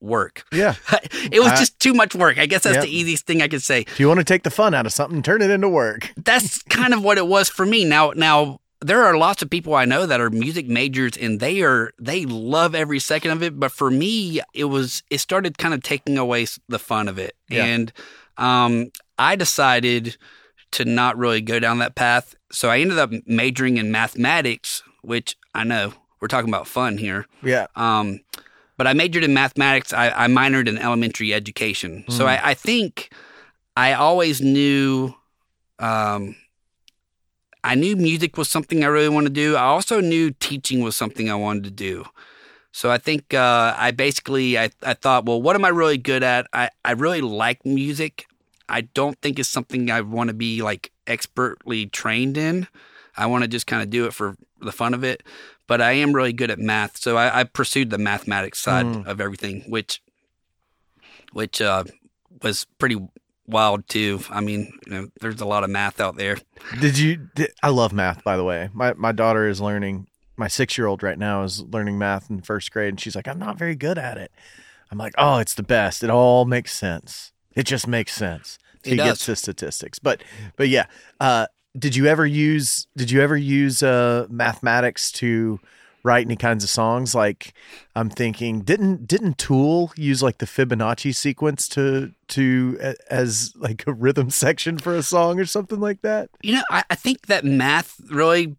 work. 0.00 0.44
Yeah. 0.52 0.74
it 1.32 1.40
was 1.40 1.58
just 1.58 1.78
too 1.80 1.92
much 1.92 2.14
work. 2.14 2.38
I 2.38 2.46
guess 2.46 2.62
that's 2.62 2.84
the 2.84 2.90
easiest 2.90 3.26
thing 3.26 3.42
I 3.42 3.48
could 3.48 3.62
say 3.62 3.80
If 3.80 4.00
you 4.00 4.08
want 4.08 4.18
to 4.18 4.24
take 4.24 4.42
the 4.42 4.50
fun 4.50 4.74
out 4.74 4.86
of 4.86 4.92
something, 4.92 5.22
turn 5.22 5.42
it 5.42 5.50
into 5.50 5.68
work. 5.68 6.12
that's 6.16 6.62
kind 6.62 6.94
of 6.94 7.02
what 7.02 7.18
it 7.18 7.26
was 7.26 7.48
for 7.48 7.66
me. 7.66 7.84
Now, 7.84 8.12
now 8.14 8.60
there 8.80 9.04
are 9.04 9.16
lots 9.16 9.42
of 9.42 9.50
people 9.50 9.74
I 9.74 9.84
know 9.84 10.06
that 10.06 10.20
are 10.20 10.30
music 10.30 10.68
majors, 10.68 11.16
and 11.16 11.40
they 11.40 11.62
are 11.62 11.92
they 11.98 12.24
love 12.26 12.74
every 12.74 12.98
second 12.98 13.30
of 13.32 13.42
it. 13.42 13.58
But 13.58 13.72
for 13.72 13.90
me, 13.90 14.40
it 14.54 14.64
was 14.64 15.02
it 15.10 15.18
started 15.18 15.58
kind 15.58 15.74
of 15.74 15.82
taking 15.82 16.18
away 16.18 16.46
the 16.68 16.78
fun 16.78 17.08
of 17.08 17.18
it, 17.18 17.34
Yeah. 17.48 17.64
and 17.64 17.92
um, 18.36 18.90
I 19.18 19.34
decided 19.36 20.16
to 20.72 20.84
not 20.84 21.16
really 21.16 21.40
go 21.40 21.58
down 21.58 21.78
that 21.78 21.94
path. 21.94 22.34
So 22.52 22.68
I 22.68 22.78
ended 22.80 22.98
up 22.98 23.10
majoring 23.26 23.78
in 23.78 23.90
mathematics, 23.90 24.82
which 25.02 25.36
I 25.54 25.64
know 25.64 25.94
we're 26.20 26.28
talking 26.28 26.50
about 26.50 26.66
fun 26.66 26.98
here. 26.98 27.26
Yeah. 27.42 27.66
Um, 27.76 28.20
but 28.76 28.86
I 28.86 28.92
majored 28.92 29.24
in 29.24 29.32
mathematics. 29.32 29.92
I, 29.94 30.10
I 30.10 30.26
minored 30.28 30.68
in 30.68 30.76
elementary 30.76 31.32
education. 31.32 32.04
So 32.08 32.26
I, 32.26 32.50
I 32.50 32.54
think 32.54 33.10
I 33.76 33.94
always 33.94 34.40
knew, 34.42 35.14
um, 35.78 36.36
I 37.66 37.74
knew 37.74 37.96
music 37.96 38.36
was 38.38 38.48
something 38.48 38.84
I 38.84 38.86
really 38.86 39.08
wanted 39.08 39.34
to 39.34 39.40
do. 39.40 39.56
I 39.56 39.62
also 39.64 40.00
knew 40.00 40.30
teaching 40.30 40.80
was 40.82 40.94
something 40.96 41.28
I 41.30 41.34
wanted 41.34 41.64
to 41.64 41.70
do. 41.70 42.04
So 42.72 42.90
I 42.90 42.98
think 42.98 43.34
uh, 43.34 43.74
I 43.76 43.90
basically 43.90 44.58
I, 44.58 44.70
I 44.82 44.94
thought, 44.94 45.24
well, 45.26 45.40
what 45.42 45.56
am 45.56 45.64
I 45.64 45.68
really 45.70 45.98
good 45.98 46.22
at? 46.22 46.46
I, 46.52 46.68
I 46.84 46.92
really 46.92 47.20
like 47.22 47.64
music. 47.64 48.26
I 48.68 48.82
don't 48.82 49.18
think 49.22 49.38
it's 49.38 49.48
something 49.48 49.90
I 49.90 50.00
want 50.02 50.28
to 50.28 50.34
be 50.34 50.62
like 50.62 50.92
expertly 51.06 51.86
trained 51.86 52.36
in. 52.36 52.68
I 53.16 53.26
want 53.26 53.42
to 53.42 53.48
just 53.48 53.66
kind 53.66 53.82
of 53.82 53.90
do 53.90 54.04
it 54.06 54.12
for 54.12 54.36
the 54.60 54.72
fun 54.72 54.92
of 54.94 55.02
it. 55.04 55.22
But 55.66 55.80
I 55.80 55.92
am 55.92 56.12
really 56.12 56.32
good 56.32 56.50
at 56.50 56.58
math, 56.60 56.96
so 56.98 57.16
I, 57.16 57.40
I 57.40 57.44
pursued 57.44 57.90
the 57.90 57.98
mathematics 57.98 58.60
side 58.60 58.86
Mm. 58.86 59.06
of 59.06 59.20
everything, 59.20 59.64
which 59.68 60.00
which 61.32 61.60
uh, 61.60 61.84
was 62.42 62.66
pretty 62.78 62.96
wild 63.46 63.88
too. 63.88 64.20
I 64.30 64.40
mean, 64.40 64.72
you 64.86 64.92
know, 64.92 65.08
there's 65.20 65.40
a 65.40 65.46
lot 65.46 65.64
of 65.64 65.70
math 65.70 66.00
out 66.00 66.16
there. 66.16 66.38
Did 66.80 66.98
you? 66.98 67.28
Did, 67.34 67.52
I 67.62 67.68
love 67.70 67.92
math, 67.92 68.22
by 68.24 68.36
the 68.36 68.44
way. 68.44 68.70
My 68.72 68.92
my 68.94 69.12
daughter 69.12 69.48
is 69.48 69.60
learning. 69.60 70.06
My 70.36 70.48
six 70.48 70.76
year 70.76 70.86
old 70.86 71.02
right 71.02 71.18
now 71.18 71.42
is 71.44 71.62
learning 71.62 71.98
math 71.98 72.28
in 72.30 72.42
first 72.42 72.70
grade, 72.70 72.90
and 72.90 73.00
she's 73.00 73.16
like, 73.16 73.26
"I'm 73.28 73.38
not 73.38 73.58
very 73.58 73.74
good 73.74 73.98
at 73.98 74.18
it." 74.18 74.30
I'm 74.90 74.98
like, 74.98 75.14
"Oh, 75.18 75.38
it's 75.38 75.54
the 75.54 75.62
best. 75.62 76.02
It 76.04 76.10
all 76.10 76.44
makes 76.44 76.74
sense. 76.76 77.32
It 77.54 77.64
just 77.64 77.86
makes 77.86 78.12
sense." 78.14 78.58
It 78.84 78.90
He 78.90 78.96
does. 78.96 79.06
gets 79.06 79.26
to 79.26 79.36
statistics, 79.36 79.98
but 79.98 80.22
but 80.56 80.68
yeah. 80.68 80.86
Uh, 81.20 81.46
did 81.78 81.96
you 81.96 82.06
ever 82.06 82.24
use? 82.26 82.86
Did 82.96 83.10
you 83.10 83.20
ever 83.20 83.36
use 83.36 83.82
uh, 83.82 84.26
mathematics 84.30 85.10
to 85.12 85.58
write 86.06 86.24
any 86.26 86.36
kinds 86.36 86.64
of 86.64 86.70
songs? 86.70 87.14
Like, 87.14 87.52
I'm 87.94 88.08
thinking, 88.08 88.60
didn't 88.60 89.06
didn't 89.06 89.36
Tool 89.38 89.92
use 89.96 90.22
like 90.22 90.38
the 90.38 90.46
Fibonacci 90.46 91.14
sequence 91.14 91.68
to 91.70 92.12
to 92.28 92.78
a- 92.80 92.94
as 93.12 93.52
like 93.56 93.84
a 93.86 93.92
rhythm 93.92 94.30
section 94.30 94.78
for 94.78 94.94
a 94.94 95.02
song 95.02 95.38
or 95.40 95.44
something 95.44 95.80
like 95.80 96.00
that? 96.02 96.30
You 96.42 96.54
know, 96.54 96.62
I, 96.70 96.84
I 96.88 96.94
think 96.94 97.26
that 97.26 97.44
math 97.44 98.00
really 98.10 98.56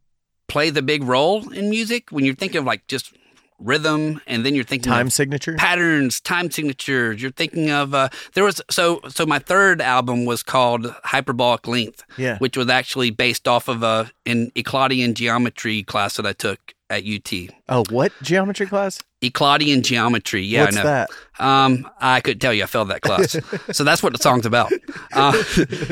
plays 0.48 0.74
the 0.74 0.82
big 0.82 1.04
role 1.04 1.52
in 1.52 1.70
music 1.70 2.10
when 2.12 2.24
you're 2.26 2.36
thinking 2.36 2.60
of 2.60 2.66
like 2.66 2.86
just 2.88 3.14
rhythm, 3.60 4.22
and 4.28 4.46
then 4.46 4.54
you're 4.54 4.64
thinking 4.64 4.92
Time 4.92 5.10
signature. 5.10 5.56
patterns, 5.56 6.22
time 6.22 6.52
signatures. 6.52 7.20
You're 7.20 7.32
thinking 7.32 7.72
of 7.72 7.94
uh, 7.96 8.10
there 8.36 8.44
was 8.44 8.62
so 8.70 9.00
so 9.10 9.26
my 9.26 9.40
third 9.40 9.82
album 9.82 10.26
was 10.26 10.44
called 10.44 10.94
Hyperbolic 11.06 11.68
Length, 11.68 12.04
Yeah. 12.18 12.38
which 12.38 12.56
was 12.56 12.70
actually 12.70 13.10
based 13.10 13.48
off 13.48 13.68
of 13.68 13.82
a 13.82 14.12
non-Euclidean 14.28 15.16
geometry 15.16 15.82
class 15.84 16.18
that 16.18 16.26
I 16.28 16.34
took 16.34 16.60
at 16.90 17.04
UT. 17.06 17.34
Oh, 17.70 17.84
what 17.90 18.12
geometry 18.22 18.66
class? 18.66 19.00
Euclidean 19.22 19.82
geometry, 19.82 20.44
yeah, 20.44 20.66
What's 20.66 20.78
I 20.78 20.84
know. 20.84 20.90
that? 20.90 21.10
Um, 21.40 21.90
I 22.00 22.22
could 22.22 22.40
tell 22.40 22.54
you, 22.54 22.64
I 22.64 22.66
failed 22.68 22.90
that 22.90 23.02
class. 23.02 23.36
so 23.72 23.84
that's 23.84 24.02
what 24.04 24.14
the 24.14 24.20
song's 24.22 24.46
about. 24.46 24.72
Uh, 25.12 25.32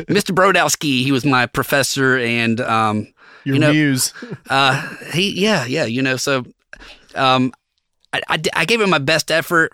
Mr. 0.07 0.33
Brodowski, 0.33 1.03
he 1.03 1.11
was 1.11 1.25
my 1.25 1.45
professor, 1.47 2.17
and 2.19 2.61
um, 2.61 3.07
Your 3.43 3.55
You 3.55 3.61
know- 3.61 3.71
muse. 3.73 4.13
uh, 4.49 4.87
he, 5.13 5.31
yeah, 5.41 5.65
yeah, 5.65 5.85
you 5.85 6.01
know, 6.01 6.17
so 6.17 6.45
um, 7.15 7.51
I, 8.13 8.21
I, 8.29 8.41
I 8.53 8.65
gave 8.65 8.79
him 8.79 8.89
my 8.91 8.99
best 8.99 9.31
effort, 9.31 9.73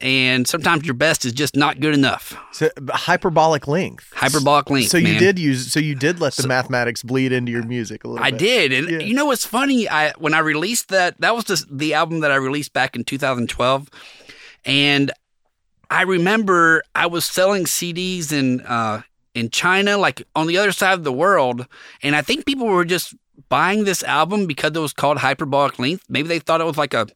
and 0.00 0.46
sometimes 0.48 0.84
your 0.84 0.94
best 0.94 1.24
is 1.24 1.32
just 1.32 1.54
not 1.56 1.80
good 1.80 1.94
enough. 1.94 2.36
So, 2.52 2.70
hyperbolic 2.90 3.68
length. 3.68 4.10
Hyperbolic 4.14 4.70
length. 4.70 4.88
So 4.90 4.96
you 4.98 5.04
man. 5.14 5.18
did 5.20 5.38
use. 5.38 5.70
So 5.72 5.78
you 5.80 5.94
did 5.94 6.20
let 6.20 6.34
the 6.34 6.48
mathematics 6.48 7.02
bleed 7.02 7.32
into 7.32 7.52
your 7.52 7.64
music 7.64 8.04
a 8.04 8.08
little. 8.08 8.24
I 8.24 8.30
bit. 8.30 8.38
did, 8.38 8.72
and 8.72 8.90
Yeah. 8.90 8.98
you 9.06 9.14
know 9.14 9.26
what's 9.26 9.44
funny? 9.46 9.88
I 9.88 10.12
when 10.18 10.34
I 10.34 10.38
released 10.38 10.88
that, 10.88 11.20
that 11.20 11.34
was 11.34 11.44
just 11.44 11.66
the 11.76 11.94
album 11.94 12.20
that 12.20 12.30
I 12.30 12.36
released 12.36 12.72
back 12.72 12.96
in 12.96 13.04
2012, 13.04 13.90
and 14.64 15.10
I 15.90 16.02
remember 16.02 16.82
I 16.94 17.06
was 17.06 17.24
selling 17.24 17.64
CDs 17.64 18.32
in 18.32 18.60
uh, 18.62 19.02
in 19.34 19.50
China, 19.50 19.96
like 19.98 20.22
on 20.34 20.46
the 20.46 20.58
other 20.58 20.72
side 20.72 20.94
of 20.94 21.04
the 21.04 21.12
world, 21.12 21.66
and 22.02 22.16
I 22.16 22.22
think 22.22 22.46
people 22.46 22.66
were 22.66 22.84
just 22.84 23.14
buying 23.48 23.84
this 23.84 24.02
album 24.02 24.46
because 24.46 24.72
it 24.74 24.78
was 24.80 24.92
called 24.92 25.18
Hyperbolic 25.18 25.78
Length. 25.78 26.04
Maybe 26.08 26.28
they 26.28 26.38
thought 26.40 26.60
it 26.60 26.64
was 26.64 26.76
like 26.76 26.92
a 26.92 27.06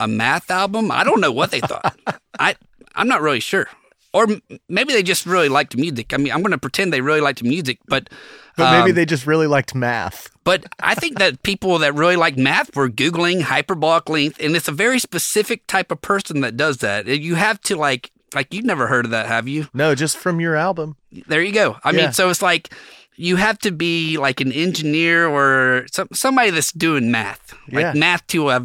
a 0.00 0.08
math 0.08 0.50
album. 0.50 0.90
I 0.90 1.04
don't 1.04 1.20
know 1.20 1.32
what 1.32 1.50
they 1.50 1.60
thought. 1.60 1.96
I 2.38 2.56
I'm 2.94 3.08
not 3.08 3.22
really 3.22 3.40
sure. 3.40 3.68
Or 4.12 4.28
maybe 4.68 4.92
they 4.92 5.02
just 5.02 5.26
really 5.26 5.48
liked 5.48 5.76
music. 5.76 6.14
I 6.14 6.18
mean, 6.18 6.32
I'm 6.32 6.40
going 6.40 6.52
to 6.52 6.58
pretend 6.58 6.92
they 6.92 7.00
really 7.00 7.20
liked 7.20 7.42
music, 7.42 7.80
but 7.88 8.08
But 8.56 8.70
maybe 8.70 8.90
um, 8.90 8.94
they 8.94 9.04
just 9.04 9.26
really 9.26 9.48
liked 9.48 9.74
math. 9.74 10.30
but 10.44 10.64
I 10.78 10.94
think 10.94 11.18
that 11.18 11.42
people 11.42 11.78
that 11.80 11.94
really 11.96 12.14
like 12.14 12.36
math 12.36 12.76
were 12.76 12.88
Googling 12.88 13.42
hyperbolic 13.42 14.08
length, 14.08 14.38
and 14.40 14.54
it's 14.54 14.68
a 14.68 14.72
very 14.72 15.00
specific 15.00 15.66
type 15.66 15.90
of 15.90 16.00
person 16.00 16.42
that 16.42 16.56
does 16.56 16.76
that. 16.78 17.06
You 17.08 17.34
have 17.34 17.60
to 17.62 17.74
like, 17.74 18.12
like 18.36 18.54
you've 18.54 18.64
never 18.64 18.86
heard 18.86 19.04
of 19.04 19.10
that, 19.10 19.26
have 19.26 19.48
you? 19.48 19.66
No, 19.74 19.96
just 19.96 20.16
from 20.16 20.38
your 20.40 20.54
album. 20.54 20.94
There 21.26 21.42
you 21.42 21.52
go. 21.52 21.78
I 21.82 21.90
Yeah. 21.90 21.96
mean, 21.96 22.12
so 22.12 22.30
it's 22.30 22.42
like 22.42 22.72
you 23.16 23.34
have 23.34 23.58
to 23.60 23.72
be 23.72 24.16
like 24.16 24.40
an 24.40 24.52
engineer 24.52 25.26
or 25.26 25.86
some, 25.90 26.06
somebody 26.12 26.50
that's 26.50 26.70
doing 26.70 27.10
math, 27.10 27.52
like 27.72 27.82
Yeah. 27.82 27.92
math 27.94 28.24
to 28.28 28.50
a 28.50 28.64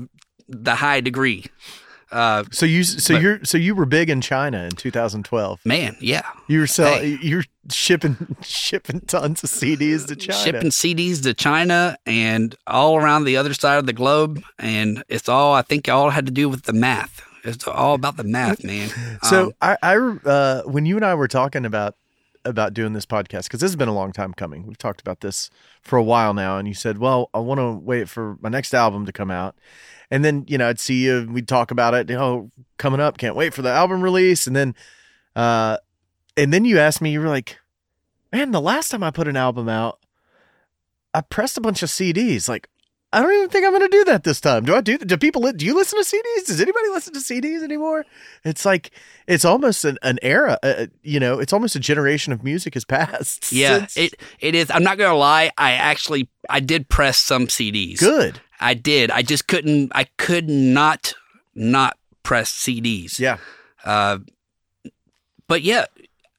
the 0.50 0.76
high 0.76 1.02
degree. 1.02 1.46
Uh, 2.12 2.44
So 2.52 2.66
you, 2.66 2.84
so 2.84 3.14
But- 3.14 3.22
you're, 3.22 3.40
so 3.46 3.58
you 3.60 3.76
were 3.76 3.86
big 3.86 4.10
in 4.10 4.20
China 4.22 4.64
in 4.64 4.72
2012. 4.72 5.60
man, 5.64 5.96
yeah, 6.02 6.24
You 6.48 6.62
were 6.62 6.68
selling, 6.68 7.04
Hey. 7.04 7.20
you're 7.22 7.44
shipping, 7.72 8.36
shipping 8.42 9.02
tons 9.02 9.44
of 9.44 9.50
CDs 9.52 10.08
to 10.08 10.16
China. 10.16 10.40
shipping 10.44 10.70
CDs 10.72 11.22
to 11.22 11.36
China 11.36 11.98
and 12.08 12.56
all 12.66 12.98
around 12.98 13.26
the 13.26 13.38
other 13.38 13.54
side 13.54 13.78
of 13.78 13.86
the 13.86 13.94
globe, 13.94 14.42
and 14.58 15.04
it's 15.08 15.30
all 15.30 15.54
I 15.54 15.62
think 15.62 15.88
all 15.88 16.10
had 16.10 16.26
to 16.26 16.32
do 16.32 16.50
with 16.50 16.64
the 16.64 16.74
math. 16.74 17.22
It's 17.44 17.68
all 17.68 17.94
about 17.94 18.18
the 18.18 18.24
math, 18.24 18.64
man. 18.64 18.90
So 19.24 19.46
Um, 19.46 19.52
I, 19.62 19.78
I, 19.84 19.96
uh, 19.98 20.62
when 20.64 20.88
you 20.88 20.96
and 20.96 21.06
I 21.06 21.14
were 21.14 21.28
talking 21.28 21.64
about 21.64 21.94
about 22.46 22.74
doing 22.74 22.94
this 22.94 23.06
podcast, 23.06 23.44
because 23.44 23.60
this 23.60 23.70
has 23.70 23.76
been 23.76 23.88
a 23.88 23.94
long 23.94 24.12
time 24.12 24.34
coming. 24.34 24.66
We've 24.66 24.78
talked 24.78 25.02
about 25.02 25.22
this 25.22 25.50
for 25.82 25.98
a 25.98 26.04
while 26.04 26.34
now, 26.34 26.58
and 26.58 26.68
you 26.68 26.74
said, 26.74 26.98
"Well, 26.98 27.30
I 27.34 27.40
want 27.40 27.60
to 27.60 27.72
wait 27.72 28.10
for 28.10 28.38
my 28.42 28.50
next 28.50 28.74
album 28.74 29.06
to 29.06 29.12
come 29.12 29.32
out." 29.32 29.56
And 30.12 30.24
then 30.26 30.46
you 30.48 30.58
know, 30.58 30.70
I'd 30.70 30.80
see 30.80 31.06
you, 31.06 31.28
we'd 31.32 31.48
talk 31.48 31.72
about 31.72 31.94
it. 31.94 32.10
Oh, 32.12 32.52
coming 32.78 33.00
up, 33.00 33.18
can't 33.18 33.36
wait 33.36 33.54
for 33.54 33.62
the 33.62 33.70
album 33.70 34.02
release. 34.02 34.48
And 34.48 34.56
then, 34.56 34.76
uh, 35.36 35.78
and 36.38 36.54
then 36.54 36.66
you 36.66 36.80
asked 36.80 37.02
me, 37.02 37.12
you 37.12 37.22
were 37.22 37.28
like, 37.28 37.60
"Man, 38.32 38.52
the 38.52 38.62
last 38.62 38.90
time 38.90 39.04
I 39.04 39.12
put 39.12 39.28
an 39.28 39.38
album 39.38 39.70
out, 39.70 40.00
I 41.14 41.22
pressed 41.22 41.58
a 41.58 41.62
bunch 41.62 41.84
of 41.84 41.90
CDs. 41.90 42.48
Like, 42.48 42.70
I 43.12 43.22
don't 43.24 43.34
even 43.34 43.50
think 43.50 43.66
I'm 43.66 43.72
going 43.72 43.82
to 43.90 43.98
do 43.98 44.04
that 44.06 44.24
this 44.24 44.40
time. 44.40 44.66
Do 44.66 44.76
I 44.76 44.82
do? 44.82 44.98
Do 45.00 45.18
people? 45.18 45.52
Do 45.52 45.66
you 45.66 45.74
listen 45.76 45.98
to 45.98 46.06
CDs? 46.06 46.46
Does 46.46 46.62
anybody 46.62 46.90
listen 46.90 47.12
to 47.14 47.20
CDs 47.20 47.64
anymore? 47.64 48.06
It's 48.44 48.66
like 48.66 48.92
it's 49.28 49.44
almost 49.44 49.84
an, 49.84 49.98
an 50.04 50.20
era. 50.22 50.60
Uh, 50.62 50.86
you 51.02 51.20
know, 51.20 51.40
it's 51.40 51.52
almost 51.52 51.76
a 51.76 51.80
generation 51.80 52.34
of 52.34 52.44
music 52.44 52.76
has 52.76 52.86
passed. 52.86 53.52
Yeah, 53.52 53.80
since- 53.88 53.98
it 53.98 54.14
it 54.40 54.54
is. 54.54 54.70
I'm 54.70 54.84
not 54.84 55.00
gonna 55.00 55.18
lie. 55.18 55.50
I 55.58 55.72
actually 55.72 56.30
I 56.50 56.60
did 56.60 56.88
press 56.88 57.18
some 57.18 57.48
CDs. 57.48 57.98
good. 58.00 58.40
I 58.60 58.76
did. 58.76 59.10
I 59.10 59.24
just 59.24 59.48
couldn't. 59.48 59.92
I 59.96 60.04
could 60.18 60.48
not 60.48 61.16
not 61.56 61.98
press 62.22 62.52
CDs. 62.52 63.18
Yeah, 63.20 63.38
Uh, 63.84 64.20
but 65.48 65.64
yeah, 65.64 65.86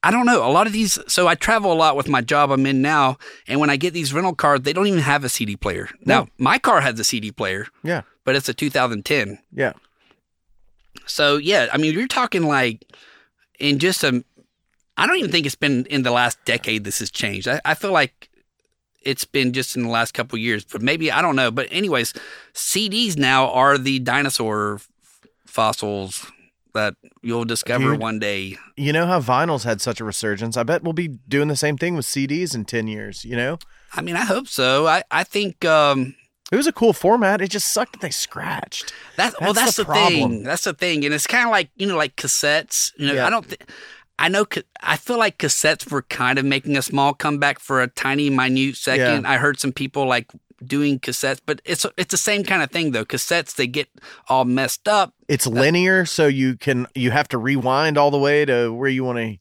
I 0.03 0.09
don't 0.11 0.25
know. 0.25 0.43
A 0.43 0.49
lot 0.51 0.65
of 0.67 0.73
these. 0.73 0.97
So 1.07 1.27
I 1.27 1.35
travel 1.35 1.71
a 1.71 1.75
lot 1.75 1.95
with 1.95 2.07
my 2.09 2.21
job 2.21 2.49
I'm 2.51 2.65
in 2.65 2.81
now, 2.81 3.17
and 3.47 3.59
when 3.59 3.69
I 3.69 3.77
get 3.77 3.93
these 3.93 4.13
rental 4.13 4.33
cars, 4.33 4.61
they 4.61 4.73
don't 4.73 4.87
even 4.87 4.99
have 4.99 5.23
a 5.23 5.29
CD 5.29 5.55
player. 5.55 5.89
Now 6.05 6.27
my 6.37 6.57
car 6.57 6.81
has 6.81 6.99
a 6.99 7.03
CD 7.03 7.31
player, 7.31 7.67
yeah, 7.83 8.01
but 8.23 8.35
it's 8.35 8.49
a 8.49 8.53
2010. 8.53 9.37
yeah. 9.53 9.73
So 11.05 11.37
yeah, 11.37 11.67
I 11.71 11.77
mean, 11.77 11.93
you're 11.93 12.07
talking 12.07 12.43
like 12.43 12.83
in 13.59 13.79
just 13.79 14.03
a. 14.03 14.23
I 14.97 15.07
don't 15.07 15.17
even 15.17 15.31
think 15.31 15.45
it's 15.45 15.55
been 15.55 15.85
in 15.85 16.03
the 16.03 16.11
last 16.11 16.37
decade 16.45 16.83
this 16.83 16.99
has 16.99 17.09
changed. 17.09 17.47
I, 17.47 17.61
I 17.63 17.73
feel 17.75 17.91
like 17.91 18.29
it's 19.03 19.25
been 19.25 19.53
just 19.53 19.75
in 19.75 19.83
the 19.83 19.89
last 19.89 20.13
couple 20.13 20.35
of 20.35 20.41
years, 20.41 20.63
but 20.65 20.81
maybe 20.81 21.11
I 21.11 21.21
don't 21.21 21.35
know. 21.35 21.49
But 21.51 21.67
anyways, 21.71 22.13
CDs 22.53 23.17
now 23.17 23.49
are 23.51 23.77
the 23.77 23.99
dinosaur 23.99 24.75
f- 24.75 24.89
fossils 25.45 26.25
that 26.73 26.95
you'll 27.21 27.45
discover 27.45 27.91
Dude. 27.91 27.99
one 27.99 28.19
day. 28.19 28.57
You 28.77 28.93
know 28.93 29.05
how 29.05 29.19
vinyl's 29.19 29.63
had 29.63 29.81
such 29.81 29.99
a 29.99 30.03
resurgence. 30.03 30.57
I 30.57 30.63
bet 30.63 30.83
we'll 30.83 30.93
be 30.93 31.07
doing 31.27 31.47
the 31.47 31.55
same 31.55 31.77
thing 31.77 31.95
with 31.95 32.05
CDs 32.05 32.53
in 32.55 32.65
ten 32.65 32.87
years. 32.87 33.23
You 33.25 33.35
know, 33.35 33.57
I 33.93 34.01
mean, 34.01 34.15
I 34.15 34.25
hope 34.25 34.47
so. 34.47 34.87
I 34.87 35.03
I 35.11 35.23
think 35.23 35.63
um, 35.65 36.15
it 36.51 36.55
was 36.55 36.67
a 36.67 36.73
cool 36.73 36.93
format. 36.93 37.41
It 37.41 37.49
just 37.49 37.73
sucked 37.73 37.93
that 37.93 38.01
they 38.01 38.09
scratched. 38.11 38.93
That 39.17 39.33
well, 39.41 39.53
That's 39.53 39.75
that's 39.75 39.77
the 39.77 39.83
the, 39.85 39.93
thing. 39.93 40.43
That's 40.43 40.63
the 40.63 40.73
thing, 40.73 41.05
and 41.05 41.13
it's 41.13 41.27
kind 41.27 41.45
of 41.45 41.51
like 41.51 41.69
you 41.75 41.87
know, 41.87 41.97
like 41.97 42.15
cassettes. 42.15 42.91
You 42.97 43.07
know, 43.07 43.13
Yeah. 43.13 43.27
I 43.27 43.29
don't. 43.29 43.47
Th- 43.47 43.61
I 44.19 44.27
know. 44.27 44.45
ca- 44.45 44.61
I 44.81 44.97
feel 44.97 45.17
like 45.17 45.39
cassettes 45.39 45.89
were 45.91 46.03
kind 46.03 46.37
of 46.37 46.45
making 46.45 46.77
a 46.77 46.81
small 46.83 47.13
comeback 47.13 47.59
for 47.59 47.81
a 47.81 47.87
tiny, 47.87 48.29
minute 48.29 48.75
second. 48.75 49.25
I 49.25 49.37
heard 49.37 49.59
some 49.59 49.71
people 49.71 50.05
like 50.05 50.31
doing 50.63 50.99
cassettes, 50.99 51.41
but 51.43 51.59
it's 51.65 51.87
it's 51.97 52.11
the 52.11 52.17
same 52.17 52.43
kind 52.43 52.61
of 52.61 52.69
thing 52.69 52.91
though. 52.91 53.03
Cassettes 53.05 53.55
they 53.55 53.65
get 53.65 53.87
all 54.27 54.45
messed 54.45 54.87
up. 54.87 55.15
It's 55.31 55.47
linear, 55.47 56.03
so 56.03 56.27
you 56.27 56.57
can 56.57 56.87
you 56.93 57.11
have 57.11 57.29
to 57.29 57.37
rewind 57.37 57.97
all 57.97 58.11
the 58.11 58.17
way 58.17 58.43
to 58.43 58.73
where 58.73 58.89
you 58.89 59.05
want 59.05 59.17
to 59.17 59.37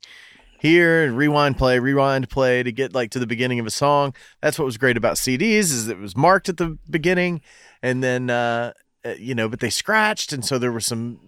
hear 0.60 1.02
and 1.02 1.16
rewind, 1.16 1.58
play, 1.58 1.80
rewind, 1.80 2.30
play 2.30 2.62
to 2.62 2.70
get 2.70 2.94
like 2.94 3.10
to 3.10 3.18
the 3.18 3.26
beginning 3.26 3.58
of 3.58 3.66
a 3.66 3.72
song. 3.72 4.14
That's 4.40 4.56
what 4.56 4.66
was 4.66 4.78
great 4.78 4.96
about 4.96 5.16
CDs 5.16 5.72
is 5.72 5.88
it 5.88 5.98
was 5.98 6.16
marked 6.16 6.48
at 6.48 6.58
the 6.58 6.78
beginning, 6.88 7.40
and 7.82 8.04
then 8.04 8.30
uh, 8.30 8.72
uh, 9.04 9.14
you 9.18 9.34
know, 9.34 9.48
but 9.48 9.58
they 9.58 9.68
scratched, 9.68 10.32
and 10.32 10.44
so 10.44 10.60
there 10.60 10.70
were 10.70 10.78
some, 10.78 11.18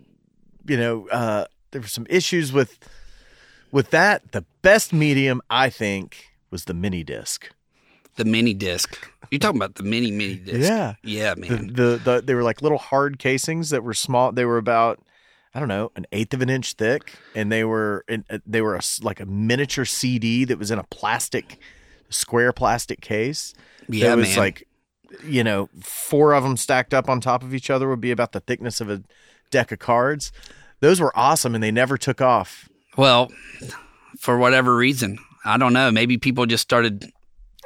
you 0.64 0.77
know, 0.77 1.09
uh, 1.09 1.46
there 1.72 1.81
were 1.81 1.88
some 1.88 2.07
issues 2.09 2.53
with 2.53 2.79
with 3.72 3.90
that. 3.90 4.31
The 4.31 4.44
best 4.62 4.92
medium, 4.92 5.42
I 5.51 5.70
think, 5.70 6.37
was 6.53 6.66
the 6.66 6.75
mini 6.75 7.03
disc. 7.03 7.51
The 8.16 8.25
mini 8.25 8.55
disc. 8.55 9.09
You're 9.31 9.38
talking 9.38 9.57
about 9.57 9.77
the 9.77 9.83
mini 9.83 10.11
mini 10.11 10.37
disc. 10.37 10.68
Yeah. 10.68 10.94
Yeah, 11.03 11.35
man. 11.37 11.68
the 11.68 12.01
the 12.03 12.22
they 12.25 12.35
were 12.35 12.42
like 12.42 12.61
little 12.62 12.79
hard 12.79 13.18
casings 13.18 13.70
that 13.70 13.83
were 13.83 13.94
small. 13.94 14.33
They 14.33 14.44
were 14.44 14.59
about 14.59 15.01
I 15.55 15.59
don't 15.59 15.68
know 15.68 15.92
an 15.96 16.07
eighth 16.12 16.35
of 16.35 16.42
an 16.42 16.48
inch 16.51 16.75
thick, 16.75 17.14
and 17.35 17.51
they 17.51 17.64
were 17.64 18.05
in, 18.09 18.25
uh, 18.31 18.38
they 18.46 18.62
were 18.62 18.75
a 18.75 18.81
like 19.03 19.20
a 19.20 19.27
miniature 19.27 19.85
CD 19.85 20.44
that 20.44 20.59
was 20.59 20.70
in 20.70 20.79
a 20.79 20.85
plastic 20.85 21.59
square 22.11 22.53
plastic 22.53 23.01
case. 23.01 23.55
yeah, 23.88 24.12
it 24.12 24.16
was 24.16 24.29
man. 24.29 24.38
like 24.38 24.68
you 25.25 25.44
know 25.44 25.68
four 25.81 26.33
of 26.33 26.42
them 26.42 26.57
stacked 26.57 26.94
up 26.94 27.09
on 27.09 27.20
top 27.20 27.42
of 27.42 27.55
each 27.55 27.70
other 27.70 27.88
would 27.88 28.01
be 28.01 28.11
about 28.11 28.33
the 28.33 28.40
thickness 28.40 28.81
of 28.81 28.90
a 28.90 29.03
deck 29.51 29.72
of 29.72 29.79
cards. 29.79 30.33
Those 30.81 31.01
were 31.01 31.16
awesome, 31.16 31.55
and 31.55 31.62
they 31.62 31.70
never 31.70 31.96
took 31.96 32.20
off. 32.20 32.68
well, 32.96 33.31
for 34.18 34.37
whatever 34.38 34.75
reason, 34.75 35.18
I 35.44 35.57
don't 35.59 35.72
know. 35.72 35.90
Maybe 35.90 36.18
people 36.18 36.44
just 36.46 36.62
started. 36.62 37.12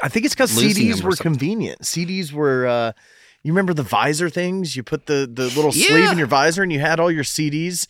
I 0.03 0.09
think 0.09 0.27
it's 0.27 0.35
because 0.35 0.51
CDs 0.57 1.03
were 1.03 1.17
convenient. 1.17 1.83
CDs 1.83 2.33
were, 2.33 2.67
uh, 2.67 2.93
you 3.43 3.53
remember 3.53 3.73
the 3.75 3.83
visor 3.83 4.29
things? 4.29 4.77
You 4.77 4.83
put 4.83 5.07
the, 5.07 5.29
the 5.33 5.45
little 5.45 5.73
sleeve 5.73 6.11
in 6.11 6.19
your 6.19 6.27
visor 6.27 6.63
and 6.63 6.73
you 6.73 6.81
had 6.81 7.01
all 7.01 7.11
your 7.11 7.25
CDs. 7.25 7.87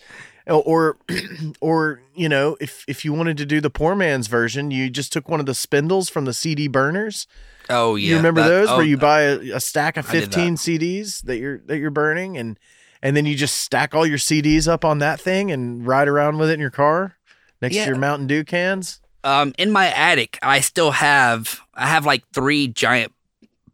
Or, 0.49 0.97
or 1.61 2.01
you 2.14 2.29
know, 2.29 2.57
if 2.61 2.85
if 2.87 3.05
you 3.05 3.12
wanted 3.12 3.37
to 3.38 3.47
do 3.47 3.61
the 3.61 3.69
poor 3.69 3.97
man's 3.97 4.29
version, 4.29 4.71
you 4.71 4.88
just 4.88 5.12
took 5.12 5.29
one 5.29 5.40
of 5.40 5.47
the 5.47 5.55
spindles 5.57 6.09
from 6.09 6.25
the 6.25 6.33
CD 6.33 6.69
burners. 6.69 7.27
Oh 7.69 7.97
yeah, 7.97 8.11
you 8.11 8.16
remember 8.19 8.42
that- 8.42 8.49
those 8.49 8.69
oh, 8.71 8.77
where 8.77 8.87
you 8.87 8.97
buy 8.97 9.23
a, 9.23 9.38
a 9.57 9.61
stack 9.61 9.97
of 9.97 10.09
did 10.09 10.12
that. 10.12 10.21
fifteen 10.33 10.55
CDs 10.55 11.23
that 11.23 11.38
you're 11.38 11.59
that 11.66 11.79
you're 11.79 11.90
burning, 11.90 12.37
and 12.38 12.61
and 13.03 13.16
then 13.16 13.27
you 13.27 13.35
just 13.35 13.57
stack 13.57 13.92
all 13.92 14.07
your 14.07 14.19
CDs 14.19 14.69
up 14.69 14.85
on 14.85 15.01
that 15.01 15.21
thing 15.21 15.51
and 15.51 15.85
ride 15.85 16.07
around 16.07 16.38
with 16.38 16.49
it 16.49 16.55
in 16.55 16.61
your 16.61 16.71
car 16.71 17.16
next 17.61 17.75
Yeah. 17.75 17.87
to 17.87 17.90
your 17.90 17.99
Mountain 17.99 18.29
Dew 18.29 18.45
cans. 18.45 19.01
Um, 19.26 19.52
in 19.58 19.70
my 19.72 19.88
attic, 19.92 20.38
I 20.40 20.60
still 20.60 20.92
have 20.92 21.60
I 21.74 21.86
have 21.88 22.06
like 22.06 22.22
three 22.32 22.68
giant 22.68 23.12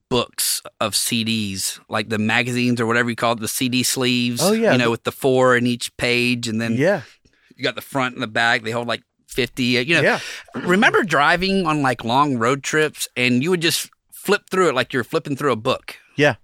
books 0.08 0.62
of 0.80 0.92
CDs, 0.94 1.78
like 1.88 2.08
the 2.08 2.18
magazines 2.18 2.80
or 2.80 2.86
whatever 2.86 3.08
you 3.10 3.16
call 3.16 3.32
it, 3.32 3.40
the 3.40 3.48
CD 3.48 3.82
sleeves. 3.82 4.40
Oh, 4.42 4.52
yeah. 4.52 4.72
you 4.72 4.78
know, 4.78 4.90
with 4.90 5.04
the 5.04 5.12
four 5.12 5.56
in 5.56 5.66
each 5.66 5.96
page, 5.96 6.48
and 6.48 6.60
then 6.60 6.74
Yeah, 6.76 7.02
you 7.56 7.62
got 7.62 7.74
the 7.76 7.80
front 7.82 8.14
and 8.14 8.22
the 8.22 8.26
back. 8.26 8.62
They 8.62 8.70
hold 8.72 8.88
like 8.88 9.02
fifty. 9.26 9.78
uh, 9.78 9.82
You 9.82 9.94
know, 9.96 10.02
yeah. 10.02 10.18
remember 10.54 11.02
driving 11.04 11.66
on 11.66 11.82
like 11.82 12.04
long 12.04 12.36
road 12.38 12.62
trips, 12.62 13.08
and 13.16 13.42
you 13.42 13.50
would 13.50 13.62
just 13.62 13.90
flip 14.10 14.42
through 14.50 14.68
it 14.70 14.74
like 14.74 14.92
you're 14.92 15.04
flipping 15.04 15.36
through 15.36 15.52
a 15.52 15.56
book, 15.56 15.96
Yeah. 16.16 16.34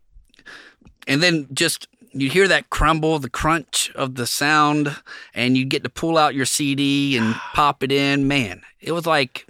and 1.06 1.22
then 1.22 1.46
just. 1.52 1.88
You 2.12 2.30
hear 2.30 2.48
that 2.48 2.70
crumble, 2.70 3.18
the 3.18 3.30
crunch 3.30 3.90
of 3.94 4.14
the 4.14 4.26
sound, 4.26 4.96
and 5.34 5.56
you 5.56 5.64
get 5.64 5.84
to 5.84 5.90
pull 5.90 6.16
out 6.16 6.34
your 6.34 6.46
CD 6.46 7.16
and 7.16 7.34
pop 7.54 7.82
it 7.82 7.92
in. 7.92 8.28
Man, 8.28 8.62
it 8.80 8.92
was 8.92 9.06
like 9.06 9.46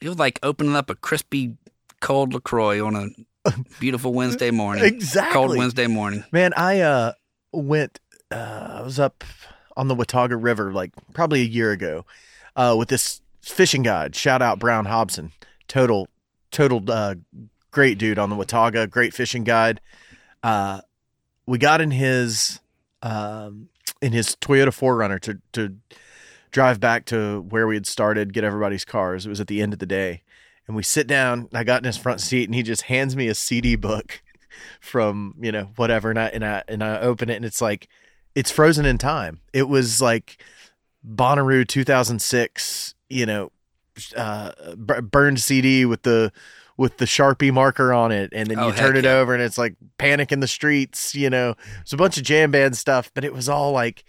it 0.00 0.08
was 0.08 0.18
like 0.18 0.38
opening 0.42 0.76
up 0.76 0.90
a 0.90 0.94
crispy 0.94 1.56
cold 2.00 2.32
LaCroix 2.32 2.84
on 2.84 2.96
a 2.96 3.50
beautiful 3.80 4.12
Wednesday 4.12 4.50
morning. 4.50 4.84
Exactly. 4.84 5.32
Cold 5.32 5.56
Wednesday 5.56 5.86
morning. 5.86 6.24
Man, 6.32 6.52
I 6.56 6.80
uh 6.80 7.12
went 7.52 8.00
uh 8.30 8.76
I 8.78 8.82
was 8.82 8.98
up 8.98 9.24
on 9.76 9.88
the 9.88 9.94
Watauga 9.94 10.36
River 10.36 10.72
like 10.72 10.92
probably 11.14 11.40
a 11.40 11.46
year 11.46 11.72
ago 11.72 12.04
uh, 12.56 12.74
with 12.78 12.88
this 12.88 13.20
fishing 13.40 13.82
guide. 13.82 14.14
Shout 14.14 14.42
out 14.42 14.58
Brown 14.58 14.84
Hobson, 14.84 15.32
total 15.68 16.08
total 16.50 16.82
uh, 16.90 17.14
great 17.70 17.98
dude 17.98 18.18
on 18.18 18.30
the 18.30 18.36
Watauga, 18.36 18.86
great 18.86 19.14
fishing 19.14 19.44
guide. 19.44 19.80
Uh, 20.42 20.80
we 21.50 21.58
got 21.58 21.80
in 21.80 21.90
his 21.90 22.60
um, 23.02 23.70
in 24.00 24.12
his 24.12 24.36
Toyota 24.36 24.68
4Runner 24.68 25.20
to 25.22 25.40
to 25.52 25.74
drive 26.52 26.78
back 26.78 27.04
to 27.06 27.40
where 27.40 27.66
we 27.66 27.74
had 27.74 27.86
started, 27.86 28.32
get 28.32 28.44
everybody's 28.44 28.84
cars. 28.84 29.26
It 29.26 29.30
was 29.30 29.40
at 29.40 29.48
the 29.48 29.60
end 29.60 29.72
of 29.72 29.80
the 29.80 29.86
day, 29.86 30.22
and 30.68 30.76
we 30.76 30.84
sit 30.84 31.08
down. 31.08 31.48
I 31.52 31.64
got 31.64 31.80
in 31.80 31.86
his 31.86 31.96
front 31.96 32.20
seat, 32.20 32.44
and 32.44 32.54
he 32.54 32.62
just 32.62 32.82
hands 32.82 33.16
me 33.16 33.26
a 33.26 33.34
CD 33.34 33.74
book 33.74 34.22
from 34.80 35.34
you 35.40 35.50
know 35.50 35.70
whatever, 35.74 36.08
and 36.10 36.20
I 36.20 36.26
and 36.26 36.44
I 36.44 36.62
and 36.68 36.84
I 36.84 37.00
open 37.00 37.28
it, 37.28 37.34
and 37.34 37.44
it's 37.44 37.60
like 37.60 37.88
it's 38.36 38.52
frozen 38.52 38.86
in 38.86 38.96
time. 38.96 39.40
It 39.52 39.68
was 39.68 40.00
like 40.00 40.40
Bonnaroo 41.04 41.66
2006, 41.66 42.94
you 43.08 43.26
know, 43.26 43.50
uh, 44.16 44.52
burned 44.76 45.40
CD 45.40 45.84
with 45.84 46.02
the 46.02 46.30
with 46.80 46.96
the 46.96 47.04
Sharpie 47.04 47.52
marker 47.52 47.92
on 47.92 48.10
it, 48.10 48.30
and 48.32 48.48
then 48.48 48.58
Oh, 48.58 48.68
you 48.68 48.72
turn 48.72 48.96
it 48.96 49.04
yeah. 49.04 49.18
over, 49.18 49.34
and 49.34 49.42
it's 49.42 49.58
like 49.58 49.74
Panic 49.98 50.32
in 50.32 50.40
the 50.40 50.48
Streets. 50.48 51.14
You 51.14 51.28
know, 51.28 51.54
it's 51.82 51.92
a 51.92 51.96
bunch 51.98 52.16
of 52.16 52.22
jam 52.24 52.50
band 52.50 52.74
stuff, 52.74 53.10
but 53.12 53.22
it 53.22 53.34
was 53.34 53.50
all 53.50 53.72
like, 53.72 54.02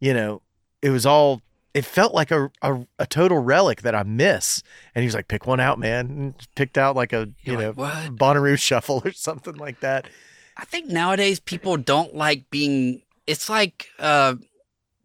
you 0.00 0.12
know, 0.12 0.42
it 0.82 0.90
was 0.90 1.06
all. 1.06 1.42
It 1.74 1.84
felt 1.84 2.12
like 2.14 2.32
a, 2.32 2.50
a 2.60 2.80
a 2.98 3.06
total 3.06 3.38
relic 3.38 3.82
that 3.82 3.94
I 3.94 4.02
miss. 4.02 4.64
And 4.96 5.02
he 5.02 5.06
was 5.06 5.14
like, 5.14 5.28
"Pick 5.28 5.46
one 5.46 5.60
out, 5.60 5.78
man." 5.78 6.06
And 6.06 6.34
picked 6.56 6.76
out 6.76 6.96
like 6.96 7.12
a 7.12 7.28
you 7.44 7.52
You're 7.52 7.60
know 7.60 7.74
like, 7.76 8.10
Bonnaroo 8.10 8.58
shuffle 8.58 9.00
or 9.04 9.12
something 9.12 9.54
like 9.54 9.78
that. 9.80 10.08
I 10.56 10.64
think 10.64 10.88
nowadays 10.88 11.38
people 11.38 11.76
don't 11.76 12.16
like 12.16 12.50
being. 12.50 13.02
It's 13.28 13.48
like 13.48 13.86
uh, 14.00 14.34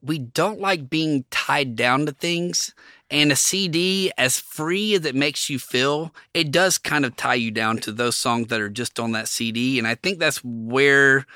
we 0.02 0.18
don't 0.18 0.60
like 0.60 0.90
being 0.90 1.26
tied 1.30 1.76
down 1.76 2.08
to 2.08 2.12
things. 2.12 2.74
And 3.14 3.32
a 3.32 3.36
CD, 3.36 4.12
as 4.18 4.40
free 4.40 4.96
as 4.96 5.06
it 5.06 5.14
makes 5.14 5.48
you 5.50 5.60
feel, 5.60 6.12
it 6.34 6.52
does 6.52 6.80
kind 6.80 7.06
of 7.06 7.16
tie 7.16 7.36
you 7.36 7.52
down 7.52 7.78
to 7.82 7.92
those 7.92 8.16
songs 8.16 8.48
that 8.48 8.60
are 8.60 8.70
just 8.70 9.00
on 9.00 9.12
that 9.12 9.28
CD. 9.28 9.78
And 9.78 9.88
I 9.88 9.94
think 9.94 10.18
that's 10.18 10.44
where 10.44 11.28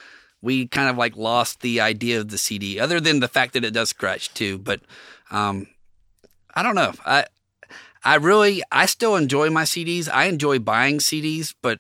we 0.41 0.67
kind 0.67 0.89
of 0.89 0.97
like 0.97 1.15
lost 1.15 1.61
the 1.61 1.79
idea 1.79 2.19
of 2.19 2.29
the 2.29 2.37
CD, 2.39 2.79
other 2.79 2.99
than 2.99 3.19
the 3.19 3.27
fact 3.27 3.53
that 3.53 3.63
it 3.63 3.75
does 3.75 3.89
scratch 3.89 4.33
too. 4.33 4.57
But 4.57 4.81
um, 5.29 5.67
I 6.55 6.63
don't 6.63 6.73
know. 6.75 6.93
I 7.05 7.25
I 8.03 8.15
really 8.15 8.63
I 8.71 8.87
still 8.87 9.15
enjoy 9.15 9.51
my 9.51 9.63
CDs. 9.63 10.09
I 10.11 10.25
enjoy 10.25 10.57
buying 10.57 10.97
CDs, 10.97 11.53
but 11.61 11.79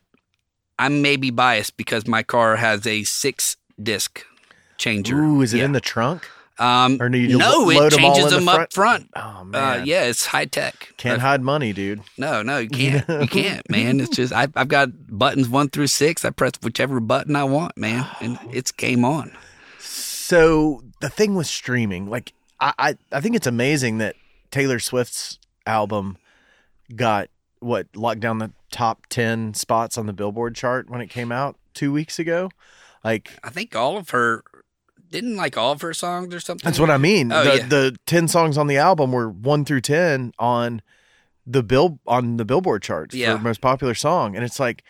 I 0.77 0.89
may 0.89 1.15
be 1.15 1.31
biased 1.31 1.75
because 1.75 2.05
my 2.05 2.21
car 2.21 2.57
has 2.57 2.85
a 2.85 3.03
six 3.03 3.57
disc 3.81 4.23
changer. 4.77 5.17
Ooh, 5.17 5.41
is 5.41 5.55
it 5.55 5.57
Yeah. 5.57 5.65
in 5.65 5.71
the 5.71 5.81
trunk? 5.81 6.29
Um, 6.59 6.97
Or 6.99 7.07
do 7.09 7.17
you 7.17 7.37
no, 7.37 7.69
it 7.69 7.75
load 7.77 7.93
'em 7.93 8.03
all 8.05 8.15
changes 8.15 8.33
in 8.33 8.45
the 8.45 8.51
them 8.51 8.61
up 8.61 8.73
front. 8.73 9.09
Oh 9.15 9.39
Uh, 9.41 9.43
man, 9.43 9.85
yeah, 9.85 10.03
it's 10.03 10.25
high 10.25 10.45
tech. 10.45 10.93
can't 10.97 11.19
Uh, 11.19 11.21
hide 11.21 11.41
money, 11.41 11.71
dude. 11.73 12.01
no, 12.17 12.41
no, 12.41 12.57
you 12.57 12.69
can't. 12.81 13.07
You 13.07 13.27
can't, 13.27 13.69
man. 13.69 13.99
It's 13.99 14.15
just 14.15 14.33
I, 14.33 14.47
I've 14.55 14.67
got 14.67 14.89
buttons 15.15 15.47
one 15.49 15.69
through 15.69 15.87
six. 15.87 16.25
I 16.25 16.31
press 16.31 16.53
whichever 16.63 16.99
button 16.99 17.35
I 17.35 17.43
want, 17.43 17.77
man, 17.77 18.07
and 18.21 18.39
it's 18.51 18.71
game 18.71 19.05
on. 19.05 19.31
So 19.79 20.83
the 20.99 21.09
thing 21.09 21.35
with 21.35 21.47
streaming, 21.47 22.09
like 22.09 22.33
I, 22.59 22.73
I, 22.77 22.97
I 23.11 23.21
think 23.21 23.35
it's 23.35 23.47
amazing 23.47 23.99
that 23.99 24.15
Taylor 24.51 24.79
Swift's 24.79 25.39
album 25.65 26.17
got 26.95 27.29
what 27.59 27.87
locked 27.95 28.19
down 28.19 28.39
the 28.39 28.51
top 28.71 29.05
ten 29.09 29.53
spots 29.53 29.97
on 29.97 30.05
the 30.05 30.13
Billboard 30.13 30.55
chart 30.55 30.89
when 30.89 31.01
it 31.01 31.07
came 31.07 31.31
out 31.31 31.55
two 31.73 31.93
weeks 31.93 32.19
ago. 32.19 32.49
Like 33.03 33.37
I 33.43 33.49
think 33.49 33.75
all 33.75 33.97
of 33.97 34.09
her 34.09 34.43
didn't 35.09 35.35
like 35.35 35.57
all 35.57 35.71
of 35.71 35.81
her 35.81 35.93
songs 35.93 36.33
or 36.33 36.39
something. 36.39 36.65
that's 36.65 36.79
what 36.79 36.89
I 36.89 36.97
mean. 36.97 37.31
Oh, 37.31 37.43
the 37.43 37.57
yeah. 37.57 37.67
the 37.67 37.97
ten 38.05 38.27
songs 38.27 38.57
on 38.57 38.67
the 38.67 38.77
album 38.77 39.11
were 39.11 39.29
one 39.29 39.65
through 39.65 39.81
ten 39.81 40.31
on 40.39 40.81
the 41.45 41.63
bill 41.63 41.99
on 42.07 42.37
the 42.37 42.45
Billboard 42.45 42.81
charts 42.83 43.15
Yeah. 43.15 43.37
for 43.37 43.43
most 43.43 43.61
popular 43.61 43.93
song, 43.95 44.35
and 44.35 44.43
it's 44.43 44.59
like 44.59 44.83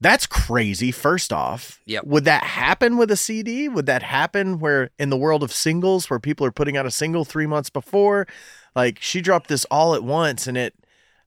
that's 0.00 0.26
crazy. 0.26 0.90
First 0.90 1.32
off, 1.32 1.80
Yep. 1.86 2.04
would 2.04 2.24
that 2.26 2.42
happen 2.44 2.96
with 2.98 3.10
a 3.10 3.16
CD? 3.16 3.68
Would 3.68 3.86
that 3.86 4.02
happen 4.02 4.58
where 4.58 4.90
in 4.98 5.08
the 5.08 5.16
world 5.16 5.42
of 5.42 5.52
singles, 5.52 6.10
where 6.10 6.18
people 6.20 6.44
are 6.46 6.50
putting 6.52 6.76
out 6.76 6.84
a 6.84 6.90
single 6.90 7.24
three 7.24 7.46
months 7.46 7.70
before? 7.70 8.26
Like 8.74 8.98
she 9.00 9.20
dropped 9.20 9.48
this 9.48 9.64
all 9.66 9.94
at 9.94 10.02
once, 10.02 10.46
and 10.46 10.58
it, 10.58 10.74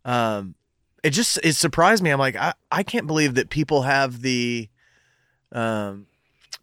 um, 0.06 0.56
it 1.04 1.12
just 1.12 1.40
it 1.44 1.54
surprised 1.54 2.04
me. 2.04 2.10
I'm 2.12 2.20
like, 2.20 2.36
I 2.36 2.54
I 2.72 2.84
can't 2.84 3.08
believe 3.08 3.36
that 3.36 3.50
people 3.50 3.84
have 3.84 4.22
the, 4.22 4.70
um, 5.54 6.07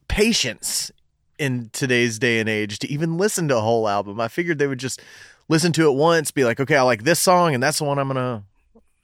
patience 0.09 0.91
in 1.39 1.71
today's 1.73 2.19
day 2.19 2.39
and 2.39 2.49
age 2.49 2.79
to 2.79 2.91
even 2.91 3.19
listen 3.19 3.49
to 3.49 3.57
a 3.57 3.61
whole 3.61 3.89
album. 3.89 4.21
I 4.21 4.29
figured 4.29 4.59
they 4.59 4.67
would 4.67 4.79
just 4.79 5.01
listen 5.49 5.73
to 5.73 5.89
it 5.89 5.95
once, 5.95 6.31
be 6.31 6.45
like, 6.45 6.61
okay, 6.61 6.77
I 6.77 6.83
like 6.83 7.05
this 7.05 7.21
song, 7.21 7.55
and 7.55 7.63
that's 7.63 7.79
the 7.79 7.85
one 7.85 7.99
I'm 7.99 8.09
gonna 8.09 8.45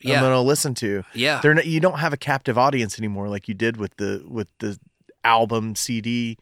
I'm 0.05 0.23
gonna 0.23 0.43
listen 0.43 0.75
to. 0.77 1.05
yeah, 1.15 1.41
They're 1.43 1.55
not, 1.55 1.67
you 1.67 1.81
don't 1.81 1.99
have 1.99 2.13
a 2.13 2.17
captive 2.17 2.57
audience 2.57 2.99
anymore 2.99 3.29
like 3.29 3.49
you 3.49 3.55
did 3.55 3.77
with 3.77 3.97
the 3.97 4.25
with 4.27 4.49
the 4.59 4.79
album 5.25 5.75
CD, 5.75 6.39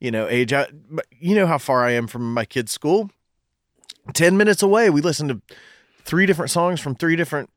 you 0.00 0.10
know, 0.10 0.26
age. 0.28 0.52
I, 0.52 0.68
but 0.90 1.06
you 1.10 1.34
know 1.34 1.46
how 1.46 1.58
far 1.58 1.84
I 1.84 1.92
am 1.92 2.06
from 2.06 2.32
my 2.32 2.44
kid's 2.44 2.72
school. 2.72 3.10
Ten 4.12 4.36
minutes 4.36 4.62
away, 4.62 4.90
we 4.90 5.00
listened 5.00 5.30
to 5.30 5.56
three 6.04 6.26
different 6.26 6.50
songs 6.50 6.80
from 6.80 6.94
three 6.94 7.16
different, 7.16 7.50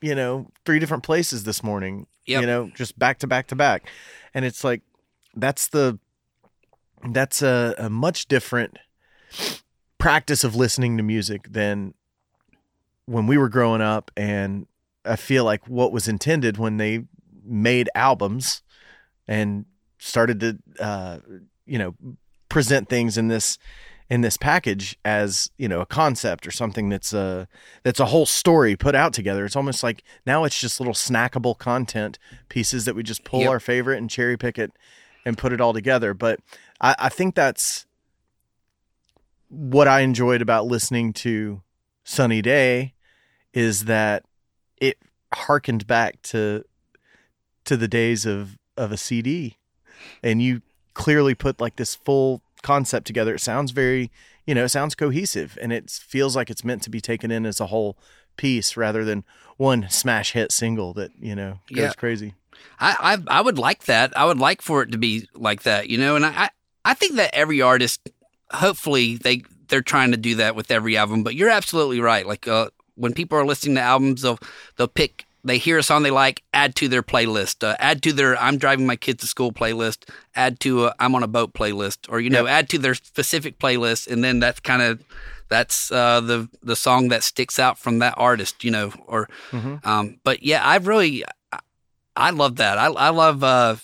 you 0.00 0.14
know, 0.14 0.48
three 0.64 0.78
different 0.78 1.02
places 1.02 1.44
this 1.44 1.62
morning. 1.62 2.06
Yep. 2.26 2.40
You 2.40 2.46
know, 2.46 2.70
just 2.74 2.98
back 2.98 3.18
to 3.20 3.26
back 3.26 3.48
to 3.48 3.56
back, 3.56 3.88
and 4.34 4.44
it's 4.44 4.62
like 4.62 4.82
that's 5.34 5.68
the 5.68 5.98
that's 7.10 7.42
a, 7.42 7.74
a 7.78 7.90
much 7.90 8.26
different 8.26 8.78
practice 9.98 10.44
of 10.44 10.54
listening 10.54 10.96
to 10.96 11.02
music 11.02 11.46
than 11.52 11.94
when 13.06 13.26
we 13.26 13.36
were 13.38 13.48
growing 13.48 13.80
up 13.80 14.10
and 14.16 14.66
I 15.04 15.16
feel 15.16 15.44
like 15.44 15.66
what 15.68 15.92
was 15.92 16.06
intended 16.06 16.56
when 16.58 16.76
they 16.76 17.04
made 17.44 17.90
albums 17.94 18.62
and 19.26 19.64
started 19.98 20.40
to 20.40 20.58
uh, 20.80 21.18
you 21.66 21.78
know 21.78 21.94
present 22.48 22.88
things 22.88 23.16
in 23.18 23.28
this 23.28 23.58
in 24.10 24.20
this 24.20 24.36
package 24.36 24.96
as 25.04 25.50
you 25.56 25.66
know 25.68 25.80
a 25.80 25.86
concept 25.86 26.46
or 26.46 26.50
something 26.50 26.88
that's 26.88 27.12
a 27.12 27.48
that's 27.82 27.98
a 27.98 28.06
whole 28.06 28.26
story 28.26 28.76
put 28.76 28.94
out 28.94 29.12
together 29.12 29.44
it's 29.44 29.56
almost 29.56 29.82
like 29.82 30.02
now 30.26 30.44
it's 30.44 30.60
just 30.60 30.78
little 30.78 30.92
snackable 30.94 31.56
content 31.56 32.18
pieces 32.48 32.84
that 32.84 32.94
we 32.94 33.02
just 33.02 33.24
pull 33.24 33.40
Yep. 33.40 33.50
our 33.50 33.60
favorite 33.60 33.98
and 33.98 34.10
cherry 34.10 34.36
pick 34.36 34.58
it 34.58 34.72
and 35.24 35.38
put 35.38 35.52
it 35.52 35.60
all 35.60 35.72
together. 35.72 36.14
But 36.14 36.40
I, 36.80 36.94
I 36.98 37.08
think 37.08 37.34
that's 37.34 37.86
what 39.48 39.86
I 39.88 40.00
enjoyed 40.00 40.42
about 40.42 40.66
listening 40.66 41.12
to 41.14 41.62
Sunny 42.04 42.42
Day 42.42 42.94
is 43.52 43.84
that 43.84 44.24
it 44.78 44.98
harkened 45.34 45.86
back 45.86 46.20
to 46.22 46.64
to 47.64 47.76
the 47.76 47.88
days 47.88 48.26
of 48.26 48.58
of 48.76 48.90
a 48.90 48.96
CD 48.96 49.58
and 50.22 50.42
you 50.42 50.62
clearly 50.94 51.34
put 51.34 51.60
like 51.60 51.76
this 51.76 51.94
full 51.94 52.42
concept 52.62 53.06
together. 53.06 53.34
It 53.34 53.40
sounds 53.40 53.70
very 53.72 54.10
you 54.46 54.54
know 54.54 54.64
it 54.64 54.70
sounds 54.70 54.94
cohesive 54.94 55.58
and 55.60 55.72
it 55.72 55.90
feels 55.90 56.34
like 56.34 56.50
it's 56.50 56.64
meant 56.64 56.82
to 56.82 56.90
be 56.90 57.00
taken 57.00 57.30
in 57.30 57.46
as 57.46 57.60
a 57.60 57.66
whole 57.66 57.96
piece 58.36 58.76
rather 58.76 59.04
than 59.04 59.22
one 59.58 59.86
smash 59.90 60.32
hit 60.32 60.50
single 60.50 60.94
that 60.94 61.10
you 61.20 61.34
know 61.36 61.58
goes 61.68 61.78
Yeah. 61.84 61.92
crazy 61.92 62.34
I, 62.78 63.16
I 63.28 63.38
I 63.38 63.40
would 63.40 63.58
like 63.58 63.84
that. 63.84 64.16
I 64.16 64.24
would 64.24 64.38
like 64.38 64.62
for 64.62 64.82
it 64.82 64.92
to 64.92 64.98
be 64.98 65.28
like 65.34 65.62
that, 65.62 65.88
you 65.88 65.98
know. 65.98 66.16
And 66.16 66.26
I 66.26 66.30
I, 66.30 66.50
I 66.84 66.94
think 66.94 67.16
that 67.16 67.34
every 67.34 67.62
artist, 67.62 68.08
hopefully, 68.50 69.16
they 69.16 69.42
they're 69.68 69.82
trying 69.82 70.10
to 70.10 70.16
do 70.16 70.36
that 70.36 70.56
with 70.56 70.70
every 70.70 70.96
album. 70.96 71.22
But 71.22 71.34
you're 71.34 71.50
absolutely 71.50 72.00
right. 72.00 72.26
Like 72.26 72.46
uh, 72.48 72.70
when 72.94 73.14
people 73.14 73.38
are 73.38 73.46
listening 73.46 73.76
to 73.76 73.82
albums, 73.82 74.22
they'll 74.22 74.38
they'll 74.76 74.88
pick. 74.88 75.26
They 75.44 75.58
hear 75.58 75.76
a 75.76 75.82
song 75.82 76.04
they 76.04 76.12
like, 76.12 76.44
add 76.54 76.76
to 76.76 76.86
their 76.86 77.02
playlist, 77.02 77.66
uh, 77.66 77.74
add 77.80 78.00
to 78.04 78.12
their 78.12 78.40
"I'm 78.40 78.58
driving 78.58 78.86
my 78.86 78.94
kids 78.94 79.22
to 79.22 79.26
school" 79.26 79.50
playlist, 79.50 80.08
add 80.36 80.60
to 80.60 80.86
a 80.86 80.94
"I'm 81.00 81.16
on 81.16 81.24
a 81.24 81.28
boat" 81.28 81.52
playlist, 81.52 82.06
or 82.08 82.20
you 82.20 82.30
know, 82.30 82.46
add 82.46 82.68
to 82.70 82.78
their 82.78 82.94
specific 82.94 83.58
playlist, 83.58 84.06
and 84.06 84.22
then 84.22 84.38
that's 84.38 84.60
kind 84.60 84.82
of 84.82 85.02
that's 85.48 85.90
uh, 85.90 86.20
the 86.20 86.48
the 86.62 86.76
song 86.76 87.08
that 87.08 87.22
sticks 87.22 87.58
out 87.58 87.76
from 87.76 87.98
that 87.98 88.14
artist, 88.16 88.64
you 88.64 88.70
know. 88.70 88.92
Or, 89.06 89.28
um, 89.84 90.18
but 90.24 90.42
yeah, 90.42 90.64
I 90.64 90.76
really 90.76 91.24
I 92.16 92.30
love 92.30 92.56
that. 92.56 92.78
I 92.78 92.86
I 92.86 93.08
love. 93.10 93.42
Uh, 93.42 93.76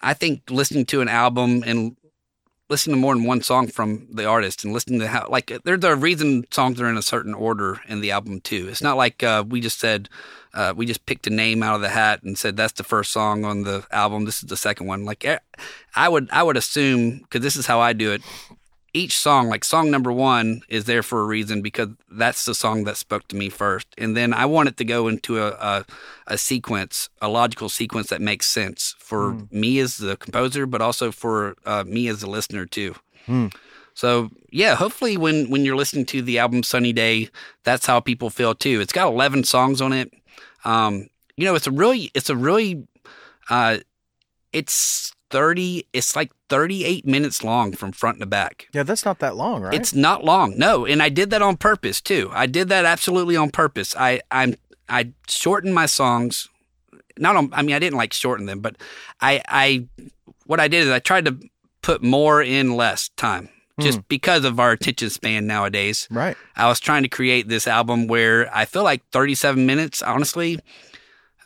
I 0.00 0.14
think 0.14 0.50
listening 0.50 0.86
to 0.86 1.00
an 1.00 1.08
album 1.08 1.64
and 1.66 1.96
listening 2.68 2.96
to 2.96 3.00
more 3.00 3.14
than 3.14 3.24
one 3.24 3.42
song 3.42 3.66
from 3.66 4.06
the 4.12 4.26
artist 4.26 4.62
and 4.62 4.72
listening 4.72 5.00
to 5.00 5.08
how 5.08 5.26
like 5.28 5.52
there's 5.64 5.84
a 5.84 5.96
reason 5.96 6.44
songs 6.50 6.80
are 6.80 6.88
in 6.88 6.96
a 6.96 7.02
certain 7.02 7.34
order 7.34 7.80
in 7.88 8.00
the 8.00 8.10
album 8.10 8.40
too. 8.40 8.68
It's 8.68 8.82
not 8.82 8.96
like 8.96 9.22
uh, 9.22 9.44
we 9.46 9.60
just 9.60 9.80
said 9.80 10.08
uh, 10.54 10.74
we 10.76 10.86
just 10.86 11.06
picked 11.06 11.26
a 11.26 11.30
name 11.30 11.62
out 11.62 11.74
of 11.74 11.80
the 11.80 11.88
hat 11.88 12.22
and 12.22 12.38
said 12.38 12.56
that's 12.56 12.74
the 12.74 12.84
first 12.84 13.10
song 13.10 13.44
on 13.44 13.62
the 13.62 13.86
album. 13.90 14.24
This 14.24 14.42
is 14.42 14.48
the 14.48 14.56
second 14.56 14.86
one. 14.86 15.04
Like 15.04 15.24
eh, 15.24 15.38
I 15.94 16.08
would 16.08 16.28
I 16.30 16.42
would 16.42 16.56
assume 16.56 17.18
because 17.20 17.40
this 17.40 17.56
is 17.56 17.66
how 17.66 17.80
I 17.80 17.92
do 17.92 18.12
it. 18.12 18.22
Each 18.94 19.16
song, 19.16 19.48
like 19.48 19.64
song 19.64 19.90
number 19.90 20.10
one, 20.10 20.62
is 20.68 20.84
there 20.84 21.02
for 21.02 21.20
a 21.20 21.26
reason 21.26 21.60
because 21.60 21.88
that's 22.10 22.44
the 22.44 22.54
song 22.54 22.84
that 22.84 22.96
spoke 22.96 23.28
to 23.28 23.36
me 23.36 23.48
first, 23.50 23.86
and 23.98 24.16
then 24.16 24.32
I 24.32 24.46
want 24.46 24.68
it 24.68 24.76
to 24.78 24.84
go 24.84 25.08
into 25.08 25.38
a 25.38 25.50
a, 25.50 25.84
a 26.26 26.38
sequence, 26.38 27.10
a 27.20 27.28
logical 27.28 27.68
sequence 27.68 28.08
that 28.08 28.20
makes 28.20 28.46
sense 28.46 28.94
for 28.98 29.36
me 29.50 29.78
as 29.78 29.98
the 29.98 30.16
composer, 30.16 30.66
but 30.66 30.80
also 30.80 31.12
for 31.12 31.56
uh, 31.66 31.84
me 31.86 32.08
as 32.08 32.20
the 32.20 32.30
listener 32.30 32.64
too. 32.64 32.94
Hmm. 33.26 33.48
So 33.98 34.30
yeah, 34.50 34.76
hopefully 34.76 35.16
when 35.16 35.50
when 35.50 35.64
you're 35.64 35.76
listening 35.76 36.06
to 36.06 36.22
the 36.22 36.38
album 36.38 36.62
Sunny 36.62 36.92
Day, 36.92 37.28
that's 37.64 37.84
how 37.84 37.98
people 37.98 38.30
feel 38.30 38.54
too. 38.54 38.80
It's 38.80 38.92
got 38.92 39.12
11 39.12 39.42
songs 39.44 39.80
on 39.80 39.92
it. 39.92 40.12
Um, 40.64 41.08
you 41.36 41.44
know, 41.44 41.56
it's 41.56 41.66
a 41.66 41.72
really 41.72 42.10
it's 42.14 42.30
a 42.30 42.36
really 42.36 42.86
uh, 43.50 43.78
it's 44.52 45.12
30 45.30 45.86
it's 45.92 46.16
like 46.16 46.32
38 46.48 47.06
minutes 47.06 47.44
long 47.44 47.72
from 47.72 47.92
front 47.92 48.20
to 48.20 48.26
back. 48.26 48.68
Yeah, 48.72 48.82
that's 48.82 49.04
not 49.04 49.18
that 49.20 49.36
long, 49.36 49.62
right? 49.62 49.74
It's 49.74 49.94
not 49.94 50.24
long. 50.24 50.58
No, 50.58 50.86
and 50.86 51.02
I 51.02 51.08
did 51.08 51.30
that 51.30 51.42
on 51.42 51.56
purpose 51.56 52.00
too. 52.00 52.30
I 52.32 52.46
did 52.46 52.68
that 52.68 52.84
absolutely 52.84 53.36
on 53.36 53.50
purpose. 53.50 53.94
I 53.96 54.20
I'm 54.30 54.54
I 54.88 55.12
shortened 55.28 55.74
my 55.74 55.86
songs. 55.86 56.48
Not 57.18 57.36
on 57.36 57.50
I 57.52 57.62
mean 57.62 57.74
I 57.74 57.78
didn't 57.78 57.98
like 57.98 58.12
shorten 58.12 58.46
them, 58.46 58.60
but 58.60 58.76
I 59.20 59.42
I 59.48 59.86
what 60.46 60.60
I 60.60 60.68
did 60.68 60.86
is 60.86 60.90
I 60.90 60.98
tried 60.98 61.26
to 61.26 61.38
put 61.82 62.02
more 62.02 62.42
in 62.42 62.74
less 62.76 63.10
time. 63.10 63.50
Just 63.80 64.08
because 64.08 64.44
of 64.44 64.58
our 64.58 64.72
attention 64.72 65.08
span 65.08 65.46
nowadays. 65.46 66.08
right. 66.10 66.36
I 66.56 66.66
was 66.66 66.80
trying 66.80 67.04
to 67.04 67.08
create 67.08 67.46
this 67.46 67.68
album 67.68 68.08
where 68.08 68.52
I 68.52 68.64
feel 68.64 68.82
like 68.82 69.04
37 69.12 69.66
minutes, 69.66 70.02
honestly, 70.02 70.58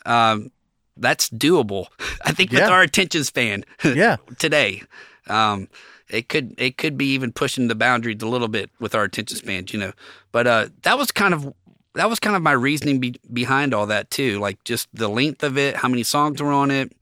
um, 0.06 0.50
that's 0.96 1.28
doable. 1.30 1.86
I 2.24 2.32
think 2.32 2.50
with 2.50 2.60
Yeah. 2.60 2.68
our 2.70 2.82
attention 2.82 3.24
span 3.24 3.64
Yeah. 3.84 4.16
today, 4.38 4.82
um, 5.28 5.68
it 6.08 6.28
could 6.28 6.54
it 6.58 6.76
could 6.76 6.96
be 6.98 7.12
even 7.14 7.32
pushing 7.32 7.68
the 7.68 7.74
boundaries 7.74 8.22
a 8.22 8.26
little 8.28 8.48
bit 8.48 8.70
with 8.80 8.94
our 8.94 9.04
attention 9.04 9.36
spans, 9.38 9.72
you 9.72 9.78
know. 9.80 9.92
But 10.32 10.46
uh, 10.46 10.68
that 10.82 10.98
was 10.98 11.10
kind 11.10 11.32
of 11.34 11.52
that 11.94 12.08
was 12.10 12.18
kind 12.18 12.36
of 12.36 12.42
my 12.42 12.52
reasoning 12.52 13.00
be- 13.00 13.20
behind 13.32 13.72
all 13.74 13.86
that 13.86 14.10
too, 14.10 14.38
like 14.38 14.62
just 14.64 14.88
the 14.94 15.08
length 15.08 15.42
of 15.42 15.56
it, 15.58 15.76
how 15.76 15.88
many 15.88 16.02
songs 16.02 16.40
were 16.42 16.52
on 16.52 16.70
it. 16.70 16.92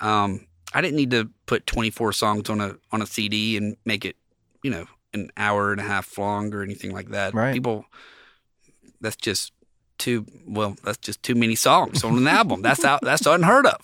Um, 0.00 0.46
I 0.72 0.80
didn't 0.80 0.96
need 0.96 1.10
to 1.10 1.28
put 1.46 1.66
24 1.66 2.12
songs 2.12 2.48
on 2.48 2.60
a 2.60 2.76
on 2.92 3.02
a 3.02 3.06
CD 3.06 3.56
and 3.56 3.76
make 3.84 4.04
it, 4.04 4.16
you 4.62 4.70
know, 4.70 4.86
an 5.12 5.30
hour 5.36 5.72
and 5.72 5.80
a 5.80 5.84
half 5.84 6.16
long 6.16 6.54
or 6.54 6.62
anything 6.62 6.92
like 6.92 7.08
that. 7.10 7.34
Right. 7.34 7.52
People, 7.52 7.84
that's 9.00 9.16
just 9.16 9.52
too 10.00 10.26
well. 10.46 10.76
That's 10.82 10.98
just 10.98 11.22
too 11.22 11.34
many 11.36 11.54
songs 11.54 12.02
on 12.02 12.16
an 12.16 12.26
album. 12.26 12.62
That's 12.62 12.84
out. 12.84 13.00
That's 13.02 13.24
unheard 13.26 13.66
of. 13.66 13.80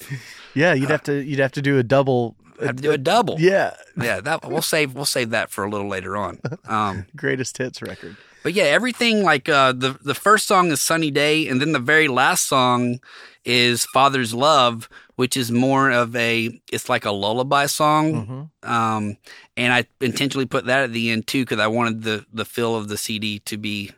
Yeah, 0.54 0.74
you'd 0.74 0.90
have 0.90 1.02
to 1.04 1.22
you'd 1.22 1.38
have 1.38 1.52
to 1.52 1.62
do 1.62 1.78
a 1.78 1.82
double. 1.84 2.34
I 2.60 2.66
have 2.66 2.76
to 2.76 2.82
do 2.82 2.90
a 2.92 2.98
double. 2.98 3.36
Yeah, 3.38 3.76
yeah. 4.00 4.20
That 4.20 4.48
we'll 4.48 4.62
save. 4.62 4.94
We'll 4.94 5.04
save 5.04 5.30
that 5.30 5.50
for 5.50 5.62
a 5.64 5.70
little 5.70 5.88
later 5.88 6.16
on. 6.16 6.40
Um, 6.66 7.06
greatest 7.16 7.58
hits 7.58 7.80
record. 7.82 8.16
but 8.42 8.54
yeah, 8.54 8.64
everything 8.64 9.22
like 9.22 9.48
uh, 9.48 9.72
the 9.72 9.98
the 10.02 10.14
first 10.14 10.46
song 10.46 10.70
is 10.72 10.80
"Sunny 10.80 11.10
Day," 11.10 11.46
and 11.48 11.60
then 11.60 11.72
the 11.72 11.78
very 11.78 12.08
last 12.08 12.46
song 12.46 12.98
is 13.44 13.84
"Father's 13.84 14.32
Love," 14.32 14.88
which 15.16 15.36
is 15.36 15.52
more 15.52 15.90
of 15.90 16.16
a 16.16 16.58
it's 16.72 16.88
like 16.88 17.04
a 17.04 17.10
lullaby 17.12 17.66
song. 17.66 18.50
Mhm. 18.64 18.68
Um, 18.68 19.16
and 19.58 19.72
I 19.74 19.84
intentionally 20.00 20.46
put 20.46 20.64
that 20.64 20.84
at 20.84 20.92
the 20.92 21.10
end 21.10 21.26
too 21.26 21.42
because 21.44 21.58
I 21.60 21.66
wanted 21.66 22.02
the 22.04 22.24
the 22.32 22.46
feel 22.46 22.74
of 22.74 22.88
the 22.88 22.96
CD 22.96 23.38
to 23.40 23.58
be 23.58 23.90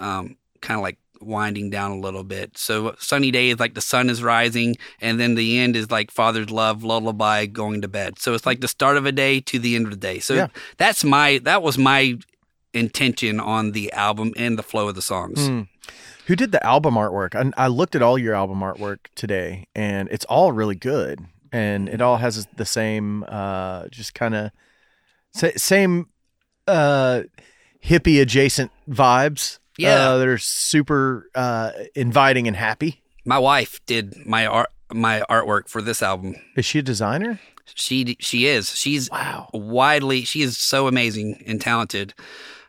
um, 0.00 0.36
kind 0.62 0.78
of 0.78 0.82
like 0.82 0.96
winding 1.24 1.70
down 1.70 1.90
a 1.92 1.98
little 2.00 2.24
bit. 2.24 2.56
So 2.58 2.94
sunny 2.98 3.30
day 3.30 3.50
is 3.50 3.58
like 3.60 3.74
the 3.74 3.80
sun 3.80 4.10
is 4.10 4.22
rising, 4.22 4.76
and 5.00 5.18
then 5.20 5.34
the 5.34 5.58
end 5.58 5.76
is 5.76 5.90
like 5.90 6.10
father's 6.10 6.50
love 6.50 6.82
lullaby 6.84 7.46
going 7.46 7.80
to 7.82 7.88
bed. 7.88 8.18
So 8.18 8.34
it's 8.34 8.46
like 8.46 8.60
the 8.60 8.68
start 8.68 8.96
of 8.96 9.06
a 9.06 9.12
day 9.12 9.40
to 9.40 9.58
the 9.58 9.74
end 9.76 9.86
of 9.86 9.90
the 9.90 9.96
day. 9.96 10.18
So 10.18 10.34
Yeah. 10.34 10.46
that's 10.76 11.04
my 11.04 11.38
that 11.44 11.62
was 11.62 11.78
my 11.78 12.18
intention 12.74 13.38
on 13.40 13.72
the 13.72 13.92
album 13.92 14.32
and 14.36 14.58
the 14.58 14.62
flow 14.62 14.88
of 14.88 14.94
the 14.94 15.02
songs. 15.02 15.38
Mm. 15.48 15.68
Who 16.26 16.36
did 16.36 16.52
the 16.52 16.64
album 16.64 16.94
artwork? 16.94 17.34
I, 17.34 17.64
I 17.64 17.66
looked 17.66 17.94
at 17.94 18.02
all 18.02 18.16
your 18.16 18.34
album 18.34 18.60
artwork 18.60 18.98
today, 19.14 19.66
and 19.74 20.08
it's 20.10 20.24
all 20.26 20.52
really 20.52 20.76
good, 20.76 21.20
and 21.50 21.88
it 21.88 22.00
all 22.00 22.16
has 22.18 22.46
the 22.56 22.64
same, 22.64 23.24
uh, 23.28 23.88
just 23.88 24.14
kind 24.14 24.34
of 24.34 24.50
sa- 25.34 25.50
same 25.56 26.06
uh, 26.68 27.22
hippie 27.84 28.22
adjacent 28.22 28.70
vibes. 28.88 29.58
Yeah. 29.78 30.10
uh, 30.10 30.18
that 30.18 30.28
are 30.28 30.38
super 30.38 31.28
uh, 31.34 31.70
inviting 31.94 32.46
and 32.46 32.56
happy. 32.56 33.02
My 33.24 33.38
wife 33.38 33.80
did 33.86 34.26
my 34.26 34.46
art 34.46 34.70
my 34.92 35.22
artwork 35.30 35.68
for 35.68 35.80
this 35.80 36.02
album. 36.02 36.34
Is 36.56 36.66
she 36.66 36.80
a 36.80 36.82
designer? 36.82 37.40
She 37.74 38.16
she 38.20 38.46
is. 38.46 38.74
She's 38.76 39.08
Wow. 39.10 39.48
widely 39.54 40.22
she 40.24 40.42
is 40.42 40.58
so 40.58 40.86
amazing 40.88 41.42
and 41.46 41.60
talented 41.60 42.12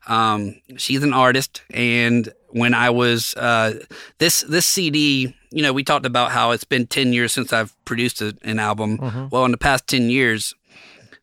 um 0.07 0.55
she's 0.77 1.01
an 1.01 1.13
artist 1.13 1.61
and 1.73 2.27
when 2.49 2.73
i 2.73 2.89
was 2.89 3.33
uh 3.35 3.73
this 4.17 4.41
this 4.49 4.65
cd 4.65 5.33
you 5.49 5.63
know 5.63 5.71
we 5.71 5.81
talked 5.81 6.05
about 6.05 6.29
how 6.31 6.51
it's 6.51 6.65
been 6.65 6.85
10 6.85 7.13
years 7.13 7.31
since 7.31 7.53
i've 7.53 7.73
produced 7.85 8.21
a, 8.21 8.35
an 8.43 8.59
album 8.59 8.97
Mhm. 8.97 9.31
well 9.31 9.45
in 9.45 9.51
the 9.51 9.57
past 9.57 9.87
10 9.87 10.09
years 10.09 10.53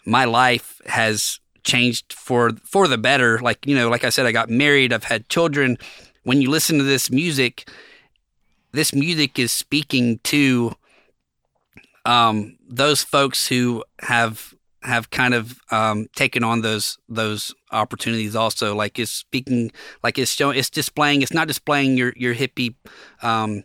my 0.06 0.24
life 0.24 0.80
has 0.86 1.40
changed 1.64 2.12
for 2.12 2.52
for 2.64 2.88
the 2.88 2.98
better. 2.98 3.38
Like 3.38 3.66
you 3.66 3.74
know 3.74 3.88
like 3.88 4.04
i 4.04 4.10
said 4.10 4.26
i 4.26 4.32
got 4.32 4.50
married 4.50 4.92
i've 4.92 5.04
had 5.04 5.28
children. 5.28 5.78
When 6.24 6.42
you 6.42 6.50
listen 6.50 6.78
to 6.78 6.84
this 6.84 7.10
music 7.10 7.68
this 8.72 8.94
music 8.94 9.38
is 9.38 9.52
speaking 9.52 10.18
to 10.24 10.72
um, 12.04 12.56
those 12.68 13.02
folks 13.02 13.48
who 13.48 13.84
have 14.00 14.54
have 14.82 15.10
kind 15.10 15.34
of 15.34 15.60
um, 15.70 16.06
taken 16.16 16.42
on 16.42 16.62
those 16.62 16.98
those 17.08 17.54
opportunities 17.70 18.34
also. 18.34 18.74
Like 18.74 18.98
it's 18.98 19.10
speaking 19.10 19.72
like 20.02 20.18
it's 20.18 20.32
showing 20.32 20.58
it's 20.58 20.70
displaying 20.70 21.22
it's 21.22 21.32
not 21.32 21.48
displaying 21.48 21.96
your 21.96 22.12
your 22.16 22.34
hippie 22.34 22.74
um, 23.22 23.64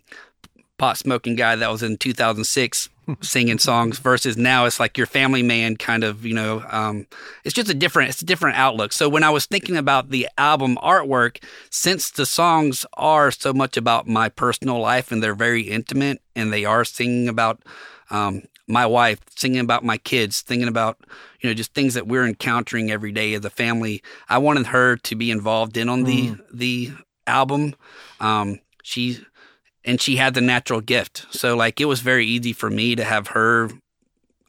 pot 0.78 0.98
smoking 0.98 1.36
guy 1.36 1.56
that 1.56 1.72
was 1.72 1.84
in 1.84 1.98
2006 1.98 2.90
singing 3.22 3.60
songs 3.60 4.00
versus 4.00 4.38
now 4.38 4.66
it's 4.66 4.80
like 4.80 4.98
your 4.98 5.08
family 5.08 5.44
man 5.44 5.76
kind 5.76 6.04
of 6.04 6.26
you 6.26 6.34
know 6.34 6.64
um, 6.70 7.08
it's 7.44 7.54
just 7.54 7.70
a 7.70 7.74
different 7.74 8.10
it's 8.10 8.22
a 8.22 8.26
different 8.26 8.58
outlook. 8.58 8.94
So 8.94 9.10
when 9.10 9.24
i 9.24 9.30
was 9.30 9.46
thinking 9.46 9.78
about 9.78 10.10
the 10.10 10.28
album 10.38 10.78
artwork 10.82 11.44
since 11.70 12.12
the 12.12 12.26
songs 12.26 12.86
are 12.94 13.32
so 13.32 13.54
much 13.54 13.78
about 13.78 14.08
my 14.08 14.30
personal 14.30 14.80
life 14.80 15.12
and 15.12 15.22
they're 15.22 15.36
very 15.36 15.64
intimate 15.64 16.22
and 16.36 16.52
they 16.52 16.66
are 16.66 16.86
singing 16.86 17.28
about 17.28 17.62
um, 18.10 18.44
my 18.68 18.86
wife 18.86 19.20
singing 19.36 19.60
about 19.60 19.84
my 19.84 19.98
kids 19.98 20.42
thinking 20.42 20.68
about 20.68 20.98
you 21.42 21.50
know 21.50 21.54
just 21.54 21.74
things 21.74 21.94
that 21.94 22.08
we're 22.08 22.26
encountering 22.26 22.92
every 22.92 23.12
day 23.12 23.34
as 23.34 23.46
a 23.46 23.50
family 23.50 24.02
i 24.30 24.38
wanted 24.38 24.68
her 24.68 24.98
to 24.98 25.16
be 25.16 25.30
involved 25.30 25.78
in 25.78 25.90
on 25.90 26.04
the 26.04 26.36
the 26.52 26.92
album. 27.28 27.76
Um, 28.20 28.60
she 28.84 29.20
and 29.86 30.02
she 30.02 30.18
had 30.18 30.34
the 30.34 30.42
natural 30.42 30.82
gift. 30.82 31.26
So 31.30 31.56
like 31.56 31.80
it 31.80 31.86
was 31.86 32.02
very 32.02 32.26
easy 32.26 32.52
for 32.52 32.70
me 32.70 32.96
to 32.96 33.04
have 33.04 33.28
her 33.28 33.70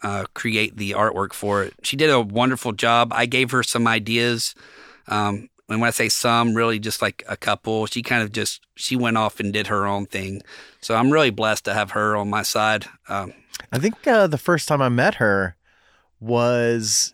uh, 0.03 0.25
create 0.35 0.77
the 0.77 0.93
artwork 0.93 1.33
for 1.33 1.63
it. 1.63 1.75
She 1.83 1.97
did 1.97 2.11
a 2.11 2.21
wonderful 2.21 2.73
job. 2.73 3.13
I 3.13 3.27
gave 3.27 3.51
her 3.51 3.63
some 3.63 3.87
ideas. 3.87 4.55
Um, 5.09 5.49
and 5.69 5.81
when 5.81 5.89
I 5.89 5.91
say 5.91 6.09
some, 6.09 6.55
really 6.55 6.79
just 6.79 7.03
like 7.03 7.25
a 7.29 7.37
couple. 7.37 7.87
She 7.87 8.03
kind 8.03 8.23
of 8.23 8.33
just 8.33 8.65
she 8.77 8.95
went 8.97 9.17
off 9.17 9.41
and 9.41 9.53
did 9.53 9.67
her 9.67 9.87
own 9.87 10.07
thing. 10.07 10.43
So 10.81 10.95
I'm 10.95 11.11
really 11.11 11.31
blessed 11.31 11.65
to 11.65 11.75
have 11.75 11.91
her 11.93 12.17
on 12.17 12.31
my 12.31 12.43
side. 12.43 12.87
Um, 13.09 13.33
I 13.73 13.79
think 13.79 14.07
uh, 14.07 14.27
the 14.27 14.39
first 14.39 14.69
time 14.69 14.81
I 14.81 14.89
met 14.89 15.17
her 15.17 15.57
was, 16.21 17.13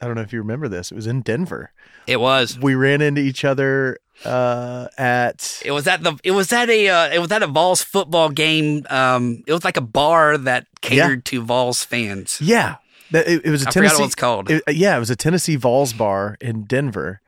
I 0.00 0.06
don't 0.06 0.14
know 0.14 0.22
if 0.22 0.32
you 0.32 0.38
remember 0.38 0.68
this. 0.68 0.90
It 0.90 0.94
was 0.94 1.06
in 1.06 1.20
Denver. 1.20 1.72
it 2.06 2.20
was 2.20 2.58
We 2.58 2.74
ran 2.74 3.02
into 3.02 3.20
each 3.20 3.44
other 3.44 3.98
uh, 4.24 4.88
at 4.98 5.60
it 5.64 5.70
was 5.72 5.86
at 5.86 6.02
the 6.02 6.18
it 6.24 6.32
was 6.32 6.52
at 6.52 6.68
a 6.68 6.88
uh, 6.88 7.08
it 7.10 7.18
was 7.20 7.30
at 7.32 7.42
a 7.42 7.46
Vols 7.46 7.82
football 7.82 8.28
game. 8.30 8.84
Um, 8.90 9.42
it 9.46 9.52
was 9.52 9.64
like 9.64 9.76
a 9.76 9.80
bar 9.82 10.36
that 10.38 10.66
catered 10.80 11.24
to 11.26 11.42
Vols 11.42 11.84
fans. 11.84 12.38
yeah. 12.40 12.76
It, 13.10 13.46
it 13.46 13.50
was 13.50 13.64
a 13.64 13.68
I 13.68 13.70
Tennessee. 13.70 14.02
what 14.02 14.06
it's 14.06 14.14
called. 14.14 14.50
it- 14.50 14.62
yeah, 14.68 14.94
it 14.94 14.98
was 15.00 15.08
a 15.08 15.16
Tennessee 15.16 15.56
Vols 15.56 15.94
bar 15.94 16.36
in 16.42 16.64
Denver, 16.64 17.22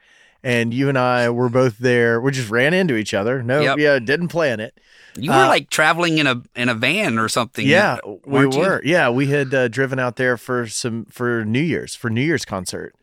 and 0.45 0.75
you 0.75 0.91
and 0.91 0.99
I 0.99 1.31
were 1.31 1.49
both 1.49 1.79
there. 1.79 2.21
We 2.21 2.33
just 2.33 2.51
ran 2.51 2.75
into 2.75 2.97
each 2.97 3.15
other. 3.15 3.43
No, 3.43 3.61
Yep. 3.63 3.79
yeah, 3.79 3.99
didn't 3.99 4.29
plan 4.29 4.61
it. 4.61 4.79
You 5.17 5.31
were 5.31 5.37
uh, 5.37 5.49
like 5.49 5.71
traveling 5.71 6.19
in 6.19 6.27
a 6.27 6.43
in 6.55 6.69
a 6.69 6.75
van 6.75 7.19
or 7.19 7.31
something. 7.31 7.67
Yeah, 7.67 7.97
we 8.27 8.47
weren't 8.47 8.85
you? 8.85 8.93
Yeah, 8.93 9.09
we 9.09 9.29
had 9.29 9.55
uh, 9.55 9.69
driven 9.69 9.99
out 9.99 10.17
there 10.17 10.37
for 10.37 10.67
some 10.67 11.07
for 11.07 11.47
New 11.47 11.63
Year's 11.63 11.95
for 11.95 12.11
New 12.11 12.21
Year's 12.23 12.45
concert, 12.45 12.95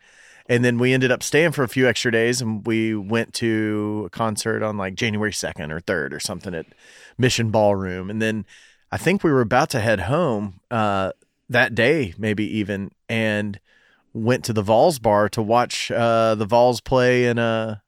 and 0.49 0.63
then 0.63 0.77
we 0.77 0.93
ended 0.93 1.11
up 1.11 1.23
staying 1.23 1.51
for 1.51 1.63
a 1.63 1.67
few 1.67 1.87
extra 1.87 2.11
days, 2.11 2.41
and 2.41 2.65
we 2.65 2.95
went 2.95 3.33
to 3.35 4.03
a 4.07 4.09
concert 4.09 4.63
on 4.63 4.77
like 4.77 4.95
January 4.95 5.33
second 5.33 5.71
or 5.71 5.79
third 5.79 6.13
or 6.13 6.19
something 6.19 6.53
at 6.55 6.65
Mission 7.17 7.49
Ballroom, 7.51 8.09
and 8.09 8.21
then 8.21 8.45
I 8.91 8.97
think 8.97 9.23
we 9.23 9.31
were 9.31 9.41
about 9.41 9.69
to 9.71 9.79
head 9.81 10.01
home 10.01 10.59
uh, 10.71 11.11
that 11.49 11.75
day, 11.75 12.13
maybe 12.17 12.45
even, 12.59 12.91
and 13.09 13.59
went 14.13 14.45
to 14.45 14.53
the 14.53 14.61
Vols 14.61 14.99
bar 14.99 15.27
to 15.29 15.41
watch 15.41 15.91
uh, 15.91 16.35
the 16.35 16.45
Vols 16.45 16.79
play 16.81 17.25
in 17.25 17.37
a 17.37 17.81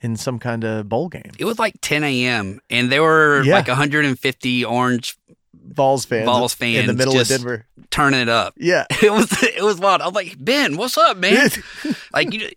in 0.00 0.16
some 0.16 0.38
kind 0.38 0.62
of 0.64 0.88
bowl 0.88 1.08
game. 1.08 1.32
It 1.40 1.44
was 1.44 1.58
like 1.58 1.74
10 1.80 2.04
a.m. 2.04 2.60
and 2.70 2.90
there 2.90 3.02
were 3.02 3.42
Yeah. 3.44 3.54
like 3.54 3.66
150 3.66 4.64
orange 4.64 5.17
Vols 5.72 6.04
fans, 6.04 6.24
Vols 6.26 6.56
in 6.60 6.86
the 6.86 6.94
middle 6.94 7.18
of 7.18 7.28
Denver. 7.28 7.66
turning 7.90 8.20
it 8.20 8.28
up. 8.28 8.54
Yeah. 8.56 8.86
It 9.02 9.12
was 9.12 9.30
it 9.42 9.62
was 9.62 9.78
wild. 9.78 10.00
I 10.02 10.06
was 10.06 10.14
like, 10.14 10.36
Ben, 10.38 10.76
what's 10.76 10.98
up, 10.98 11.16
man? 11.16 11.50
like 12.12 12.32
you, 12.32 12.48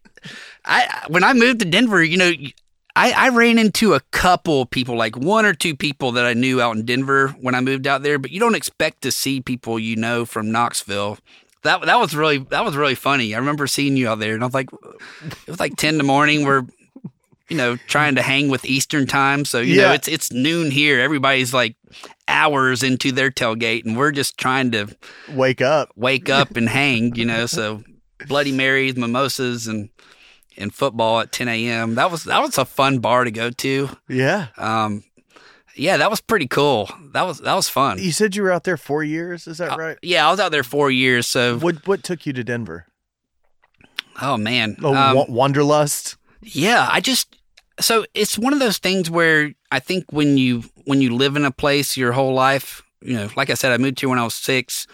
I 0.66 1.06
when 1.08 1.24
I 1.24 1.34
moved 1.34 1.60
to 1.60 1.66
Denver, 1.66 2.04
you 2.04 2.18
know, 2.18 2.32
I 2.96 3.12
I 3.12 3.30
ran 3.30 3.58
into 3.58 3.94
a 3.94 4.00
couple 4.12 4.66
people, 4.66 4.96
like 4.96 5.16
one 5.16 5.46
or 5.46 5.54
two 5.54 5.76
people 5.76 6.12
that 6.14 6.26
I 6.26 6.34
knew 6.34 6.62
out 6.62 6.76
in 6.76 6.86
Denver 6.86 7.30
when 7.40 7.56
I 7.56 7.62
moved 7.62 7.88
out 7.88 8.04
there, 8.04 8.18
but 8.20 8.32
you 8.32 8.40
don't 8.40 8.56
expect 8.56 9.02
to 9.04 9.12
see 9.12 9.42
people 9.42 9.80
you 9.80 9.96
know 9.96 10.26
from 10.26 10.52
Knoxville 10.52 11.18
that 11.64 11.82
that 11.82 12.00
was 12.00 12.16
really 12.16 12.40
that 12.40 12.66
was 12.66 12.76
really 12.76 12.96
funny. 12.96 13.36
I 13.36 13.38
remember 13.38 13.68
seeing 13.68 13.98
you 13.98 14.10
out 14.10 14.20
there, 14.20 14.34
and 14.34 14.44
I 14.44 14.48
was 14.48 14.54
like, 14.54 14.70
it 15.24 15.48
was 15.48 15.60
like 15.60 15.76
ten 15.76 15.96
in 15.96 15.98
the 15.98 16.04
morning. 16.04 16.46
We're 16.46 16.64
you 17.52 17.58
know 17.58 17.76
trying 17.88 18.16
to 18.16 18.22
hang 18.22 18.50
with 18.50 18.64
Eastern 18.66 19.06
time, 19.06 19.44
so 19.46 19.60
you 19.60 19.76
know 19.78 19.92
it's 19.92 20.08
it's 20.08 20.32
noon 20.32 20.72
here. 20.72 21.00
Everybody's 21.02 21.54
like 21.54 21.76
hours 22.28 22.82
into 22.82 23.12
their 23.12 23.30
tailgate, 23.30 23.84
and 23.86 23.98
we're 23.98 24.12
just 24.14 24.38
trying 24.38 24.72
to 24.72 24.88
Wake 25.30 25.62
up. 25.62 25.90
wake 25.96 26.30
up 26.30 26.56
and 26.56 26.70
hang. 26.70 27.14
You 27.16 27.26
know, 27.26 27.46
so 27.46 27.84
Bloody 28.28 28.52
Marys, 28.54 28.96
mimosas, 28.96 29.68
and 29.68 29.90
and 30.58 30.74
football 30.74 31.20
at 31.20 31.32
10 31.32 31.48
a.m. 31.50 31.96
That 31.96 32.10
was 32.10 32.24
that 32.24 32.42
was 32.42 32.58
a 32.58 32.66
fun 32.66 33.00
bar 33.00 33.26
to 33.26 33.32
go 33.32 33.50
to. 33.50 33.90
Yeah. 34.08 34.48
Um, 34.58 35.04
yeah, 35.76 35.98
that 35.98 36.10
was 36.10 36.22
pretty 36.22 36.48
cool. 36.48 36.90
That 37.14 37.24
was 37.28 37.40
that 37.40 37.54
was 37.56 37.68
fun. 37.70 37.98
You 38.00 38.12
said 38.14 38.36
you 38.36 38.44
were 38.44 38.52
out 38.52 38.64
there 38.64 38.78
four 38.78 39.04
years. 39.04 39.46
Is 39.48 39.58
that 39.58 39.72
Uh, 39.74 39.78
right? 39.78 39.98
Yeah, 40.02 40.28
I 40.28 40.32
was 40.32 40.40
out 40.40 40.52
there 40.52 40.64
four 40.64 40.90
years. 40.92 41.28
So, 41.28 41.58
What 41.60 41.86
What 41.88 42.04
took 42.04 42.26
you 42.26 42.34
to 42.34 42.44
Denver? 42.44 42.86
oh 44.22 44.38
man, 44.38 44.78
Oh, 44.84 44.94
Um, 44.96 45.26
Wanderlust. 45.34 46.18
yeah, 46.44 46.88
I 46.92 47.00
just 47.00 47.36
so 47.82 48.06
it's 48.14 48.38
one 48.38 48.54
of 48.54 48.60
those 48.60 48.78
things 48.78 49.10
where 49.10 49.54
I 49.72 49.80
think 49.80 50.06
when 50.12 50.38
you 50.38 50.64
when 50.86 51.02
you 51.02 51.16
live 51.16 51.36
in 51.36 51.46
a 51.46 51.52
place 51.52 51.98
your 51.98 52.12
whole 52.12 52.34
life, 52.34 52.82
you 53.02 53.16
know, 53.16 53.30
like 53.36 53.50
I 53.50 53.56
said, 53.56 53.72
I 53.72 53.78
moved 53.78 54.00
here 54.00 54.10
when 54.10 54.20
I 54.20 54.24
was 54.24 54.34
six. 54.34 54.88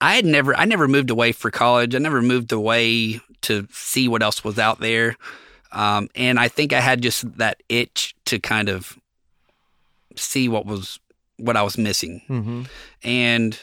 I 0.00 0.14
had 0.14 0.24
never 0.24 0.54
I 0.54 0.64
never 0.64 0.88
moved 0.88 1.10
away 1.10 1.32
for 1.32 1.50
college. 1.50 1.94
I 1.94 1.98
never 1.98 2.22
moved 2.22 2.52
away 2.52 3.20
to 3.42 3.66
see 3.70 4.08
what 4.08 4.22
else 4.22 4.44
was 4.44 4.58
out 4.58 4.80
there. 4.80 5.16
Um, 5.72 6.08
and 6.14 6.38
I 6.38 6.48
think 6.48 6.72
I 6.72 6.80
had 6.80 7.02
just 7.02 7.38
that 7.38 7.62
itch 7.68 8.14
to 8.26 8.38
kind 8.38 8.68
of 8.68 8.98
see 10.16 10.48
what 10.48 10.66
was 10.66 10.98
what 11.36 11.56
I 11.56 11.62
was 11.62 11.78
missing. 11.78 12.22
Mm-hmm. 12.28 12.62
And 13.02 13.60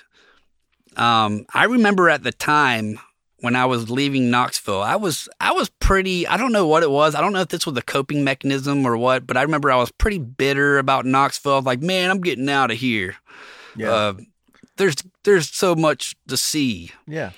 um, 0.96 1.46
I 1.54 1.66
remember 1.66 2.10
at 2.10 2.24
the 2.24 2.32
time 2.32 3.00
when 3.40 3.56
I 3.56 3.66
was 3.66 3.90
leaving 3.90 4.32
Knoxville, 4.32 4.82
I 4.82 4.96
was 4.96 5.30
I 5.40 5.52
was 5.52 5.70
pretty. 5.70 6.26
I 6.28 6.38
don't 6.38 6.52
know 6.52 6.68
what 6.68 6.84
it 6.84 6.92
was. 6.92 7.16
I 7.16 7.22
don't 7.22 7.34
know 7.34 7.42
if 7.42 7.50
this 7.50 7.66
was 7.66 7.78
a 7.78 7.82
coping 7.82 8.24
mechanism 8.24 8.86
or 8.86 8.98
what, 8.98 9.28
but 9.28 9.38
I 9.38 9.44
remember 9.44 9.72
I 9.72 9.78
was 9.78 9.92
pretty 9.92 10.18
bitter 10.18 10.80
about 10.80 11.06
Knoxville. 11.06 11.54
I 11.54 11.58
was 11.58 11.66
like, 11.66 11.82
man, 11.82 12.10
I'm 12.10 12.22
getting 12.22 12.50
out 12.50 12.72
of 12.72 12.78
here. 12.78 13.16
Yeah. 13.76 13.92
Uh, 13.92 14.14
there's 14.78 14.96
there's 15.24 15.50
so 15.50 15.76
much 15.76 16.16
to 16.28 16.38
see. 16.38 16.92
yeah. 17.08 17.32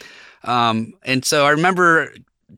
Um, 0.43 0.93
and 1.03 1.25
so 1.25 1.45
I 1.45 1.49
remember 1.49 2.13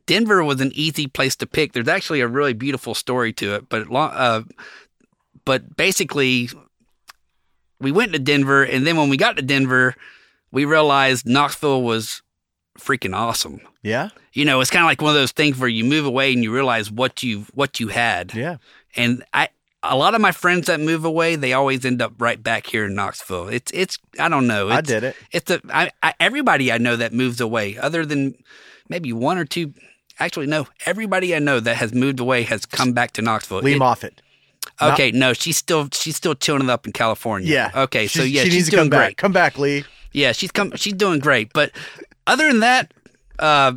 Denver 0.06 0.44
was 0.44 0.62
an 0.62 0.72
easy 0.76 1.08
place 1.08 1.36
to 1.38 1.48
pick. 1.48 1.74
There's 1.74 1.88
actually 1.88 2.22
a 2.22 2.28
really 2.28 2.54
beautiful 2.54 2.94
story 2.94 3.34
to 3.34 3.56
it, 3.56 3.70
but 3.70 3.92
uh, 3.92 4.44
but 5.46 5.76
basically, 5.76 6.50
we 7.80 7.92
went 7.92 8.14
to 8.14 8.20
Denver, 8.20 8.64
and 8.64 8.86
then 8.86 8.98
when 8.98 9.10
we 9.10 9.18
got 9.18 9.38
to 9.38 9.42
Denver, 9.42 9.96
we 10.52 10.66
realized 10.66 11.26
Knoxville 11.26 11.82
was 11.82 12.22
freaking 12.84 13.16
awesome. 13.16 13.62
Yeah. 13.84 14.10
You 14.34 14.46
know, 14.46 14.62
it's 14.62 14.70
kind 14.72 14.84
of 14.84 14.88
like 14.88 15.02
one 15.02 15.10
of 15.10 15.16
those 15.16 15.32
things 15.32 15.58
where 15.58 15.70
you 15.70 15.84
move 15.84 16.06
away 16.06 16.34
and 16.34 16.44
you 16.44 16.54
realize 16.54 16.90
what 16.92 17.22
you 17.24 17.46
what 17.54 17.80
you 17.80 17.90
had. 17.90 18.34
Yeah. 18.34 18.58
And 18.96 19.24
I, 19.34 19.50
a 19.84 19.96
lot 19.96 20.14
of 20.16 20.22
my 20.22 20.32
friends 20.32 20.68
that 20.68 20.80
move 20.80 21.06
away, 21.06 21.36
they 21.36 21.54
always 21.54 21.84
end 21.86 22.02
up 22.02 22.14
right 22.20 22.42
back 22.42 22.68
here 22.68 22.86
in 22.86 22.94
Knoxville. 22.96 23.48
It's 23.50 23.72
it's 23.74 23.98
I 24.20 24.30
don't 24.30 24.48
know. 24.48 24.68
It's, 24.70 24.78
I 24.78 24.82
did 24.82 25.04
it. 25.04 25.16
it's 25.32 25.50
a, 25.52 25.62
I, 25.74 25.92
I, 26.04 26.14
everybody 26.20 26.72
I 26.72 26.78
know 26.78 26.96
that 26.96 27.14
moves 27.14 27.40
away, 27.42 27.78
other 27.78 28.06
than 28.06 28.36
maybe 28.90 29.12
one 29.14 29.38
or 29.38 29.46
two. 29.46 29.74
Actually, 30.20 30.46
no. 30.46 30.68
Everybody 30.86 31.36
I 31.36 31.40
know 31.40 31.60
that 31.60 31.78
has 31.78 31.94
moved 31.94 32.20
away 32.20 32.44
has 32.44 32.66
come 32.66 32.94
back 32.94 33.12
to 33.14 33.22
Knoxville. 33.24 33.60
Lee 33.62 33.74
It- 33.74 33.80
Moffitt. 33.80 34.22
okay, 34.80 35.12
no, 35.12 35.34
she's 35.34 35.58
still 35.58 35.88
she's 35.92 36.16
still 36.16 36.36
chilling 36.36 36.70
up 36.70 36.86
in 36.86 36.94
California. 36.94 37.48
Yeah. 37.52 37.72
Okay, 37.74 38.06
so 38.08 38.22
yeah, 38.22 38.44
she 38.44 38.50
she's 38.50 38.54
needs 38.56 38.66
to 38.66 38.72
doing 38.72 38.82
come 38.84 38.90
great. 38.90 39.08
back. 39.10 39.18
Come 39.18 39.32
back, 39.32 39.58
Lee. 39.58 39.84
Yeah, 40.12 40.32
she's 40.34 40.52
come. 40.52 40.76
She's 40.76 40.94
doing 40.94 41.20
great. 41.20 41.54
But 41.54 41.72
other 42.28 42.48
than 42.48 42.60
that, 42.62 42.94
uh, 43.40 43.74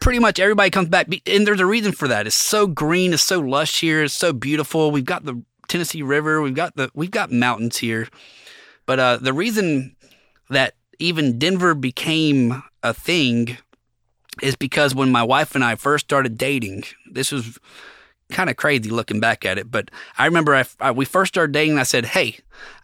pretty 0.00 0.18
much 0.18 0.40
everybody 0.40 0.70
comes 0.70 0.88
back, 0.88 1.08
and 1.26 1.46
there's 1.46 1.60
a 1.60 1.66
reason 1.66 1.92
for 1.92 2.08
that. 2.08 2.26
It's 2.26 2.36
so 2.36 2.66
green. 2.66 3.12
It's 3.12 3.22
so 3.22 3.40
lush 3.40 3.80
here. 3.80 4.02
It's 4.02 4.14
so 4.14 4.32
beautiful. 4.32 4.90
We've 4.90 5.04
got 5.04 5.24
the 5.24 5.42
Tennessee 5.68 6.02
River. 6.02 6.42
We've 6.42 6.54
got 6.54 6.76
the 6.76 6.90
we've 6.94 7.10
got 7.10 7.30
mountains 7.30 7.78
here. 7.78 8.08
But 8.84 8.98
uh, 8.98 9.16
the 9.18 9.32
reason 9.32 9.96
that 10.50 10.74
even 10.98 11.38
Denver 11.38 11.74
became 11.74 12.62
a 12.82 12.92
thing 12.92 13.58
is 14.42 14.56
because 14.56 14.94
when 14.94 15.12
my 15.12 15.22
wife 15.22 15.54
and 15.54 15.64
I 15.64 15.76
first 15.76 16.06
started 16.06 16.36
dating, 16.36 16.84
this 17.10 17.32
was 17.32 17.58
kind 18.32 18.50
of 18.50 18.56
crazy 18.56 18.90
looking 18.90 19.20
back 19.20 19.44
at 19.46 19.58
it. 19.58 19.70
But 19.70 19.90
I 20.18 20.26
remember 20.26 20.54
I, 20.54 20.64
I, 20.80 20.90
we 20.90 21.04
first 21.04 21.32
started 21.34 21.52
dating. 21.52 21.78
I 21.78 21.84
said, 21.84 22.06
"Hey, 22.06 22.38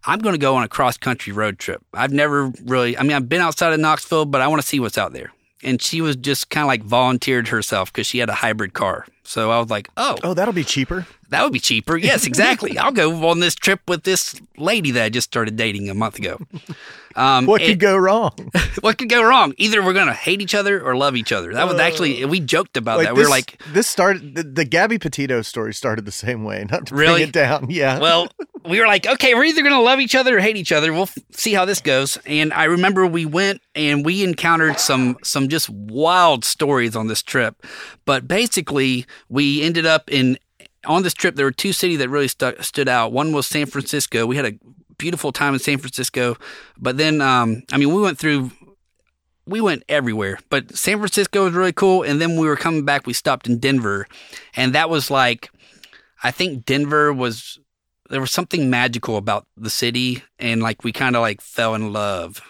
I'm 0.06 0.20
going 0.20 0.34
to 0.34 0.38
go 0.38 0.54
on 0.56 0.62
a 0.62 0.68
cross 0.68 0.96
country 0.96 1.32
road 1.32 1.58
trip. 1.58 1.82
I've 1.92 2.12
never 2.12 2.52
really. 2.64 2.96
I 2.96 3.02
mean, 3.02 3.12
I've 3.12 3.28
been 3.28 3.40
outside 3.40 3.72
of 3.72 3.80
Knoxville, 3.80 4.26
but 4.26 4.40
I 4.40 4.46
want 4.48 4.62
to 4.62 4.68
see 4.68 4.78
what's 4.80 4.98
out 4.98 5.12
there." 5.12 5.32
And 5.64 5.82
she 5.82 6.00
was 6.00 6.14
just 6.14 6.50
kind 6.50 6.62
of 6.62 6.68
like 6.68 6.84
volunteered 6.84 7.48
herself 7.48 7.92
because 7.92 8.06
she 8.06 8.18
had 8.18 8.28
a 8.28 8.34
hybrid 8.34 8.74
car. 8.74 9.06
So 9.24 9.50
I 9.50 9.58
was 9.58 9.70
like, 9.70 9.88
"Oh, 9.96 10.16
Oh, 10.22 10.32
that'll 10.34 10.54
be 10.54 10.62
cheaper. 10.64 11.06
That 11.28 11.42
would 11.44 11.52
be 11.52 11.60
cheaper. 11.60 11.96
Yes, 11.96 12.26
exactly. 12.30 12.78
I'll 12.78 12.92
go 12.92 13.28
on 13.28 13.40
this 13.40 13.54
trip 13.54 13.80
with 13.88 14.04
this 14.04 14.40
lady 14.56 14.90
that 14.92 15.04
I 15.04 15.08
just 15.08 15.28
started 15.28 15.56
dating 15.56 15.88
a 15.90 15.94
month 15.94 16.18
ago. 16.18 16.38
Um, 17.16 17.46
What 17.46 17.60
could 17.62 17.80
go 17.80 17.96
wrong? 17.96 18.32
what 18.80 18.96
could 18.98 19.08
go 19.08 19.22
wrong? 19.22 19.52
Either 19.56 19.82
we're 19.84 19.92
gonna 19.92 20.12
hate 20.14 20.40
each 20.40 20.54
other 20.54 20.80
or 20.80 20.94
love 20.96 21.16
each 21.16 21.32
other. 21.32 21.52
That 21.52 21.66
was 21.66 21.80
actually 21.80 22.24
we 22.26 22.38
joked 22.38 22.76
about 22.76 23.02
that. 23.02 23.14
We 23.14 23.20
this, 23.20 23.26
were 23.26 23.30
like, 23.30 23.60
this 23.72 23.88
started. 23.88 24.34
The, 24.36 24.42
the 24.44 24.64
Gabby 24.64 24.98
Petito 24.98 25.42
story 25.42 25.74
started 25.74 26.04
the 26.04 26.12
same 26.12 26.44
way. 26.44 26.64
Not 26.70 26.86
to 26.86 26.94
Really? 26.94 27.14
bring 27.20 27.28
it 27.28 27.32
down. 27.32 27.70
Yeah. 27.70 27.98
well, 27.98 28.28
we 28.68 28.78
were 28.80 28.86
like, 28.86 29.06
okay, 29.06 29.34
we're 29.34 29.44
either 29.44 29.62
gonna 29.62 29.80
love 29.80 29.98
each 30.00 30.14
other 30.14 30.36
or 30.36 30.40
hate 30.40 30.56
each 30.56 30.70
other. 30.70 30.92
We'll 30.92 31.02
f- 31.02 31.18
see 31.32 31.54
how 31.54 31.64
this 31.64 31.80
goes. 31.80 32.18
And 32.24 32.52
I 32.52 32.64
remember 32.64 33.04
we 33.06 33.26
went 33.26 33.62
and 33.74 34.04
we 34.04 34.22
encountered 34.22 34.78
some 34.78 35.16
some 35.24 35.48
just 35.48 35.68
wild 35.70 36.44
stories 36.44 36.94
on 36.94 37.08
this 37.08 37.22
trip. 37.22 37.64
But 38.04 38.28
basically, 38.28 39.06
we 39.28 39.62
ended 39.62 39.86
up 39.86 40.08
in 40.10 40.38
on 40.88 41.02
this 41.04 41.14
trip. 41.14 41.36
There 41.36 41.46
were 41.46 41.52
two 41.52 41.72
cities 41.72 41.98
that 41.98 42.08
really 42.08 42.26
stu- 42.28 42.56
stood 42.60 42.88
out. 42.88 43.12
One 43.12 43.32
was 43.32 43.46
San 43.46 43.66
Francisco. 43.66 44.26
We 44.26 44.36
had 44.36 44.46
a 44.46 44.52
beautiful 44.98 45.30
time 45.30 45.54
in 45.54 45.60
San 45.60 45.78
Francisco, 45.78 46.36
but 46.76 46.96
then 46.96 47.20
um, 47.20 47.62
I 47.70 47.76
mean, 47.76 47.94
we 47.94 48.02
went 48.02 48.18
through. 48.18 48.50
We 49.46 49.60
went 49.62 49.82
everywhere, 49.88 50.38
but 50.50 50.76
San 50.76 50.98
Francisco 50.98 51.44
was 51.44 51.54
really 51.54 51.72
cool. 51.72 52.02
And 52.02 52.20
then 52.20 52.36
we 52.36 52.46
were 52.46 52.56
coming 52.56 52.84
back. 52.84 53.06
We 53.06 53.14
stopped 53.14 53.46
in 53.46 53.58
Denver, 53.58 54.06
and 54.56 54.74
that 54.74 54.90
was 54.90 55.10
like, 55.10 55.50
I 56.22 56.30
think 56.30 56.66
Denver 56.66 57.12
was 57.12 57.58
there 58.10 58.20
was 58.20 58.30
something 58.32 58.70
magical 58.70 59.16
about 59.16 59.46
the 59.56 59.70
city 59.70 60.22
and 60.38 60.62
like 60.62 60.82
we 60.84 60.92
kind 60.92 61.14
of 61.16 61.22
like 61.22 61.40
fell 61.40 61.74
in 61.74 61.92
love 61.92 62.40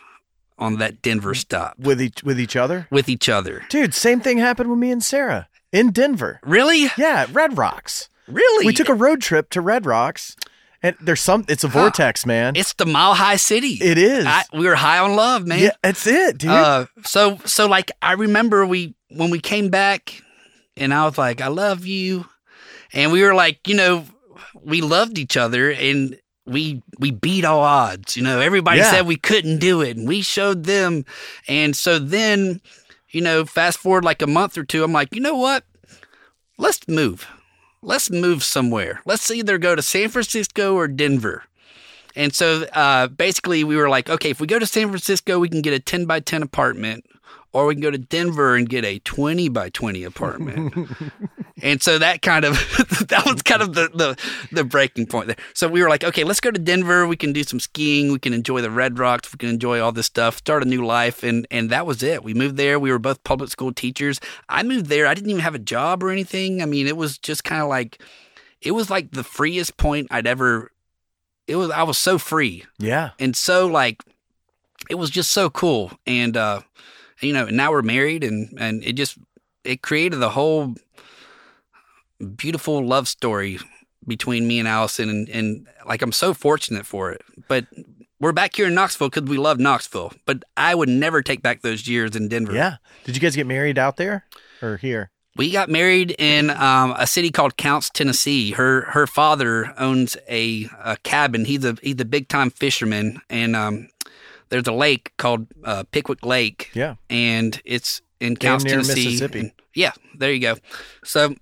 on 0.59 0.78
that 0.78 1.03
Denver 1.03 1.34
stop 1.34 1.78
with 1.78 2.01
each 2.01 2.22
with 2.24 2.41
each 2.41 2.57
other, 2.57 2.86
with 2.91 3.09
each 3.09 3.28
other. 3.28 3.64
dude. 3.68 3.95
Same 3.95 4.20
thing 4.20 4.39
happened 4.39 4.70
with 4.70 4.78
me 4.78 4.91
and 4.91 5.03
Sarah 5.03 5.49
in 5.72 5.91
Denver. 5.91 6.41
Really? 6.43 6.89
Yeah, 6.97 7.26
Red 7.32 7.57
Rocks. 7.59 8.09
Really? 8.29 8.66
We 8.66 8.72
took 8.72 8.89
a 8.89 8.95
road 8.95 9.20
trip 9.20 9.51
to 9.51 9.61
Red 9.61 9.87
Rocks, 9.87 10.37
and 10.83 10.95
there's 11.01 11.20
some. 11.20 11.45
It's 11.49 11.64
a 11.64 11.68
Huh. 11.68 11.79
vortex, 11.81 12.26
man. 12.26 12.57
It's 12.57 12.74
the 12.74 12.87
Mile 12.87 13.14
High 13.14 13.37
City. 13.37 13.79
it 13.81 13.99
is. 13.99 14.26
I, 14.26 14.45
we 14.53 14.66
were 14.66 14.74
high 14.76 14.99
on 14.99 15.16
love, 15.16 15.47
man. 15.47 15.61
yeah, 15.61 15.70
that's 15.83 16.07
it, 16.07 16.39
dude. 16.39 16.51
Uh, 16.51 16.87
so 17.05 17.39
so 17.45 17.66
like 17.66 17.91
I 18.03 18.12
remember 18.12 18.66
we 18.66 18.95
when 19.11 19.31
we 19.31 19.41
came 19.41 19.70
back, 19.70 20.22
and 20.76 20.93
I 20.93 21.05
was 21.07 21.16
like, 21.18 21.41
I 21.41 21.49
love 21.49 21.87
you, 21.87 22.26
and 22.93 23.11
we 23.12 23.22
were 23.22 23.35
like, 23.35 23.66
you 23.66 23.74
know, 23.74 24.05
we 24.62 24.81
loved 24.83 25.18
each 25.18 25.37
other, 25.37 25.70
and 25.70 26.18
we 26.47 26.83
we 26.99 27.11
beat 27.11 27.45
all 27.45 27.61
odds. 27.61 28.16
You 28.16 28.22
know, 28.22 28.41
everybody 28.41 28.79
Yeah. 28.81 28.91
said 28.91 29.07
we 29.07 29.16
couldn't 29.16 29.59
do 29.59 29.81
it, 29.81 29.97
and 29.97 30.07
we 30.07 30.20
showed 30.22 30.64
them, 30.64 31.05
and 31.49 31.74
so 31.74 31.99
then, 31.99 32.61
you 33.11 33.20
know, 33.22 33.45
fast 33.47 33.79
forward 33.79 34.05
like 34.05 34.20
a 34.22 34.26
month 34.26 34.59
or 34.59 34.64
two, 34.64 34.85
I'm 34.85 34.93
like, 34.93 35.14
you 35.14 35.20
know 35.22 35.37
what? 35.37 35.64
Let's 36.59 36.87
move. 36.89 37.26
Let's 37.83 38.11
move 38.11 38.43
somewhere. 38.43 39.01
Let's 39.05 39.31
either 39.31 39.59
go 39.59 39.74
to 39.74 39.83
San 39.83 40.09
Francisco 40.09 40.74
or 40.74 40.89
Denver. 40.89 41.45
And 42.16 42.35
so 42.35 42.64
uh, 42.72 43.07
basically, 43.09 43.62
we 43.62 43.76
were 43.76 43.89
like, 43.89 44.11
okay, 44.11 44.31
if 44.31 44.41
we 44.41 44.47
go 44.47 44.59
to 44.59 44.66
San 44.66 44.89
Francisco, 44.89 45.39
we 45.39 45.49
can 45.49 45.62
get 45.62 45.72
a 45.72 45.79
10 45.79 46.05
by 46.07 46.18
10 46.20 46.43
apartment, 46.43 47.07
or 47.53 47.66
we 47.66 47.74
can 47.74 47.83
go 47.83 47.91
to 47.91 47.99
Denver 47.99 48.57
and 48.57 48.68
get 48.68 48.85
a 48.85 48.99
20 49.01 49.49
by 49.51 49.68
20 49.70 50.03
apartment. 50.03 50.74
and 51.63 51.83
so 51.83 51.99
that 51.99 52.23
kind 52.23 52.45
of, 52.45 52.55
that 53.09 53.25
was 53.27 53.43
kind 53.43 53.63
of 53.63 53.75
the, 53.75 53.91
the, 53.95 54.19
the 54.53 54.65
breaking 54.65 55.07
point 55.07 55.29
there. 55.29 55.37
So 55.55 55.69
we 55.69 55.83
were 55.83 55.89
like, 55.89 56.05
okay, 56.05 56.25
let's 56.25 56.41
go 56.41 56.51
to 56.51 56.59
Denver. 56.59 57.07
We 57.07 57.17
can 57.17 57.33
do 57.33 57.45
some 57.45 57.61
skiing. 57.61 58.13
We 58.13 58.19
can 58.19 58.33
enjoy 58.33 58.61
the 58.61 58.71
Red 58.71 58.99
Rocks. 58.99 59.33
We 59.33 59.39
can 59.39 59.49
enjoy 59.49 59.81
all 59.81 59.93
this 59.93 60.07
stuff, 60.07 60.39
start 60.39 60.63
a 60.63 60.67
new 60.67 60.85
life. 60.85 61.23
And, 61.23 61.47
and 61.51 61.71
that 61.71 61.87
was 61.87 62.03
it. 62.03 62.23
We 62.23 62.35
moved 62.35 62.57
there. 62.57 62.79
We 62.79 62.91
were 62.91 62.99
both 62.99 63.25
public 63.25 63.51
school 63.51 63.73
teachers. 63.73 64.21
I 64.49 64.63
moved 64.63 64.87
there. 64.87 65.07
I 65.07 65.15
didn't 65.15 65.31
even 65.31 65.43
have 65.43 65.55
a 65.55 65.61
job 65.61 66.03
or 66.03 66.11
anything. 66.11 66.63
I 66.63 66.67
mean, 66.67 66.87
it 66.87 66.97
was 66.97 67.19
just 67.19 67.45
kind 67.45 67.63
of 67.63 67.69
like, 67.69 68.03
it 68.61 68.73
was 68.73 68.91
like 68.91 69.13
the 69.13 69.25
freest 69.25 69.77
point 69.77 70.09
I'd 70.11 70.27
ever 70.27 70.73
it 71.49 71.57
was 71.57 71.71
I 71.71 71.83
was 71.83 71.99
so 71.99 72.19
free 72.19 72.65
yeah, 72.79 73.11
and 73.19 73.35
so 73.35 73.67
like 73.67 74.03
it 74.89 74.95
was 74.95 75.11
just 75.11 75.33
so 75.33 75.51
cool 75.51 75.91
and 76.07 76.37
uh 76.37 76.61
you 77.21 77.33
know 77.33 77.47
and 77.47 77.57
now 77.57 77.73
we're 77.73 77.83
married 77.83 78.23
and 78.23 78.53
and 78.59 78.85
it 78.85 78.93
just 78.93 79.19
it 79.65 79.83
created 79.83 80.17
the 80.19 80.31
whole 80.31 80.75
beautiful 82.37 82.85
love 82.87 83.09
story 83.09 83.59
between 84.07 84.47
me 84.49 84.59
and 84.59 84.66
Allison 84.69 85.09
and, 85.09 85.29
and 85.29 85.66
like 85.87 86.03
I'm 86.03 86.12
so 86.12 86.35
fortunate 86.35 86.87
for 86.87 87.11
it 87.12 87.23
but 87.49 87.66
we're 88.21 88.33
back 88.33 88.57
here 88.57 88.66
in 88.66 88.75
Knoxville 88.75 89.11
because 89.11 89.29
we 89.29 89.37
love 89.37 89.61
Knoxville. 89.61 90.12
But 90.27 90.43
I 90.57 90.75
would 90.75 90.89
never 90.89 91.23
take 91.23 91.41
back 91.41 91.62
those 91.62 91.87
years 91.87 92.16
in 92.16 92.27
Denver. 92.27 92.53
Yeah. 92.53 92.79
Did 93.05 93.14
you 93.14 93.21
guys 93.21 93.37
get 93.37 93.47
married 93.47 93.79
out 93.79 93.97
there 93.97 94.25
or 94.61 94.77
here? 94.77 95.12
We 95.37 95.53
got 95.53 95.69
married 95.69 96.16
in 96.19 96.51
um, 96.51 96.97
a 96.99 97.07
city 97.07 97.31
called 97.31 97.57
Counce, 97.57 97.89
Tennessee. 97.91 98.51
Her 98.51 98.87
her 98.91 99.07
father 99.07 99.73
owns 99.79 100.16
a, 100.29 100.69
a 100.83 100.97
cabin. 101.05 101.45
He's 101.45 101.64
a 101.64 101.77
he's 101.81 102.01
a 102.01 102.05
big 102.05 102.27
time 102.27 102.51
fisherman, 102.51 103.21
and 103.31 103.55
um, 103.55 103.89
there's 104.49 104.66
a 104.66 104.73
lake 104.73 105.12
called 105.16 105.47
uh, 105.62 105.85
Pickwick 105.93 106.27
Lake, 106.27 106.71
Yeah. 106.75 106.97
and 107.09 107.62
it's 107.64 108.03
in 108.19 108.37
Counce, 108.37 108.64
Tennessee. 108.64 109.05
Mississippi. 109.05 109.39
And- 109.39 109.53
yeah, 109.77 109.93
there 110.16 110.33
you 110.33 110.41
go. 110.41 110.57
So 111.05 111.37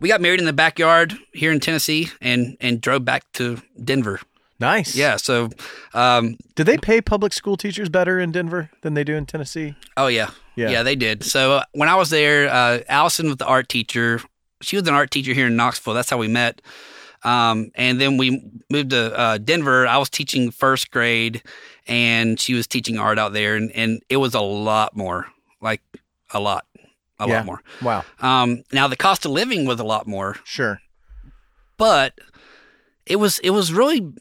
we 0.00 0.08
got 0.08 0.20
married 0.20 0.40
in 0.40 0.46
the 0.46 0.52
backyard 0.52 1.16
here 1.32 1.52
in 1.52 1.60
Tennessee, 1.60 2.08
and 2.20 2.56
and 2.60 2.80
drove 2.80 3.04
back 3.04 3.30
to 3.34 3.60
Denver. 3.82 4.20
Nice. 4.60 4.96
Yeah. 4.96 5.16
So, 5.18 5.50
um, 5.94 6.36
Did 6.56 6.66
they 6.66 6.78
pay 6.78 7.00
public 7.00 7.32
school 7.32 7.56
teachers 7.56 7.88
better 7.88 8.18
in 8.18 8.32
Denver 8.32 8.70
than 8.82 8.94
they 8.94 9.04
do 9.04 9.14
in 9.14 9.24
Tennessee? 9.24 9.76
oh 9.96 10.08
yeah, 10.08 10.30
Yeah. 10.56 10.70
yeah, 10.70 10.82
they 10.82 10.96
did. 10.96 11.22
So 11.22 11.58
uh, 11.58 11.64
when 11.72 11.88
I 11.88 11.94
was 11.94 12.10
there, 12.10 12.48
uh, 12.52 12.80
Allison 12.88 13.26
was 13.28 13.36
the 13.36 13.46
art 13.46 13.68
teacher. 13.68 14.20
She 14.60 14.74
was 14.74 14.88
an 14.88 14.94
art 14.94 15.12
teacher 15.12 15.32
here 15.32 15.46
in 15.46 15.54
Knoxville. 15.54 15.94
That's 15.94 16.10
how 16.10 16.18
we 16.18 16.26
met. 16.26 16.60
Um, 17.22 17.70
and 17.76 18.00
then 18.00 18.16
we 18.16 18.50
moved 18.70 18.90
to 18.90 19.16
uh, 19.16 19.38
Denver. 19.38 19.86
I 19.86 19.96
was 19.98 20.10
teaching 20.10 20.50
first 20.50 20.90
grade, 20.90 21.42
and 21.86 22.38
she 22.40 22.54
was 22.54 22.66
teaching 22.66 22.98
art 22.98 23.18
out 23.18 23.32
there, 23.32 23.54
and, 23.54 23.70
and 23.72 24.02
it 24.08 24.16
was 24.16 24.34
a 24.34 24.40
lot 24.40 24.96
more, 24.96 25.26
like 25.60 25.82
a 26.30 26.40
lot, 26.40 26.66
a 27.20 27.26
Yeah. 27.28 27.36
lot 27.36 27.46
more. 27.46 27.62
Wow. 27.82 28.04
Um, 28.20 28.62
now 28.72 28.88
the 28.88 28.96
cost 28.96 29.24
of 29.24 29.32
living 29.32 29.64
was 29.66 29.80
a 29.80 29.84
lot 29.84 30.06
more, 30.06 30.36
Sure. 30.44 30.80
but 31.76 32.14
it 33.06 33.16
was 33.16 33.38
it 33.40 33.50
was 33.50 33.72
really 33.72 34.12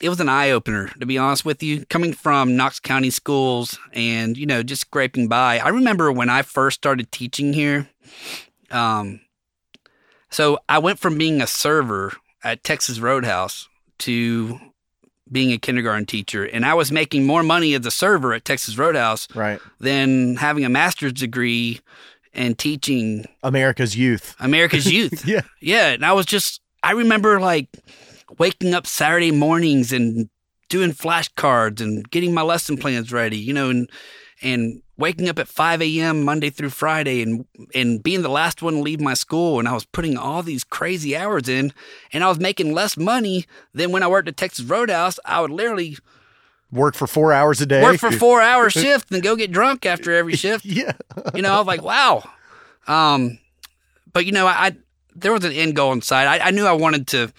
it 0.00 0.08
was 0.08 0.20
an 0.20 0.28
eye 0.28 0.50
opener 0.50 0.88
to 1.00 1.06
be 1.06 1.16
honest 1.16 1.44
with 1.44 1.62
you 1.62 1.86
coming 1.86 2.12
from 2.12 2.56
Knox 2.56 2.80
County 2.80 3.10
schools 3.10 3.78
and 3.92 4.36
you 4.36 4.44
know 4.44 4.62
just 4.62 4.82
scraping 4.82 5.28
by 5.28 5.58
I 5.60 5.68
remember 5.68 6.10
when 6.10 6.28
I 6.28 6.42
first 6.42 6.74
started 6.76 7.12
teaching 7.12 7.52
here 7.52 7.88
um 8.72 9.20
so 10.30 10.58
I 10.68 10.78
went 10.78 10.98
from 10.98 11.16
being 11.16 11.40
a 11.40 11.46
server 11.46 12.12
at 12.42 12.64
Texas 12.64 12.98
Roadhouse 12.98 13.68
to 14.00 14.58
being 15.30 15.52
a 15.52 15.58
kindergarten 15.58 16.06
teacher 16.06 16.44
and 16.44 16.66
I 16.66 16.74
was 16.74 16.90
making 16.90 17.24
more 17.24 17.42
money 17.44 17.72
as 17.74 17.86
a 17.86 17.90
server 17.90 18.34
at 18.34 18.44
Texas 18.44 18.76
Roadhouse 18.76 19.28
Right. 19.34 19.60
than 19.78 20.36
having 20.36 20.64
a 20.64 20.68
master's 20.68 21.12
degree 21.12 21.80
and 22.34 22.58
teaching 22.58 23.24
America's 23.42 23.96
youth. 23.96 24.34
America's 24.40 24.90
youth 24.92 25.26
Yeah. 25.26 25.42
yeah, 25.60 25.90
and 25.92 26.04
I 26.04 26.12
was 26.12 26.26
just 26.26 26.60
I 26.82 26.92
remember 26.92 27.40
like 27.40 27.68
waking 28.38 28.74
up 28.74 28.86
Saturday 28.86 29.30
mornings 29.30 29.92
and 29.92 30.28
doing 30.68 30.92
flashcards 30.92 31.80
and 31.80 32.08
getting 32.10 32.34
my 32.34 32.42
lesson 32.42 32.76
plans 32.76 33.12
ready, 33.12 33.36
you 33.38 33.52
know, 33.52 33.70
and 33.70 33.90
and 34.42 34.82
waking 34.96 35.28
up 35.28 35.38
at 35.38 35.48
five 35.48 35.80
a.m. 35.80 36.24
Monday 36.24 36.50
through 36.50 36.70
Friday 36.70 37.22
and 37.22 37.44
and 37.74 38.02
being 38.02 38.22
the 38.22 38.28
last 38.28 38.62
one 38.62 38.74
to 38.74 38.80
leave 38.80 39.00
my 39.00 39.14
school, 39.14 39.58
and 39.58 39.68
I 39.68 39.72
was 39.72 39.84
putting 39.86 40.16
all 40.16 40.42
these 40.42 40.64
crazy 40.64 41.16
hours 41.16 41.48
in, 41.48 41.72
and 42.12 42.24
I 42.24 42.28
was 42.28 42.40
making 42.40 42.72
less 42.74 42.96
money 42.96 43.46
than 43.72 43.92
when 43.92 44.02
I 44.02 44.08
worked 44.08 44.28
at 44.28 44.36
Texas 44.36 44.64
Roadhouse. 44.64 45.18
I 45.24 45.40
would 45.40 45.50
literally 45.50 45.96
Work 46.74 46.94
for 46.96 47.06
four 47.06 47.32
hours 47.32 47.60
a 47.60 47.66
day. 47.66 47.82
work 47.82 47.98
for 47.98 48.10
four 48.10 48.42
hour 48.42 48.68
shift 48.82 49.10
and 49.12 49.22
go 49.22 49.36
get 49.36 49.52
drunk 49.52 49.86
after 49.86 50.12
every 50.12 50.34
shift 50.44 50.64
Yeah. 50.64 50.92
you 51.34 51.40
know, 51.42 51.52
I 51.54 51.58
was 51.58 51.66
like, 51.66 51.82
wow. 51.82 52.22
Um, 52.86 53.38
but 54.12 54.26
you 54.26 54.32
know, 54.32 54.46
I, 54.46 54.52
I 54.66 54.76
there 55.14 55.32
was 55.32 55.44
an 55.44 55.52
end 55.52 55.76
goal 55.76 55.92
inside. 55.92 56.26
I, 56.26 56.48
I 56.48 56.50
knew 56.50 56.66
I 56.66 56.72
wanted 56.72 57.06
to. 57.08 57.32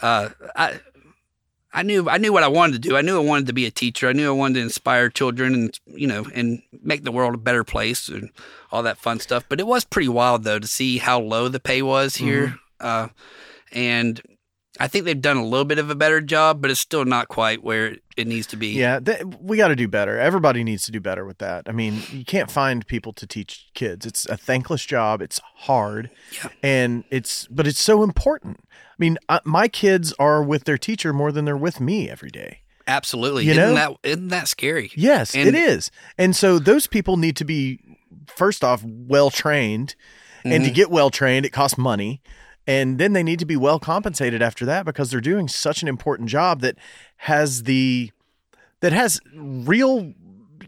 Uh, 0.00 0.28
I 0.54 0.78
I 1.72 1.82
knew 1.82 2.08
I 2.08 2.18
knew 2.18 2.32
what 2.32 2.42
I 2.44 2.48
wanted 2.48 2.74
to 2.82 2.88
do. 2.88 2.96
I 2.96 3.02
knew 3.02 3.16
I 3.20 3.24
wanted 3.24 3.48
to 3.48 3.52
be 3.52 3.66
a 3.66 3.70
teacher. 3.70 4.08
I 4.08 4.12
knew 4.12 4.28
I 4.28 4.32
wanted 4.32 4.54
to 4.54 4.60
inspire 4.60 5.10
children 5.10 5.52
and 5.54 5.80
you 5.86 6.06
know 6.06 6.24
and 6.34 6.62
make 6.82 7.04
the 7.04 7.12
world 7.12 7.34
a 7.34 7.38
better 7.38 7.64
place 7.64 8.08
and 8.08 8.30
all 8.72 8.82
that 8.84 8.96
fun 8.98 9.20
stuff. 9.20 9.44
But 9.48 9.60
it 9.60 9.66
was 9.66 9.84
pretty 9.84 10.08
wild 10.08 10.44
though 10.44 10.58
to 10.60 10.66
see 10.66 10.98
how 10.98 11.20
low 11.20 11.48
the 11.48 11.60
pay 11.60 11.82
was 11.82 12.16
here. 12.16 12.56
Uh, 12.80 13.08
and 13.72 14.22
I 14.78 14.88
think 14.88 15.04
they've 15.04 15.20
done 15.20 15.36
a 15.36 15.44
little 15.44 15.64
bit 15.64 15.78
of 15.78 15.90
a 15.90 15.94
better 15.94 16.20
job, 16.20 16.62
but 16.62 16.70
it's 16.70 16.80
still 16.80 17.04
not 17.04 17.28
quite 17.28 17.62
where 17.64 17.96
it 18.16 18.26
needs 18.26 18.46
to 18.48 18.56
be. 18.56 18.68
Yeah, 18.68 18.98
th- 19.00 19.22
we 19.40 19.56
got 19.56 19.68
to 19.68 19.76
do 19.76 19.88
better. 19.88 20.18
Everybody 20.18 20.64
needs 20.64 20.84
to 20.86 20.92
do 20.92 21.00
better 21.00 21.24
with 21.24 21.38
that. 21.38 21.68
I 21.68 21.72
mean, 21.72 22.02
you 22.10 22.24
can't 22.24 22.50
find 22.50 22.86
people 22.86 23.12
to 23.14 23.26
teach 23.26 23.66
kids. 23.74 24.06
It's 24.06 24.26
a 24.26 24.36
thankless 24.36 24.84
job. 24.84 25.20
It's 25.22 25.40
hard, 25.54 26.10
Yeah. 26.32 26.48
and 26.62 27.04
it's 27.10 27.46
but 27.48 27.66
it's 27.66 27.80
so 27.80 28.02
important. 28.02 28.60
I 28.70 28.94
mean, 28.98 29.18
I, 29.28 29.40
my 29.44 29.68
kids 29.68 30.12
are 30.18 30.42
with 30.42 30.64
their 30.64 30.78
teacher 30.78 31.12
more 31.12 31.30
than 31.32 31.44
they're 31.44 31.56
with 31.56 31.80
me 31.80 32.08
every 32.08 32.30
day. 32.30 32.60
Absolutely. 32.88 33.44
You 33.44 33.50
isn't 33.52 33.74
know? 33.74 33.74
that 33.74 34.08
isn't 34.08 34.28
that 34.28 34.48
scary? 34.48 34.90
Yes, 34.94 35.34
And- 35.34 35.48
it 35.48 35.54
is. 35.54 35.90
And 36.16 36.34
so 36.36 36.58
those 36.58 36.86
people 36.86 37.16
need 37.16 37.36
to 37.36 37.44
be 37.44 37.80
first 38.26 38.64
off 38.64 38.82
well 38.84 39.30
trained, 39.30 39.94
and 40.44 40.64
to 40.64 40.70
Mhm. 40.70 40.74
get 40.74 40.90
well 40.90 41.10
trained, 41.10 41.44
it 41.44 41.50
costs 41.50 41.76
money. 41.76 42.22
And 42.66 42.98
then 42.98 43.12
they 43.12 43.22
need 43.22 43.38
to 43.38 43.46
be 43.46 43.56
well 43.56 43.78
compensated 43.78 44.42
after 44.42 44.64
that 44.66 44.84
because 44.84 45.10
they're 45.10 45.20
doing 45.20 45.48
such 45.48 45.82
an 45.82 45.88
important 45.88 46.28
job 46.28 46.60
that 46.60 46.76
has 47.18 47.62
the 47.62 48.10
that 48.80 48.92
has 48.92 49.20
real 49.34 50.12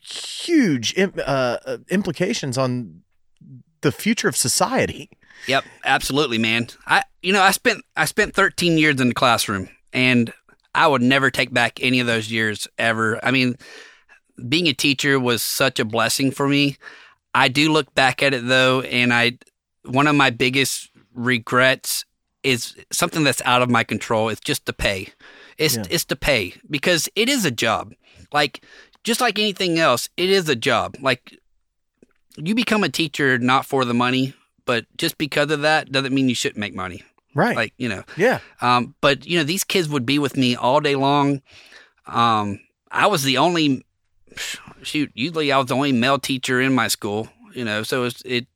huge 0.02 0.98
uh, 0.98 1.08
uh, 1.24 1.78
implications 1.90 2.56
on 2.56 3.02
the 3.80 3.92
future 3.92 4.28
of 4.28 4.36
society. 4.36 5.10
Yep, 5.46 5.64
absolutely, 5.84 6.38
man. 6.38 6.68
I 6.86 7.04
you 7.22 7.32
know, 7.32 7.42
I 7.42 7.50
spent 7.50 7.84
I 7.96 8.04
spent 8.04 8.34
13 8.34 8.78
years 8.78 9.00
in 9.00 9.08
the 9.08 9.14
classroom 9.14 9.68
and 9.92 10.32
I 10.74 10.86
would 10.86 11.02
never 11.02 11.30
take 11.30 11.52
back 11.52 11.78
any 11.82 12.00
of 12.00 12.06
those 12.06 12.30
years 12.30 12.68
ever. 12.78 13.24
I 13.24 13.30
mean, 13.30 13.56
being 14.48 14.68
a 14.68 14.72
teacher 14.72 15.18
was 15.18 15.42
such 15.42 15.80
a 15.80 15.84
blessing 15.84 16.30
for 16.30 16.48
me. 16.48 16.76
I 17.34 17.48
do 17.48 17.72
look 17.72 17.94
back 17.94 18.22
at 18.22 18.34
it 18.34 18.46
though 18.46 18.82
and 18.82 19.12
I 19.12 19.38
one 19.84 20.06
of 20.06 20.16
my 20.16 20.30
biggest 20.30 20.87
regrets 21.18 22.04
is 22.42 22.76
something 22.92 23.24
that's 23.24 23.42
out 23.44 23.62
of 23.62 23.70
my 23.70 23.84
control. 23.84 24.28
It's 24.28 24.40
just 24.40 24.66
the 24.66 24.72
pay. 24.72 25.08
It's 25.58 25.76
Yeah. 25.76 25.84
it's 25.90 26.04
the 26.04 26.16
pay 26.16 26.54
because 26.70 27.08
it 27.16 27.28
is 27.28 27.44
a 27.44 27.50
job. 27.50 27.92
Like 28.32 28.62
just 29.04 29.20
like 29.20 29.38
anything 29.38 29.78
else, 29.78 30.08
it 30.16 30.30
is 30.30 30.48
a 30.48 30.56
job. 30.56 30.96
Like 31.00 31.36
you 32.36 32.54
become 32.54 32.84
a 32.84 32.88
teacher 32.88 33.38
not 33.38 33.66
for 33.66 33.84
the 33.84 33.94
money, 33.94 34.34
but 34.64 34.86
just 34.96 35.18
because 35.18 35.50
of 35.50 35.62
that 35.62 35.90
doesn't 35.90 36.14
mean 36.14 36.28
you 36.28 36.34
shouldn't 36.34 36.58
make 36.58 36.74
money. 36.74 37.02
Right. 37.34 37.56
Like, 37.56 37.74
you 37.76 37.88
know, 37.88 38.04
yeah. 38.16 38.38
um, 38.60 38.94
but 39.00 39.26
you 39.26 39.38
know, 39.38 39.44
these 39.44 39.64
kids 39.64 39.88
would 39.88 40.06
be 40.06 40.18
with 40.18 40.36
me 40.36 40.56
all 40.56 40.80
day 40.80 40.94
long. 40.94 41.42
Um, 42.06 42.60
I 42.90 43.06
was 43.06 43.22
the 43.22 43.38
only 43.38 43.84
shoot. 44.82 45.10
Usually, 45.14 45.52
I 45.52 45.58
was 45.58 45.66
the 45.66 45.74
only 45.74 45.92
male 45.92 46.18
teacher 46.18 46.60
in 46.60 46.72
my 46.74 46.88
school. 46.88 47.28
You 47.54 47.64
know, 47.64 47.82
so 47.82 48.04
it's, 48.04 48.22
it. 48.24 48.46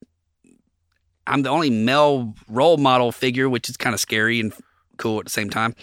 I'm 1.26 1.42
the 1.42 1.50
only 1.50 1.70
male 1.70 2.34
role 2.48 2.76
model 2.76 3.12
figure, 3.12 3.48
which 3.48 3.68
is 3.68 3.76
kind 3.76 3.94
of 3.94 4.00
scary 4.00 4.40
and 4.40 4.52
cool 4.96 5.18
at 5.18 5.24
the 5.24 5.30
same 5.30 5.50
time 5.50 5.74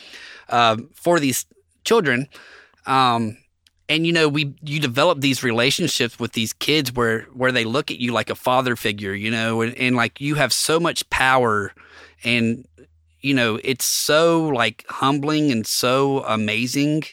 uh, 0.50 0.78
for 0.94 1.20
these 1.20 1.46
children. 1.84 2.28
Um, 2.86 3.38
and 3.88 4.06
you 4.06 4.14
know, 4.14 4.28
we 4.28 4.54
you 4.62 4.80
develop 4.80 5.22
these 5.22 5.44
relationships 5.44 6.20
with 6.20 6.34
these 6.34 6.54
kids 6.54 6.94
where 6.94 7.22
where 7.34 7.52
they 7.52 7.66
look 7.66 7.90
at 7.90 8.00
you 8.00 8.12
like 8.14 8.30
a 8.30 8.36
father 8.36 8.76
figure. 8.76 9.14
You 9.14 9.32
know, 9.32 9.62
and, 9.62 9.76
and 9.76 9.96
like 9.96 10.22
you 10.22 10.36
have 10.36 10.54
so 10.54 10.80
much 10.80 11.10
power 11.10 11.74
and 12.24 12.66
you 13.22 13.34
know 13.34 13.60
it's 13.64 13.86
so 13.86 14.48
like 14.48 14.86
humbling 14.88 15.52
and 15.52 15.66
so 15.66 16.24
amazing 16.24 17.04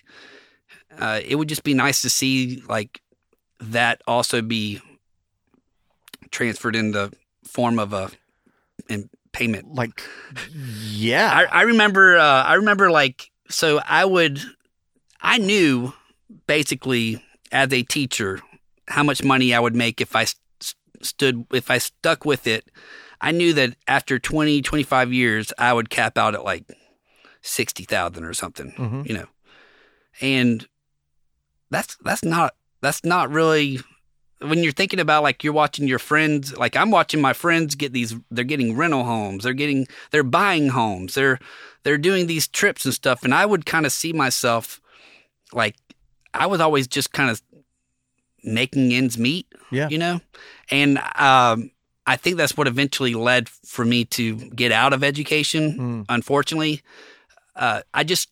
uh, 0.98 1.20
it 1.24 1.36
would 1.36 1.48
just 1.48 1.64
be 1.64 1.74
nice 1.74 2.02
to 2.02 2.10
see 2.10 2.62
like 2.68 3.00
that 3.60 4.02
also 4.06 4.42
be 4.42 4.80
transferred 6.30 6.76
in 6.76 6.92
the 6.92 7.12
form 7.56 7.78
of 7.78 7.92
a 7.92 8.10
in 8.88 9.08
payment 9.32 9.74
Like, 9.74 10.02
yeah. 10.54 11.30
I, 11.32 11.60
I 11.60 11.62
remember 11.62 12.18
uh, 12.18 12.42
I 12.52 12.54
remember 12.54 12.90
like 12.90 13.30
so 13.48 13.80
I 13.88 14.04
would 14.04 14.40
I 15.20 15.38
knew 15.38 15.92
basically 16.46 17.22
as 17.52 17.72
a 17.72 17.82
teacher 17.82 18.40
how 18.88 19.02
much 19.02 19.22
money 19.24 19.54
I 19.54 19.60
would 19.60 19.74
make 19.74 20.00
if 20.00 20.14
I 20.14 20.24
st- 20.24 20.74
stood 21.02 21.46
if 21.52 21.70
I 21.70 21.78
stuck 21.78 22.24
with 22.24 22.46
it. 22.46 22.62
I 23.20 23.32
knew 23.32 23.52
that 23.54 23.76
after 23.88 24.18
20 24.18 24.60
25 24.62 25.12
years 25.12 25.52
I 25.58 25.72
would 25.72 25.88
cap 25.90 26.18
out 26.18 26.34
at 26.34 26.44
like 26.44 26.64
60,000 27.42 28.24
or 28.24 28.34
something, 28.34 28.72
Mhm. 28.76 29.06
you 29.08 29.14
know. 29.14 29.26
And 30.20 30.66
that's 31.70 31.96
that's 32.04 32.24
not 32.24 32.54
that's 32.82 33.04
not 33.04 33.30
really 33.30 33.80
when 34.40 34.62
you're 34.62 34.72
thinking 34.72 35.00
about 35.00 35.22
like 35.22 35.42
you're 35.42 35.52
watching 35.52 35.88
your 35.88 35.98
friends 35.98 36.56
like 36.56 36.76
I'm 36.76 36.90
watching 36.90 37.20
my 37.20 37.32
friends 37.32 37.74
get 37.74 37.92
these 37.92 38.14
they're 38.30 38.44
getting 38.44 38.76
rental 38.76 39.04
homes 39.04 39.44
they're 39.44 39.52
getting 39.54 39.86
they're 40.10 40.22
buying 40.22 40.68
homes 40.68 41.14
they're 41.14 41.38
they're 41.84 41.96
doing 41.98 42.26
these 42.26 42.46
trips 42.46 42.84
and 42.84 42.92
stuff 42.92 43.22
and 43.24 43.32
I 43.34 43.46
would 43.46 43.64
kind 43.66 43.86
of 43.86 43.92
see 43.92 44.12
myself 44.12 44.80
like 45.52 45.76
I 46.34 46.46
was 46.46 46.60
always 46.60 46.86
just 46.86 47.12
kind 47.12 47.30
of 47.30 47.40
making 48.44 48.92
ends 48.92 49.18
meet 49.18 49.46
Yeah. 49.70 49.88
you 49.88 49.98
know 49.98 50.20
and 50.70 50.98
um 51.16 51.70
I 52.08 52.14
think 52.16 52.36
that's 52.36 52.56
what 52.56 52.68
eventually 52.68 53.14
led 53.14 53.48
for 53.48 53.84
me 53.84 54.04
to 54.04 54.36
get 54.36 54.70
out 54.70 54.92
of 54.92 55.02
education 55.02 55.78
Mm. 55.78 56.04
unfortunately 56.08 56.82
uh 57.56 57.80
I 57.94 58.04
just 58.04 58.28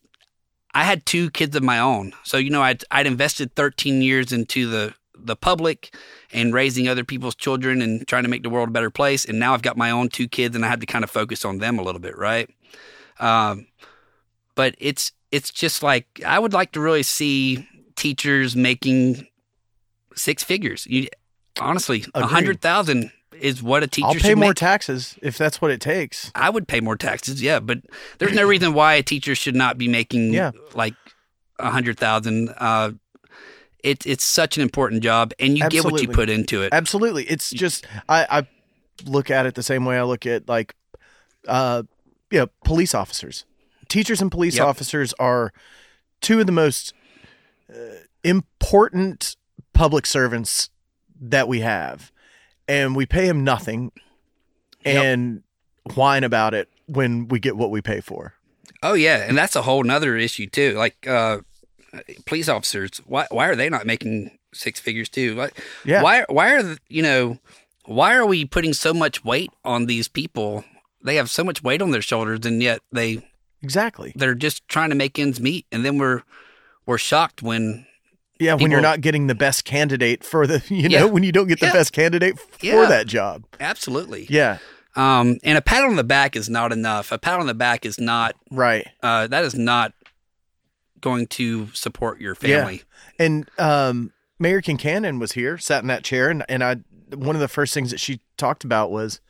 I 0.77 0.83
had 0.85 1.07
two 1.07 1.31
kids 1.31 1.55
of 1.55 1.63
my 1.63 1.79
own. 1.79 2.15
So, 2.25 2.37
you 2.37 2.51
know, 2.51 2.61
I'd, 2.61 2.83
I'd 2.91 3.07
invested 3.07 3.55
13 3.55 4.03
years 4.03 4.33
into 4.33 4.69
the, 4.69 4.93
the 5.25 5.37
public 5.37 5.95
and 6.33 6.53
raising 6.55 6.89
other 6.89 7.05
people's 7.05 7.35
children 7.35 7.81
and 7.83 8.07
trying 8.07 8.23
to 8.25 8.29
make 8.29 8.43
the 8.43 8.51
world 8.51 8.69
a 8.69 8.73
better 8.73 8.91
place. 8.91 9.25
And 9.25 9.39
now 9.39 9.55
I've 9.55 9.63
got 9.63 9.77
my 9.77 9.91
own 9.91 10.09
two 10.09 10.29
kids 10.29 10.55
and 10.55 10.65
I 10.65 10.69
had 10.69 10.81
to 10.81 10.87
kind 10.87 11.03
of 11.05 11.11
focus 11.11 11.45
on 11.45 11.59
them 11.59 11.79
a 11.79 11.83
little 11.83 12.01
bit, 12.01 12.17
right? 12.17 12.49
Um, 13.19 13.67
but 14.55 14.75
it's, 14.79 15.13
it's 15.31 15.51
just 15.51 15.83
like, 15.83 16.07
I 16.25 16.39
would 16.39 16.53
like 16.53 16.73
to 16.73 16.81
really 16.81 17.03
see 17.03 17.67
teachers 17.97 18.55
making 18.55 19.27
six 20.15 20.43
figures. 20.45 20.87
You, 20.87 21.09
honestly, 21.61 22.05
a 22.15 22.27
hundred 22.27 22.61
thousand 22.61 23.11
is 23.41 23.63
what 23.63 23.83
a 23.83 23.87
teacher 23.89 24.07
I'll 24.07 24.13
should 24.15 24.23
pay 24.23 24.35
more 24.37 24.51
make. 24.51 24.57
taxes 24.57 25.19
if 25.23 25.37
that's 25.37 25.61
what 25.61 25.71
it 25.73 25.81
takes. 25.81 26.31
I 26.37 26.51
would 26.51 26.69
pay 26.69 26.81
more 26.81 26.97
taxes, 26.97 27.43
yeah, 27.43 27.59
but 27.61 27.79
there's 28.19 28.33
no 28.35 28.47
reason 28.47 28.75
why 28.75 28.95
a 28.95 29.03
teacher 29.03 29.35
should 29.35 29.57
not 29.57 29.77
be 29.77 29.89
making 29.89 30.33
Yeah. 30.33 30.53
like 30.75 30.95
a 31.59 31.71
hundred 31.71 31.99
thousand. 31.99 32.55
Uh, 32.57 32.93
it's 33.85 34.05
it's 34.07 34.25
such 34.25 34.57
an 34.57 34.63
important 34.63 35.03
job, 35.03 35.33
and 35.39 35.57
you 35.57 35.69
get 35.69 35.85
what 35.85 36.03
you 36.03 36.09
put 36.09 36.29
into 36.29 36.63
it. 36.63 36.73
Absolutely. 36.73 37.25
It's 37.25 37.51
just 37.51 37.87
I, 38.09 38.27
I 38.29 38.47
look 39.05 39.31
at 39.31 39.47
it 39.47 39.55
the 39.55 39.63
same 39.63 39.85
way 39.85 39.97
I 39.99 40.03
look 40.03 40.27
at 40.27 40.49
like 40.49 40.75
uh 41.47 41.83
you 42.31 42.41
know, 42.41 42.47
police 42.65 42.95
officers. 42.95 43.45
Teachers 43.89 44.21
and 44.21 44.31
police 44.33 44.57
Yep. 44.57 44.67
officers 44.67 45.13
are 45.21 45.53
two 46.21 46.41
of 46.41 46.47
the 46.47 46.53
most 46.53 46.93
uh, 47.71 47.75
important 48.25 49.37
public 49.73 50.07
servants 50.07 50.71
that 51.21 51.47
we 51.47 51.61
have. 51.61 52.11
And 52.67 52.97
we 52.97 53.07
pay 53.07 53.29
them 53.29 53.45
nothing 53.45 53.93
Yep. 54.85 55.05
and 55.05 55.43
whine 55.95 56.25
about 56.25 56.55
it 56.55 56.69
when 56.87 57.29
we 57.29 57.39
get 57.39 57.57
what 57.57 57.71
we 57.71 57.81
pay 57.83 58.01
for. 58.01 58.35
Oh 58.83 58.95
yeah, 58.95 59.25
and 59.29 59.37
that's 59.37 59.57
a 59.57 59.63
whole 59.63 59.83
nother 59.85 60.17
issue 60.17 60.47
too. 60.47 60.73
Like 60.73 61.07
uh, 61.07 61.39
police 62.27 62.49
officers, 62.49 63.01
why 63.07 63.27
why 63.31 63.49
are 63.49 63.57
they 63.57 63.69
not 63.69 63.87
making 63.87 64.37
six 64.53 64.81
figures 64.81 65.09
too? 65.09 65.35
Like, 65.35 65.59
Yeah. 65.85 66.03
Why 66.03 66.25
why 66.29 66.55
are 66.55 66.77
you 66.89 67.03
know 67.03 67.39
why 67.87 68.15
are 68.15 68.27
we 68.27 68.45
putting 68.45 68.73
so 68.73 68.95
much 68.95 69.25
weight 69.25 69.51
on 69.65 69.87
these 69.87 70.09
people? 70.09 70.65
They 71.03 71.17
have 71.17 71.29
so 71.31 71.45
much 71.45 71.63
weight 71.63 71.83
on 71.83 71.91
their 71.91 72.01
shoulders, 72.03 72.47
and 72.47 72.63
yet 72.63 72.81
they 72.93 73.23
Exactly. 73.63 74.13
they're 74.17 74.35
just 74.35 74.67
trying 74.69 74.91
to 74.91 74.95
make 74.97 75.19
ends 75.19 75.41
meet, 75.41 75.67
and 75.73 75.85
then 75.85 75.99
we're 75.99 76.23
we're 76.87 76.99
shocked 76.99 77.43
when 77.43 77.87
Yeah, 78.41 78.55
when 78.55 78.71
you're 78.71 78.81
not 78.81 79.01
getting 79.01 79.27
the 79.27 79.35
best 79.35 79.65
candidate 79.65 80.25
for 80.25 80.47
the 80.47 80.63
you 80.69 80.89
Yeah. 80.89 81.01
know, 81.01 81.09
when 81.09 81.23
you 81.23 81.33
don't 81.33 81.47
get 81.47 81.61
the 81.61 81.67
Yeah. 81.67 81.73
best 81.73 81.93
candidate 81.93 82.39
for 82.39 82.65
Yeah. 82.67 82.87
that 82.87 83.07
job. 83.07 83.45
absolutely 83.61 84.27
Yeah. 84.31 84.59
Um, 84.97 85.39
and 85.43 85.59
a 85.59 85.63
pat 85.63 85.83
on 85.83 85.97
the 85.97 86.05
back 86.05 86.37
is 86.37 86.49
not 86.49 86.73
enough. 86.73 87.11
A 87.11 87.19
pat 87.19 87.41
on 87.41 87.47
the 87.49 87.55
back 87.55 87.85
is 87.85 87.99
not. 87.99 88.37
Right. 88.53 88.87
Uh, 89.03 89.27
that 89.27 89.45
is 89.45 89.55
not 89.57 89.93
going 91.01 91.27
to 91.29 91.69
support 91.75 92.21
your 92.21 92.35
family. 92.35 92.83
And 93.19 93.49
um, 93.59 94.13
Mayor 94.39 94.61
Kincannon 94.63 95.21
was 95.21 95.33
here, 95.33 95.59
sat 95.59 95.83
in 95.83 95.89
that 95.89 96.03
chair, 96.05 96.31
and, 96.31 96.45
and 96.49 96.63
I 96.65 96.77
one 97.15 97.37
of 97.37 97.41
the 97.41 97.49
first 97.49 97.73
things 97.75 97.91
that 97.91 98.01
she 98.01 98.21
talked 98.37 98.65
about 98.65 98.91
was, 98.91 99.21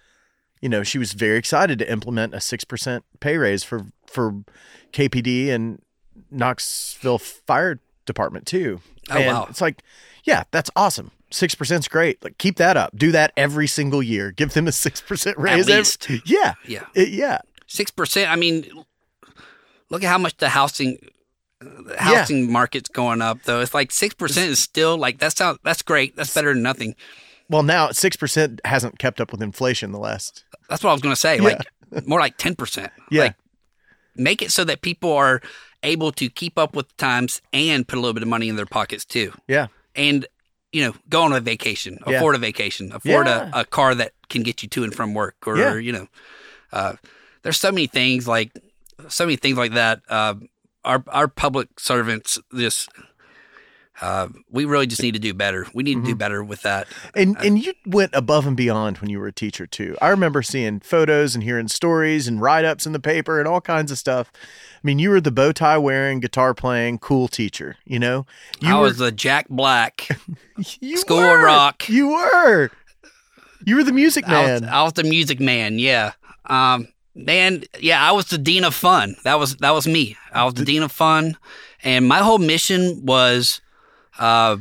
you 0.60 0.68
know, 0.68 0.82
she 0.82 0.96
was 0.98 1.12
very 1.12 1.36
excited 1.36 1.78
to 1.80 1.90
implement 1.90 2.34
a 2.34 2.40
six 2.40 2.64
percent 2.64 3.04
pay 3.20 3.36
raise 3.36 3.62
for 3.64 3.86
for 4.06 4.44
KPD 4.92 5.48
and 5.50 5.82
Knoxville 6.30 7.18
Fire 7.18 7.80
Department 8.06 8.46
too. 8.46 8.80
Oh, 9.10 9.16
and 9.18 9.26
wow. 9.26 9.46
It's 9.50 9.60
like, 9.60 9.82
yeah, 10.24 10.44
that's 10.50 10.70
awesome. 10.76 11.10
Six 11.30 11.54
percent's 11.54 11.88
great. 11.88 12.22
Like 12.22 12.38
keep 12.38 12.56
that 12.56 12.76
up. 12.76 12.96
Do 12.96 13.10
that 13.12 13.32
every 13.36 13.66
single 13.66 14.02
year. 14.02 14.30
Give 14.30 14.52
them 14.52 14.68
a 14.68 14.72
six 14.72 15.00
percent 15.00 15.36
raise. 15.36 15.68
every- 15.68 15.74
least. 15.78 16.08
yeah. 16.24 16.54
Yeah, 16.66 16.86
It- 16.94 17.08
yeah. 17.10 17.40
six 17.66 17.90
percent. 17.90 18.30
I 18.30 18.36
mean, 18.36 18.84
look 19.90 20.02
at 20.04 20.08
how 20.08 20.18
much 20.18 20.36
the 20.38 20.48
housing 20.50 20.98
the 21.86 21.96
housing 21.98 22.50
market's 22.52 22.88
going 22.88 23.22
up. 23.22 23.42
Though 23.44 23.60
it's 23.60 23.74
like 23.74 23.90
six 23.92 24.14
percent 24.14 24.50
is 24.50 24.58
still 24.58 24.96
like 24.96 25.18
that's 25.18 25.36
sounds 25.36 25.58
that's 25.64 25.82
great. 25.82 26.16
That's 26.16 26.32
better 26.34 26.52
than 26.54 26.62
nothing. 26.62 26.94
Well, 27.48 27.62
now 27.62 27.90
six 27.90 28.16
percent 28.16 28.60
hasn't 28.64 28.98
kept 28.98 29.20
up 29.20 29.32
with 29.32 29.42
inflation 29.42 29.92
the 29.92 29.98
last. 29.98 30.44
That's 30.68 30.82
what 30.82 30.90
I 30.90 30.92
was 30.94 31.02
going 31.02 31.14
to 31.14 31.20
say. 31.20 31.38
Like 31.40 31.60
more 32.06 32.20
like 32.20 32.36
ten 32.36 32.54
percent. 32.54 32.92
Yeah. 33.10 33.22
Like 33.24 33.34
make 34.16 34.42
it 34.42 34.50
so 34.52 34.64
that 34.64 34.80
people 34.80 35.12
are 35.12 35.40
able 35.82 36.12
to 36.12 36.28
keep 36.30 36.58
up 36.58 36.74
with 36.74 36.88
the 36.88 36.94
times 36.96 37.42
and 37.52 37.86
put 37.86 37.96
a 37.98 38.00
little 38.00 38.14
bit 38.14 38.22
of 38.22 38.28
money 38.28 38.48
in 38.48 38.56
their 38.56 38.66
pockets 38.66 39.04
too. 39.04 39.32
Yeah. 39.48 39.66
and 39.94 40.26
you 40.72 40.82
know 40.84 40.94
go 41.08 41.22
on 41.22 41.32
a 41.32 41.40
vacation 41.40 41.98
Yeah. 42.06 42.16
afford 42.16 42.34
a 42.34 42.38
vacation 42.38 42.90
afford 42.92 43.26
Yeah. 43.28 43.50
a, 43.52 43.60
a 43.60 43.64
car 43.64 43.94
that 43.94 44.12
can 44.28 44.42
get 44.42 44.62
you 44.62 44.68
to 44.70 44.82
and 44.82 44.92
from 44.94 45.14
work 45.14 45.36
or 45.46 45.56
Yeah. 45.56 45.74
you 45.74 45.92
know 45.92 46.06
uh, 46.72 46.94
there's 47.42 47.58
so 47.60 47.70
many 47.70 47.86
things 47.86 48.26
like 48.26 48.50
so 49.08 49.24
many 49.26 49.36
things 49.36 49.56
like 49.56 49.74
that 49.74 50.00
uh, 50.08 50.34
our 50.84 51.02
our 51.08 51.28
public 51.28 51.68
servants 51.80 52.38
just 52.56 52.88
uh, 54.02 54.26
we 54.50 54.64
really 54.64 54.88
just 54.88 55.00
need 55.02 55.14
to 55.14 55.20
do 55.20 55.32
better 55.32 55.68
we 55.72 55.84
need 55.84 55.94
to 55.94 55.98
Mm-hmm. 56.00 56.08
do 56.08 56.14
better 56.16 56.42
with 56.42 56.62
that 56.62 56.88
And 57.14 57.36
and 57.38 57.64
you 57.64 57.74
went 57.86 58.10
above 58.12 58.44
and 58.46 58.56
beyond 58.56 58.98
when 58.98 59.08
you 59.08 59.20
were 59.20 59.28
a 59.28 59.32
teacher 59.32 59.66
too. 59.68 59.96
I 60.02 60.08
remember 60.08 60.42
seeing 60.42 60.80
photos 60.80 61.34
and 61.36 61.44
hearing 61.44 61.68
stories 61.68 62.26
and 62.26 62.40
write 62.40 62.64
ups 62.64 62.86
in 62.86 62.92
the 62.92 62.98
paper 62.98 63.38
and 63.38 63.46
all 63.46 63.60
kinds 63.60 63.92
of 63.92 63.98
stuff. 63.98 64.32
I 64.34 64.80
mean, 64.82 64.98
you 64.98 65.10
were 65.10 65.20
the 65.20 65.30
bow 65.30 65.52
tie 65.52 65.78
wearing, 65.78 66.18
guitar 66.18 66.54
playing, 66.54 66.98
cool 66.98 67.28
teacher. 67.28 67.76
You 67.84 68.00
know, 68.00 68.26
you 68.60 68.68
i 68.70 68.74
were 68.74 68.80
was 68.82 69.00
a 69.00 69.12
jack 69.12 69.48
black 69.48 70.08
you 70.80 70.96
School 70.96 71.18
of 71.20 71.24
were. 71.24 71.44
Rock. 71.44 71.88
You 71.88 72.08
were. 72.08 72.70
You 73.64 73.76
were 73.76 73.84
the 73.84 73.92
music 73.92 74.28
I 74.28 74.42
was, 74.54 74.60
man. 74.62 74.70
I 74.70 74.82
was 74.82 74.92
the 74.94 75.04
music 75.04 75.38
man 75.40 75.78
yeah 75.78 76.12
um, 76.46 76.88
man 77.14 77.62
yeah 77.80 78.02
i 78.06 78.10
was 78.12 78.26
the 78.26 78.38
dean 78.38 78.64
of 78.64 78.74
fun 78.74 79.14
that 79.24 79.38
was 79.38 79.56
that 79.56 79.70
was 79.70 79.86
me 79.86 80.16
i 80.32 80.44
was 80.44 80.54
the 80.54 80.64
dean 80.64 80.82
of 80.82 80.90
fun 80.90 81.36
and 81.82 82.08
my 82.08 82.18
whole 82.18 82.38
mission 82.38 83.04
was 83.04 83.60
uh, 84.18 84.56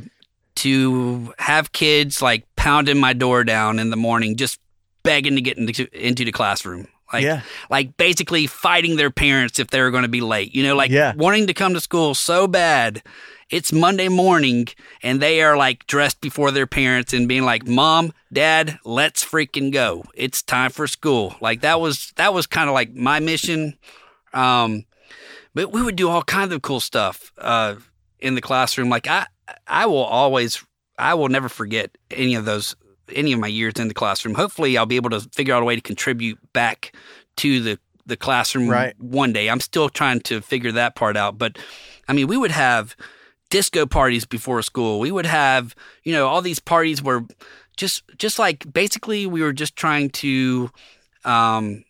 to 0.56 1.32
have 1.38 1.72
kids 1.72 2.20
like 2.22 2.44
pounding 2.56 2.98
my 2.98 3.12
door 3.12 3.44
down 3.44 3.78
in 3.78 3.90
the 3.90 3.96
morning, 3.96 4.36
just 4.36 4.60
begging 5.02 5.34
to 5.36 5.40
get 5.40 5.56
into, 5.58 5.88
into 5.92 6.24
the 6.24 6.32
classroom. 6.32 6.86
Like, 7.12 7.24
Yeah. 7.24 7.42
like 7.70 7.96
basically 7.96 8.46
fighting 8.46 8.96
their 8.96 9.10
parents 9.10 9.58
if 9.58 9.68
they 9.68 9.80
were 9.80 9.90
going 9.90 10.02
to 10.02 10.08
be 10.08 10.20
late. 10.20 10.54
You 10.54 10.62
know, 10.64 10.76
like 10.76 10.90
Yeah. 10.90 11.14
wanting 11.16 11.46
to 11.46 11.54
come 11.54 11.72
to 11.74 11.80
school 11.80 12.14
so 12.14 12.46
bad. 12.46 13.02
It's 13.50 13.72
Monday 13.72 14.08
morning 14.08 14.66
and 15.02 15.20
they 15.20 15.42
are 15.42 15.56
like 15.56 15.86
dressed 15.86 16.20
before 16.20 16.50
their 16.50 16.66
parents 16.66 17.12
and 17.12 17.28
being 17.28 17.44
like, 17.44 17.66
"Mom, 17.66 18.12
Dad, 18.32 18.78
let's 18.84 19.24
freaking 19.24 19.72
go. 19.72 20.04
It's 20.14 20.42
time 20.42 20.70
for 20.70 20.86
school." 20.86 21.36
Like 21.40 21.60
that 21.60 21.80
was 21.80 22.12
that 22.16 22.32
was 22.34 22.46
kind 22.46 22.68
of 22.68 22.74
like 22.74 22.94
my 22.94 23.20
mission. 23.20 23.76
Um, 24.32 24.84
but 25.54 25.72
we 25.72 25.82
would 25.82 25.96
do 25.96 26.08
all 26.08 26.22
kinds 26.22 26.52
of 26.52 26.62
cool 26.62 26.80
stuff 26.80 27.32
uh, 27.38 27.76
in 28.18 28.34
the 28.34 28.40
classroom. 28.40 28.88
Like 28.88 29.06
I, 29.06 29.26
I 29.66 29.86
will 29.86 29.98
always, 30.04 30.64
I 30.98 31.14
will 31.14 31.28
never 31.28 31.48
forget 31.48 31.96
any 32.10 32.34
of 32.34 32.44
those, 32.44 32.74
any 33.14 33.32
of 33.32 33.38
my 33.40 33.46
years 33.46 33.74
in 33.78 33.86
the 33.88 33.94
classroom. 33.94 34.34
Hopefully, 34.34 34.76
I'll 34.76 34.86
be 34.86 34.96
able 34.96 35.10
to 35.10 35.20
figure 35.20 35.54
out 35.54 35.62
a 35.62 35.64
way 35.64 35.76
to 35.76 35.80
contribute 35.82 36.38
back 36.52 36.92
to 37.36 37.60
the 37.60 37.78
the 38.06 38.16
classroom 38.16 38.68
Right. 38.68 38.94
one 39.00 39.32
day. 39.32 39.48
I'm 39.48 39.60
still 39.60 39.88
trying 39.88 40.20
to 40.22 40.40
figure 40.42 40.72
that 40.72 40.94
part 40.94 41.16
out. 41.16 41.38
But 41.38 41.56
I 42.08 42.12
mean, 42.12 42.26
we 42.26 42.36
would 42.36 42.50
have 42.50 42.96
disco 43.54 43.86
parties 43.86 44.24
before 44.24 44.60
school. 44.62 44.98
We 44.98 45.12
would 45.12 45.26
have, 45.26 45.76
you 46.02 46.12
know, 46.12 46.26
all 46.26 46.42
these 46.42 46.58
parties 46.58 47.00
where 47.00 47.24
just 47.76 48.02
just 48.18 48.36
like 48.36 48.70
basically 48.72 49.26
we 49.26 49.42
were 49.42 49.52
just 49.52 49.76
trying 49.76 50.10
to 50.10 50.72
um 51.24 51.84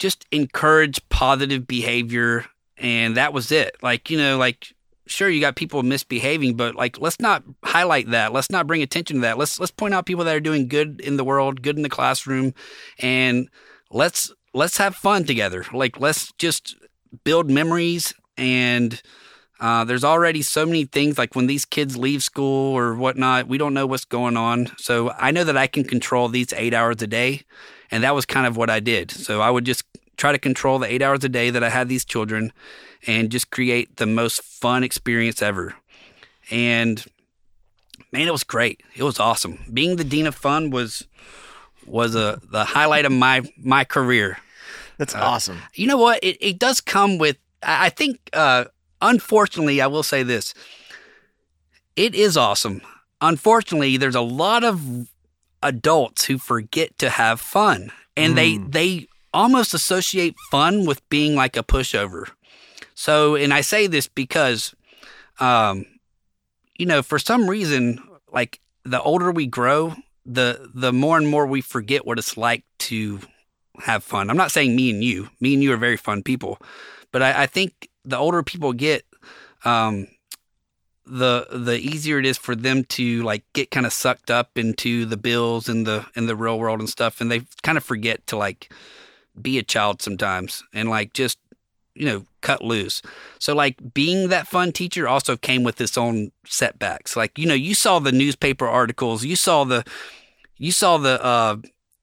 just 0.00 0.26
encourage 0.32 1.08
positive 1.08 1.68
behavior 1.68 2.46
and 2.76 3.16
that 3.16 3.32
was 3.32 3.52
it. 3.52 3.76
Like, 3.80 4.10
you 4.10 4.18
know, 4.18 4.38
like 4.38 4.74
sure 5.06 5.28
you 5.28 5.40
got 5.40 5.54
people 5.54 5.84
misbehaving, 5.84 6.56
but 6.56 6.74
like 6.74 7.00
let's 7.00 7.20
not 7.20 7.44
highlight 7.62 8.10
that. 8.10 8.32
Let's 8.32 8.50
not 8.50 8.66
bring 8.66 8.82
attention 8.82 9.18
to 9.18 9.20
that. 9.20 9.38
Let's 9.38 9.60
let's 9.60 9.70
point 9.70 9.94
out 9.94 10.04
people 10.04 10.24
that 10.24 10.34
are 10.34 10.40
doing 10.40 10.66
good 10.66 11.00
in 11.00 11.16
the 11.16 11.22
world, 11.22 11.62
good 11.62 11.76
in 11.76 11.82
the 11.82 11.88
classroom 11.88 12.54
and 12.98 13.48
let's 13.92 14.32
let's 14.52 14.78
have 14.78 14.96
fun 14.96 15.22
together. 15.22 15.64
Like 15.72 16.00
let's 16.00 16.32
just 16.38 16.74
build 17.22 17.48
memories 17.48 18.14
and 18.36 19.00
uh, 19.60 19.84
there's 19.84 20.04
already 20.04 20.42
so 20.42 20.64
many 20.64 20.84
things 20.84 21.18
like 21.18 21.34
when 21.34 21.46
these 21.46 21.64
kids 21.64 21.96
leave 21.96 22.22
school 22.22 22.76
or 22.76 22.94
whatnot, 22.94 23.48
we 23.48 23.58
don't 23.58 23.74
know 23.74 23.86
what's 23.86 24.04
going 24.04 24.36
on. 24.36 24.70
So 24.78 25.10
I 25.18 25.30
know 25.30 25.44
that 25.44 25.56
I 25.56 25.66
can 25.66 25.84
control 25.84 26.28
these 26.28 26.52
eight 26.52 26.74
hours 26.74 27.02
a 27.02 27.06
day. 27.06 27.42
And 27.90 28.04
that 28.04 28.14
was 28.14 28.26
kind 28.26 28.46
of 28.46 28.56
what 28.56 28.70
I 28.70 28.80
did. 28.80 29.10
So 29.10 29.40
I 29.40 29.50
would 29.50 29.64
just 29.64 29.84
try 30.16 30.32
to 30.32 30.38
control 30.38 30.78
the 30.78 30.92
eight 30.92 31.02
hours 31.02 31.24
a 31.24 31.28
day 31.28 31.50
that 31.50 31.64
I 31.64 31.70
had 31.70 31.88
these 31.88 32.04
children 32.04 32.52
and 33.06 33.30
just 33.30 33.50
create 33.50 33.96
the 33.96 34.06
most 34.06 34.42
fun 34.42 34.84
experience 34.84 35.40
ever. 35.42 35.74
And 36.50 37.04
man, 38.12 38.28
it 38.28 38.32
was 38.32 38.44
great. 38.44 38.82
It 38.94 39.02
was 39.02 39.18
awesome. 39.18 39.64
Being 39.72 39.96
the 39.96 40.04
dean 40.04 40.26
of 40.26 40.34
fun 40.34 40.70
was 40.70 41.06
was 41.86 42.14
a 42.14 42.40
the 42.50 42.64
highlight 42.64 43.06
of 43.06 43.12
my 43.12 43.42
my 43.56 43.84
career 43.84 44.36
That's 44.98 45.14
uh, 45.14 45.20
awesome. 45.20 45.58
you 45.74 45.86
know 45.86 45.96
what? 45.96 46.22
It, 46.22 46.36
it 46.40 46.58
does 46.58 46.80
come 46.80 47.16
with, 47.18 47.38
I 47.62 47.86
I 47.86 47.88
think, 47.88 48.18
uh, 48.32 48.66
unfortunately, 49.00 49.80
I 49.80 49.86
will 49.86 50.02
say 50.02 50.22
this. 50.22 50.54
It 51.96 52.14
is 52.14 52.36
awesome. 52.36 52.80
Unfortunately, 53.20 53.96
there's 53.96 54.14
a 54.14 54.20
lot 54.20 54.62
of 54.64 55.08
adults 55.62 56.26
who 56.26 56.38
forget 56.38 56.96
to 56.98 57.10
have 57.10 57.40
fun 57.40 57.90
and 58.16 58.36
they, 58.36 58.58
they 58.58 59.08
almost 59.32 59.74
associate 59.74 60.36
fun 60.50 60.86
with 60.86 61.06
being 61.08 61.34
like 61.34 61.56
a 61.56 61.62
pushover. 61.62 62.30
So, 62.94 63.36
and 63.36 63.52
I 63.54 63.60
say 63.60 63.86
this 63.86 64.08
because, 64.08 64.74
um, 65.40 65.86
you 66.76 66.86
know, 66.86 67.02
for 67.02 67.18
some 67.18 67.48
reason, 67.48 68.02
like 68.32 68.60
the 68.84 69.00
older 69.02 69.30
we 69.30 69.46
grow, 69.46 69.94
the 70.26 70.70
the 70.74 70.92
more 70.92 71.16
and 71.16 71.28
more 71.28 71.46
we 71.46 71.60
forget 71.60 72.06
what 72.06 72.18
it's 72.18 72.36
like 72.36 72.64
to 72.78 73.20
have 73.80 74.04
fun. 74.04 74.30
I'm 74.30 74.36
not 74.36 74.50
saying 74.50 74.74
me 74.74 74.90
and 74.90 75.02
you. 75.02 75.30
Me 75.40 75.54
and 75.54 75.62
you 75.62 75.72
are 75.72 75.76
very 75.76 75.96
fun 75.96 76.22
people, 76.22 76.58
but 77.12 77.22
I, 77.22 77.42
I 77.44 77.46
think 77.46 77.87
the 78.08 78.16
older 78.16 78.42
people 78.42 78.72
get, 78.72 79.04
um, 79.64 80.08
the 81.06 81.46
the 81.50 81.78
easier 81.78 82.18
it 82.18 82.26
is 82.26 82.36
for 82.36 82.54
them 82.54 82.84
to 82.84 83.22
like 83.22 83.44
get 83.52 83.70
kind 83.70 83.86
of 83.86 83.92
sucked 83.92 84.30
up 84.30 84.58
into 84.58 85.04
the 85.06 85.16
bills 85.16 85.68
and 85.68 85.86
the 85.86 86.06
in 86.14 86.26
the 86.26 86.36
real 86.36 86.58
world 86.58 86.80
and 86.80 86.88
stuff, 86.88 87.20
and 87.20 87.30
they 87.30 87.42
kind 87.62 87.78
of 87.78 87.84
forget 87.84 88.26
to 88.26 88.36
like 88.36 88.72
be 89.40 89.58
a 89.58 89.62
child 89.62 90.02
sometimes 90.02 90.64
and 90.74 90.90
like 90.90 91.12
just 91.12 91.38
you 91.94 92.06
know 92.06 92.24
cut 92.40 92.62
loose. 92.62 93.02
So 93.38 93.54
like 93.54 93.94
being 93.94 94.28
that 94.28 94.46
fun 94.48 94.72
teacher 94.72 95.08
also 95.08 95.36
came 95.36 95.62
with 95.62 95.80
its 95.80 95.96
own 95.96 96.30
setbacks. 96.46 97.16
Like 97.16 97.38
you 97.38 97.46
know 97.46 97.54
you 97.54 97.74
saw 97.74 97.98
the 97.98 98.12
newspaper 98.12 98.66
articles, 98.66 99.24
you 99.24 99.36
saw 99.36 99.64
the 99.64 99.84
you 100.56 100.72
saw 100.72 100.98
the 100.98 101.22
uh 101.24 101.56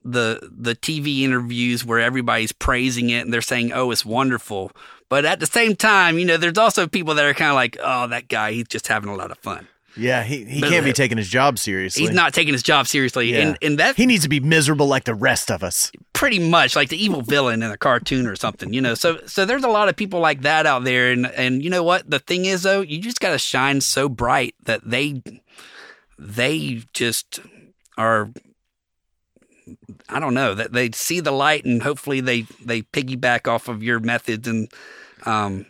the 0.04 0.50
the 0.52 0.76
TV 0.76 1.22
interviews 1.22 1.84
where 1.84 2.00
everybody's 2.00 2.52
praising 2.52 3.10
it 3.10 3.22
and 3.22 3.34
they're 3.34 3.42
saying, 3.42 3.72
"Oh, 3.74 3.92
it's 3.92 4.06
wonderful." 4.06 4.72
But 5.10 5.26
at 5.26 5.40
the 5.40 5.46
same 5.46 5.76
time, 5.76 6.18
you 6.18 6.26
know, 6.26 6.38
there's 6.38 6.58
also 6.58 6.88
people 6.88 7.14
that 7.16 7.26
are 7.26 7.34
kind 7.34 7.50
of 7.52 7.56
like, 7.56 7.78
"Oh, 7.82 8.08
that 8.08 8.28
guy, 8.28 8.54
he's 8.54 8.68
just 8.68 8.88
having 8.88 9.10
a 9.10 9.16
lot 9.16 9.32
of 9.32 9.38
fun." 9.40 9.68
Yeah, 9.98 10.24
he, 10.24 10.44
he 10.44 10.60
But- 10.60 10.72
can't 10.72 10.84
be 10.84 10.92
taking 10.92 11.18
his 11.18 11.30
job 11.30 11.58
seriously. 11.58 12.02
He's 12.02 12.12
not 12.12 12.34
taking 12.34 12.52
his 12.54 12.64
job 12.64 12.86
seriously, 12.86 13.32
Yeah. 13.32 13.40
and 13.42 13.58
and 13.62 13.80
that 13.80 13.96
He 13.96 14.06
needs 14.06 14.24
to 14.24 14.30
be 14.30 14.42
miserable 14.42 14.88
like 14.88 15.06
the 15.06 15.16
rest 15.16 15.50
of 15.50 15.64
us. 15.64 15.90
pretty 16.12 16.40
much 16.40 16.76
like 16.76 16.90
the 16.90 17.02
evil 17.02 17.22
villain 17.22 17.62
in 17.64 17.72
a 17.72 17.78
cartoon 17.78 18.26
or 18.28 18.36
something, 18.36 18.74
you 18.74 18.82
know. 18.82 18.94
So 18.94 19.20
so 19.26 19.46
there's 19.46 19.64
a 19.64 19.70
lot 19.70 19.88
of 19.88 19.96
people 19.96 20.20
like 20.20 20.42
that 20.42 20.66
out 20.66 20.84
there, 20.84 21.12
and 21.12 21.28
and 21.28 21.64
you 21.64 21.70
know 21.70 21.84
what? 21.84 22.10
The 22.10 22.20
thing 22.20 22.44
is 22.46 22.64
though, 22.64 22.82
you 22.82 23.00
just 23.00 23.20
got 23.22 23.30
to 23.32 23.38
shine 23.38 23.80
so 23.82 24.10
bright 24.10 24.56
that 24.66 24.82
they 24.84 25.22
they 26.20 26.82
just 26.94 27.40
are. 27.98 28.30
I 30.10 30.20
don't 30.20 30.34
know 30.34 30.54
that 30.54 30.72
they 30.74 30.92
see 30.92 31.20
the 31.20 31.32
light 31.32 31.66
and 31.66 31.82
hopefully 31.82 32.22
they 32.22 32.42
they 32.64 32.82
piggyback 32.84 33.48
off 33.48 33.68
of 33.68 33.82
your 33.84 34.00
methods 34.00 34.48
and 34.48 34.72
um 35.26 35.66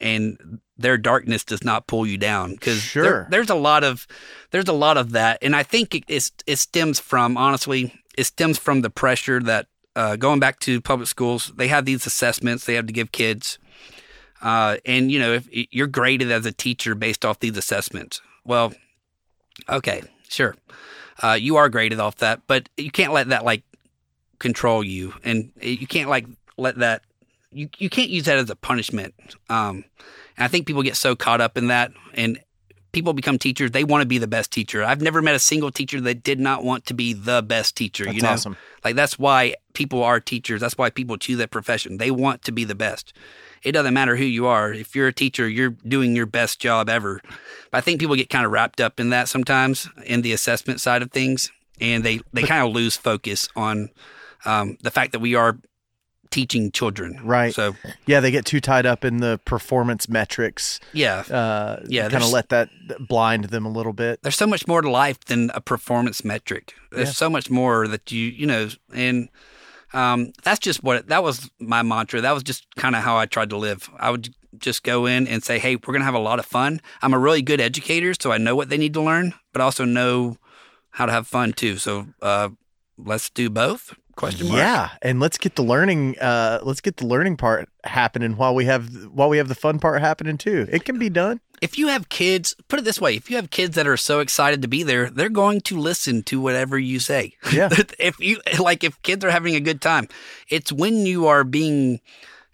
and 0.00 0.60
their 0.78 0.98
darkness 0.98 1.42
does 1.44 1.64
not 1.64 1.86
pull 1.86 2.06
you 2.06 2.18
down. 2.18 2.52
Because 2.52 2.82
Sure. 2.82 3.26
there's 3.30 3.48
a 3.48 3.54
lot 3.54 3.82
of 3.84 4.06
there's 4.50 4.68
a 4.68 4.72
lot 4.72 4.96
of 4.98 5.12
that. 5.12 5.38
And 5.42 5.54
I 5.56 5.62
think 5.62 5.94
it 5.94 6.30
it 6.46 6.56
stems 6.58 7.00
from 7.00 7.36
honestly 7.36 7.94
it 8.18 8.24
stems 8.24 8.58
from 8.58 8.80
the 8.82 8.90
pressure 8.90 9.40
that 9.40 9.66
uh, 9.94 10.16
going 10.16 10.40
back 10.40 10.58
to 10.60 10.80
public 10.80 11.08
schools 11.08 11.52
they 11.56 11.68
have 11.68 11.84
these 11.86 12.04
assessments 12.06 12.64
they 12.66 12.74
have 12.74 12.86
to 12.86 12.92
give 12.92 13.12
kids 13.12 13.58
uh, 14.42 14.76
and 14.84 15.10
you 15.10 15.18
know 15.18 15.32
if 15.34 15.48
you're 15.50 15.86
graded 15.86 16.30
as 16.30 16.44
a 16.44 16.52
teacher 16.52 16.94
based 16.94 17.24
off 17.24 17.38
these 17.40 17.56
assessments. 17.56 18.20
Well 18.44 18.74
okay 19.68 20.02
sure. 20.28 20.56
Uh, 21.22 21.32
you 21.32 21.56
are 21.56 21.70
graded 21.70 21.98
off 21.98 22.16
that, 22.16 22.42
but 22.46 22.68
you 22.76 22.90
can't 22.90 23.12
let 23.14 23.28
that 23.30 23.42
like 23.44 23.62
control 24.38 24.84
you, 24.84 25.14
and 25.24 25.52
you 25.60 25.86
can't 25.86 26.08
like 26.08 26.26
let 26.56 26.78
that 26.78 27.02
you 27.56 27.68
you 27.78 27.88
can't 27.88 28.10
use 28.10 28.24
that 28.24 28.38
as 28.38 28.50
a 28.50 28.56
punishment. 28.56 29.14
Um, 29.48 29.84
and 30.36 30.44
I 30.44 30.48
think 30.48 30.66
people 30.66 30.82
get 30.82 30.96
so 30.96 31.16
caught 31.16 31.40
up 31.40 31.56
in 31.56 31.68
that, 31.68 31.92
and 32.14 32.38
people 32.92 33.12
become 33.12 33.38
teachers. 33.38 33.70
They 33.70 33.84
want 33.84 34.02
to 34.02 34.06
be 34.06 34.18
the 34.18 34.26
best 34.26 34.50
teacher. 34.50 34.84
I've 34.84 35.00
never 35.00 35.22
met 35.22 35.34
a 35.34 35.38
single 35.38 35.70
teacher 35.70 36.00
that 36.02 36.22
did 36.22 36.38
not 36.38 36.64
want 36.64 36.86
to 36.86 36.94
be 36.94 37.12
the 37.12 37.42
best 37.42 37.76
teacher. 37.76 38.04
That's 38.04 38.16
you 38.16 38.22
know, 38.22 38.30
awesome. 38.30 38.56
like 38.84 38.94
that's 38.94 39.18
why 39.18 39.54
people 39.72 40.02
are 40.02 40.20
teachers. 40.20 40.60
That's 40.60 40.76
why 40.76 40.90
people 40.90 41.16
choose 41.16 41.38
that 41.38 41.50
profession. 41.50 41.96
They 41.96 42.10
want 42.10 42.42
to 42.44 42.52
be 42.52 42.64
the 42.64 42.74
best. 42.74 43.12
It 43.62 43.72
doesn't 43.72 43.94
matter 43.94 44.16
who 44.16 44.24
you 44.24 44.46
are. 44.46 44.72
If 44.72 44.94
you're 44.94 45.08
a 45.08 45.12
teacher, 45.12 45.48
you're 45.48 45.70
doing 45.70 46.14
your 46.14 46.26
best 46.26 46.60
job 46.60 46.88
ever. 46.88 47.20
But 47.70 47.78
I 47.78 47.80
think 47.80 48.00
people 48.00 48.14
get 48.14 48.30
kind 48.30 48.44
of 48.44 48.52
wrapped 48.52 48.80
up 48.80 49.00
in 49.00 49.10
that 49.10 49.28
sometimes 49.28 49.88
in 50.04 50.22
the 50.22 50.32
assessment 50.32 50.80
side 50.80 51.02
of 51.02 51.10
things, 51.10 51.50
and 51.80 52.04
they 52.04 52.20
they 52.32 52.42
kind 52.42 52.66
of 52.66 52.74
lose 52.74 52.96
focus 52.96 53.48
on 53.56 53.88
um, 54.46 54.76
the 54.82 54.90
fact 54.90 55.12
that 55.12 55.20
we 55.20 55.34
are 55.34 55.58
teaching 56.30 56.72
children. 56.72 57.20
Right. 57.22 57.54
So 57.54 57.76
Yeah, 58.06 58.18
they 58.20 58.30
get 58.32 58.44
too 58.44 58.60
tied 58.60 58.84
up 58.84 59.04
in 59.04 59.18
the 59.18 59.38
performance 59.44 60.08
metrics. 60.08 60.80
yeah, 60.92 61.20
Uh, 61.30 61.80
Yeah, 61.88 62.08
kind 62.08 62.22
of 62.24 62.30
let 62.30 62.48
that 62.48 62.68
blind 63.08 63.44
them 63.44 63.64
a 63.64 63.70
little 63.70 63.92
bit. 63.92 64.20
there's 64.22 64.34
so 64.36 64.46
much 64.46 64.66
more 64.66 64.82
to 64.82 64.90
life 64.90 65.20
than 65.26 65.50
a 65.54 65.60
performance 65.60 66.24
metric. 66.24 66.74
There's 66.90 67.08
Yeah. 67.08 67.12
so 67.12 67.30
much 67.30 67.48
more 67.50 67.86
that 67.88 68.10
you 68.10 68.22
you 68.28 68.46
know, 68.46 68.68
and 68.92 69.28
um, 69.92 70.32
that's 70.42 70.58
just 70.58 70.82
what 70.82 71.06
that 71.08 71.22
was 71.22 71.48
my 71.60 71.82
mantra. 71.82 72.20
That 72.20 72.32
was 72.34 72.42
just 72.42 72.66
kind 72.76 72.96
of 72.96 73.02
how 73.04 73.16
I 73.16 73.26
tried 73.26 73.50
to 73.50 73.56
live. 73.56 73.88
I 73.98 74.10
would 74.10 74.34
just 74.58 74.82
go 74.82 75.06
in 75.06 75.28
and 75.28 75.44
say, 75.44 75.58
"Hey, 75.60 75.76
we're 75.76 75.92
gonna 75.92 76.04
have 76.04 76.14
a 76.14 76.28
lot 76.30 76.38
of 76.40 76.44
fun." 76.46 76.80
I'm 77.02 77.14
a 77.14 77.18
really 77.20 77.40
good 77.42 77.60
educator, 77.60 78.12
so 78.20 78.32
I 78.32 78.38
know 78.38 78.56
what 78.56 78.68
they 78.68 78.78
need 78.78 78.94
to 78.94 79.00
learn, 79.02 79.34
but 79.52 79.62
I 79.62 79.64
also 79.64 79.84
know 79.84 80.38
how 80.90 81.06
to 81.06 81.12
have 81.12 81.26
fun 81.28 81.52
too. 81.52 81.78
So 81.78 82.08
uh, 82.20 82.48
let's 82.98 83.30
do 83.30 83.48
both. 83.48 83.94
Question 84.16 84.48
mark. 84.48 84.58
Yeah, 84.58 84.90
and 85.02 85.20
let's 85.20 85.36
get 85.36 85.56
the 85.56 85.62
learning. 85.62 86.18
Uh, 86.18 86.60
let's 86.62 86.80
get 86.80 86.96
the 86.96 87.06
learning 87.06 87.36
part 87.36 87.68
happening 87.84 88.36
while 88.38 88.54
we 88.54 88.64
have 88.64 88.88
while 89.12 89.28
we 89.28 89.36
have 89.36 89.48
the 89.48 89.54
fun 89.54 89.78
part 89.78 90.00
happening 90.00 90.38
too. 90.38 90.66
It 90.72 90.84
can 90.84 90.98
be 90.98 91.10
done. 91.10 91.40
if 91.60 91.76
you 91.78 91.88
have 91.88 92.08
kids, 92.08 92.54
put 92.68 92.78
it 92.78 92.84
this 92.86 92.98
way: 92.98 93.14
if 93.14 93.28
you 93.30 93.36
have 93.36 93.50
kids 93.50 93.74
that 93.76 93.86
are 93.86 93.96
so 93.98 94.20
excited 94.20 94.62
to 94.62 94.68
be 94.68 94.82
there, 94.82 95.10
they're 95.10 95.28
going 95.28 95.60
to 95.62 95.78
listen 95.78 96.22
to 96.24 96.40
whatever 96.40 96.78
you 96.78 96.98
say. 96.98 97.34
Yeah. 97.52 97.68
if 97.98 98.18
you 98.18 98.40
like, 98.58 98.82
if 98.84 99.00
kids 99.02 99.22
are 99.22 99.30
having 99.30 99.54
a 99.54 99.60
good 99.60 99.82
time, 99.82 100.08
it's 100.48 100.72
when 100.72 101.04
you 101.04 101.26
are 101.26 101.44
being, 101.44 102.00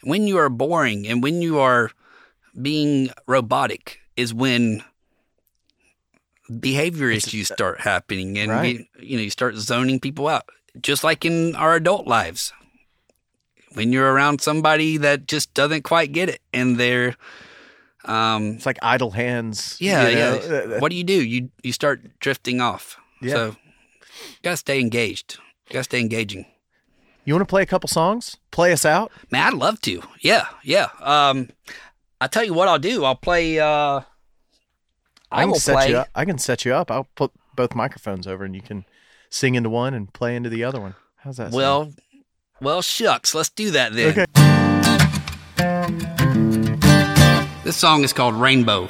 when 0.02 0.26
you 0.26 0.38
are 0.38 0.48
boring, 0.48 1.06
and 1.06 1.22
when 1.22 1.42
you 1.42 1.60
are 1.60 1.92
being 2.60 3.10
robotic 3.28 4.00
is 4.16 4.34
when 4.34 4.82
behavior 6.60 7.08
issues 7.08 7.46
start 7.48 7.80
happening, 7.80 8.36
and 8.38 8.50
Right. 8.50 8.78
you, 8.78 8.84
you 9.00 9.16
know 9.16 9.22
you 9.22 9.30
start 9.30 9.54
zoning 9.56 10.00
people 10.00 10.28
out, 10.28 10.44
just 10.80 11.04
like 11.04 11.24
in 11.24 11.54
our 11.56 11.74
adult 11.74 12.06
lives. 12.06 12.52
When 13.74 13.90
you're 13.90 14.12
around 14.12 14.42
somebody 14.42 14.98
that 14.98 15.26
just 15.26 15.54
doesn't 15.54 15.82
quite 15.82 16.12
get 16.12 16.28
it, 16.28 16.42
and 16.52 16.78
they're 16.78 17.16
um, 18.04 18.52
It's 18.56 18.66
like 18.66 18.78
idle 18.82 19.12
hands. 19.12 19.76
yeah, 19.80 20.08
you 20.08 20.16
know, 20.16 20.66
yeah. 20.70 20.78
What 20.80 20.90
do 20.90 20.96
you 20.96 21.04
do? 21.04 21.24
You 21.24 21.48
you 21.62 21.72
start 21.72 22.18
drifting 22.18 22.60
off. 22.60 22.96
Yeah. 23.22 23.32
So 23.32 23.46
you 23.46 24.38
gotta 24.42 24.56
stay 24.58 24.78
engaged. 24.80 25.38
You 25.68 25.74
gotta 25.74 25.84
stay 25.84 26.00
engaging. 26.00 26.44
You 27.24 27.34
want 27.34 27.42
to 27.42 27.50
play 27.50 27.62
a 27.62 27.66
couple 27.66 27.88
songs? 27.88 28.36
Play 28.50 28.72
us 28.72 28.84
out. 28.84 29.12
Man, 29.30 29.46
I'd 29.46 29.54
love 29.54 29.80
to. 29.82 30.02
Yeah, 30.20 30.48
yeah. 30.64 30.88
Um, 31.00 31.50
I 32.20 32.26
tell 32.26 32.44
you 32.44 32.52
what 32.52 32.66
I'll 32.68 32.80
do. 32.80 33.04
I'll 33.04 33.14
play. 33.14 33.60
Uh, 33.60 34.00
I, 35.30 35.42
can 35.42 35.50
will 35.50 35.58
set 35.58 35.74
play. 35.76 35.90
you 35.90 35.96
up. 35.98 36.08
I 36.14 36.24
can 36.24 36.38
set 36.38 36.64
you 36.64 36.74
up. 36.74 36.90
I'll 36.90 37.08
put 37.14 37.30
both 37.54 37.74
microphones 37.76 38.26
over, 38.26 38.44
and 38.44 38.56
you 38.56 38.60
can 38.60 38.84
sing 39.32 39.54
into 39.54 39.70
one 39.70 39.94
and 39.94 40.12
play 40.12 40.36
into 40.36 40.50
the 40.50 40.64
other 40.64 40.80
one. 40.80 40.94
How's 41.16 41.38
that? 41.38 41.44
sound? 41.44 41.54
Well, 41.54 41.92
well, 42.60 42.82
shucks. 42.82 43.34
Let's 43.34 43.50
do 43.50 43.70
that 43.72 43.92
then. 43.92 44.10
Okay. 44.10 44.26
This 47.64 47.76
song 47.76 48.04
is 48.04 48.12
called 48.12 48.34
Rainbow. 48.34 48.88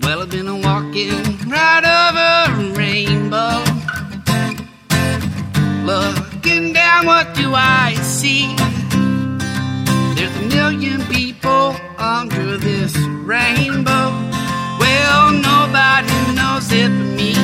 Well, 0.00 0.22
I've 0.22 0.30
been 0.30 0.62
walking 0.62 1.35
Down, 6.96 7.06
what 7.06 7.34
do 7.34 7.52
I 7.54 7.94
see? 8.00 8.56
There's 10.14 10.34
a 10.34 10.42
million 10.56 11.02
people 11.08 11.76
under 11.98 12.56
this 12.56 12.96
rainbow. 12.96 14.12
Well, 14.80 15.30
nobody 15.32 16.16
knows 16.34 16.72
it 16.72 16.88
but 16.88 17.10
me. 17.18 17.34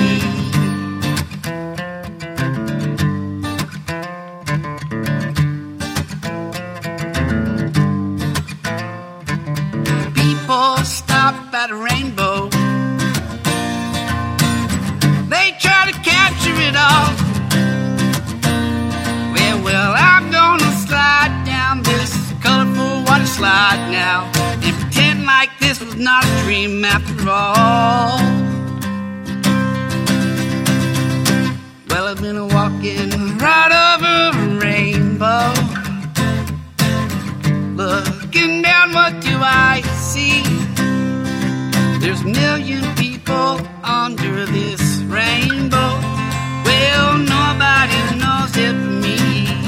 People 10.15 10.77
stop 10.85 11.53
at 11.53 11.71
a 11.71 11.77
rainbow. 11.77 12.49
They 15.29 15.55
try 15.61 15.91
to 15.91 15.99
capture 16.01 16.59
it 16.59 16.75
all. 16.75 17.22
Slide 23.43 23.89
now 23.91 24.31
and 24.63 24.77
pretend 24.81 25.25
like 25.25 25.51
this 25.59 25.81
was 25.81 25.97
not 25.97 26.25
a 26.25 26.43
dream 26.45 26.85
after 26.85 27.29
all. 27.29 28.19
Well, 31.89 32.05
I've 32.07 32.21
been 32.21 32.47
walking 32.57 33.11
right 33.39 33.73
over 33.91 34.15
a 34.45 34.61
rainbow. 34.61 35.49
Looking 37.75 38.63
down, 38.63 38.93
what 38.93 39.21
do 39.21 39.35
I 39.41 39.83
see. 40.11 40.45
There's 41.99 42.21
a 42.21 42.31
million 42.43 42.85
people 42.95 43.59
under 43.83 44.47
this 44.47 44.83
rainbow. 45.19 45.91
Well, 46.69 47.19
nobody 47.19 47.99
knows 48.23 48.57
it 48.67 48.75
but 48.83 48.95
me. 49.03 49.62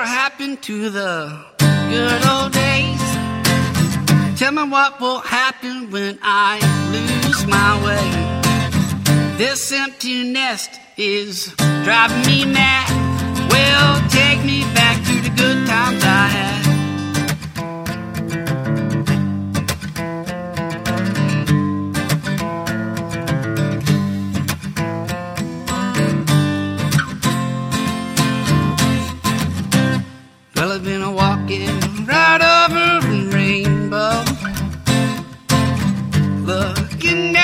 Whatever 0.00 0.18
happened 0.18 0.62
to 0.62 0.88
the 0.88 1.44
good 1.90 2.26
old 2.26 2.52
days? 2.54 4.38
Tell 4.38 4.50
me 4.50 4.62
what 4.62 4.98
will 4.98 5.20
happen 5.20 5.90
when 5.90 6.18
I 6.22 6.56
lose 6.90 7.46
my 7.46 7.84
way. 7.84 9.36
This 9.36 9.70
empty 9.70 10.32
nest 10.32 10.80
is 10.96 11.54
driving 11.84 12.26
me 12.26 12.46
mad. 12.46 12.88
Well, 13.50 14.08
take 14.08 14.42
me 14.42 14.62
back 14.72 14.96
to 15.04 15.20
the 15.20 15.36
good 15.36 15.66
times 15.66 16.02
I 16.02 16.28
had. 16.28 16.59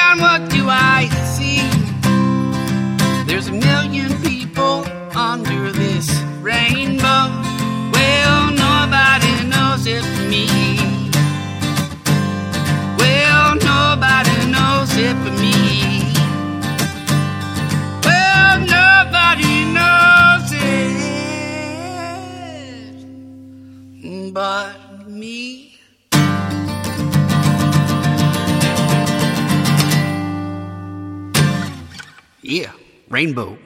Down, 0.07 0.21
what 0.21 0.51
do 0.51 0.69
I 0.69 1.09
see? 1.35 1.59
There's 3.27 3.49
a 3.49 3.53
million 3.53 4.13
people 4.23 4.85
under 5.17 5.73
this 5.73 6.09
rainbow. 6.41 7.27
Well, 7.93 8.53
nobody 8.53 9.33
knows 9.53 9.85
it 9.89 10.05
but 10.05 10.29
me. 10.31 10.47
Well, 13.01 13.57
nobody 13.57 14.47
knows 14.55 14.97
it 14.97 15.17
but 15.25 15.35
me. 15.41 16.15
Well, 18.07 18.61
nobody 18.79 19.55
knows 19.77 20.53
it 24.13 24.33
but 24.33 24.86
Yeah, 32.49 32.71
rainbow. 33.09 33.59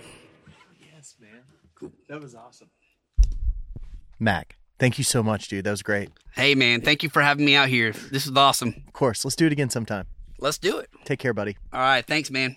Yes, 0.94 1.14
man. 1.20 1.42
Cool. 1.74 1.92
That 2.08 2.20
was 2.20 2.34
awesome. 2.34 2.70
Mac, 4.18 4.56
thank 4.78 4.96
you 4.96 5.04
so 5.04 5.22
much, 5.22 5.48
dude. 5.48 5.64
That 5.64 5.70
was 5.70 5.82
great. 5.82 6.08
Hey, 6.34 6.54
man, 6.54 6.80
thank 6.80 7.02
you 7.02 7.10
for 7.10 7.20
having 7.20 7.44
me 7.44 7.54
out 7.54 7.68
here. 7.68 7.92
This 7.92 8.26
is 8.26 8.34
awesome. 8.34 8.82
Of 8.86 8.92
course, 8.94 9.22
let's 9.24 9.36
do 9.36 9.46
it 9.46 9.52
again 9.52 9.68
sometime. 9.68 10.06
Let's 10.38 10.56
do 10.56 10.78
it. 10.78 10.88
Take 11.04 11.18
care, 11.18 11.34
buddy. 11.34 11.58
All 11.72 11.80
right, 11.80 12.06
thanks, 12.06 12.30
man. 12.30 12.56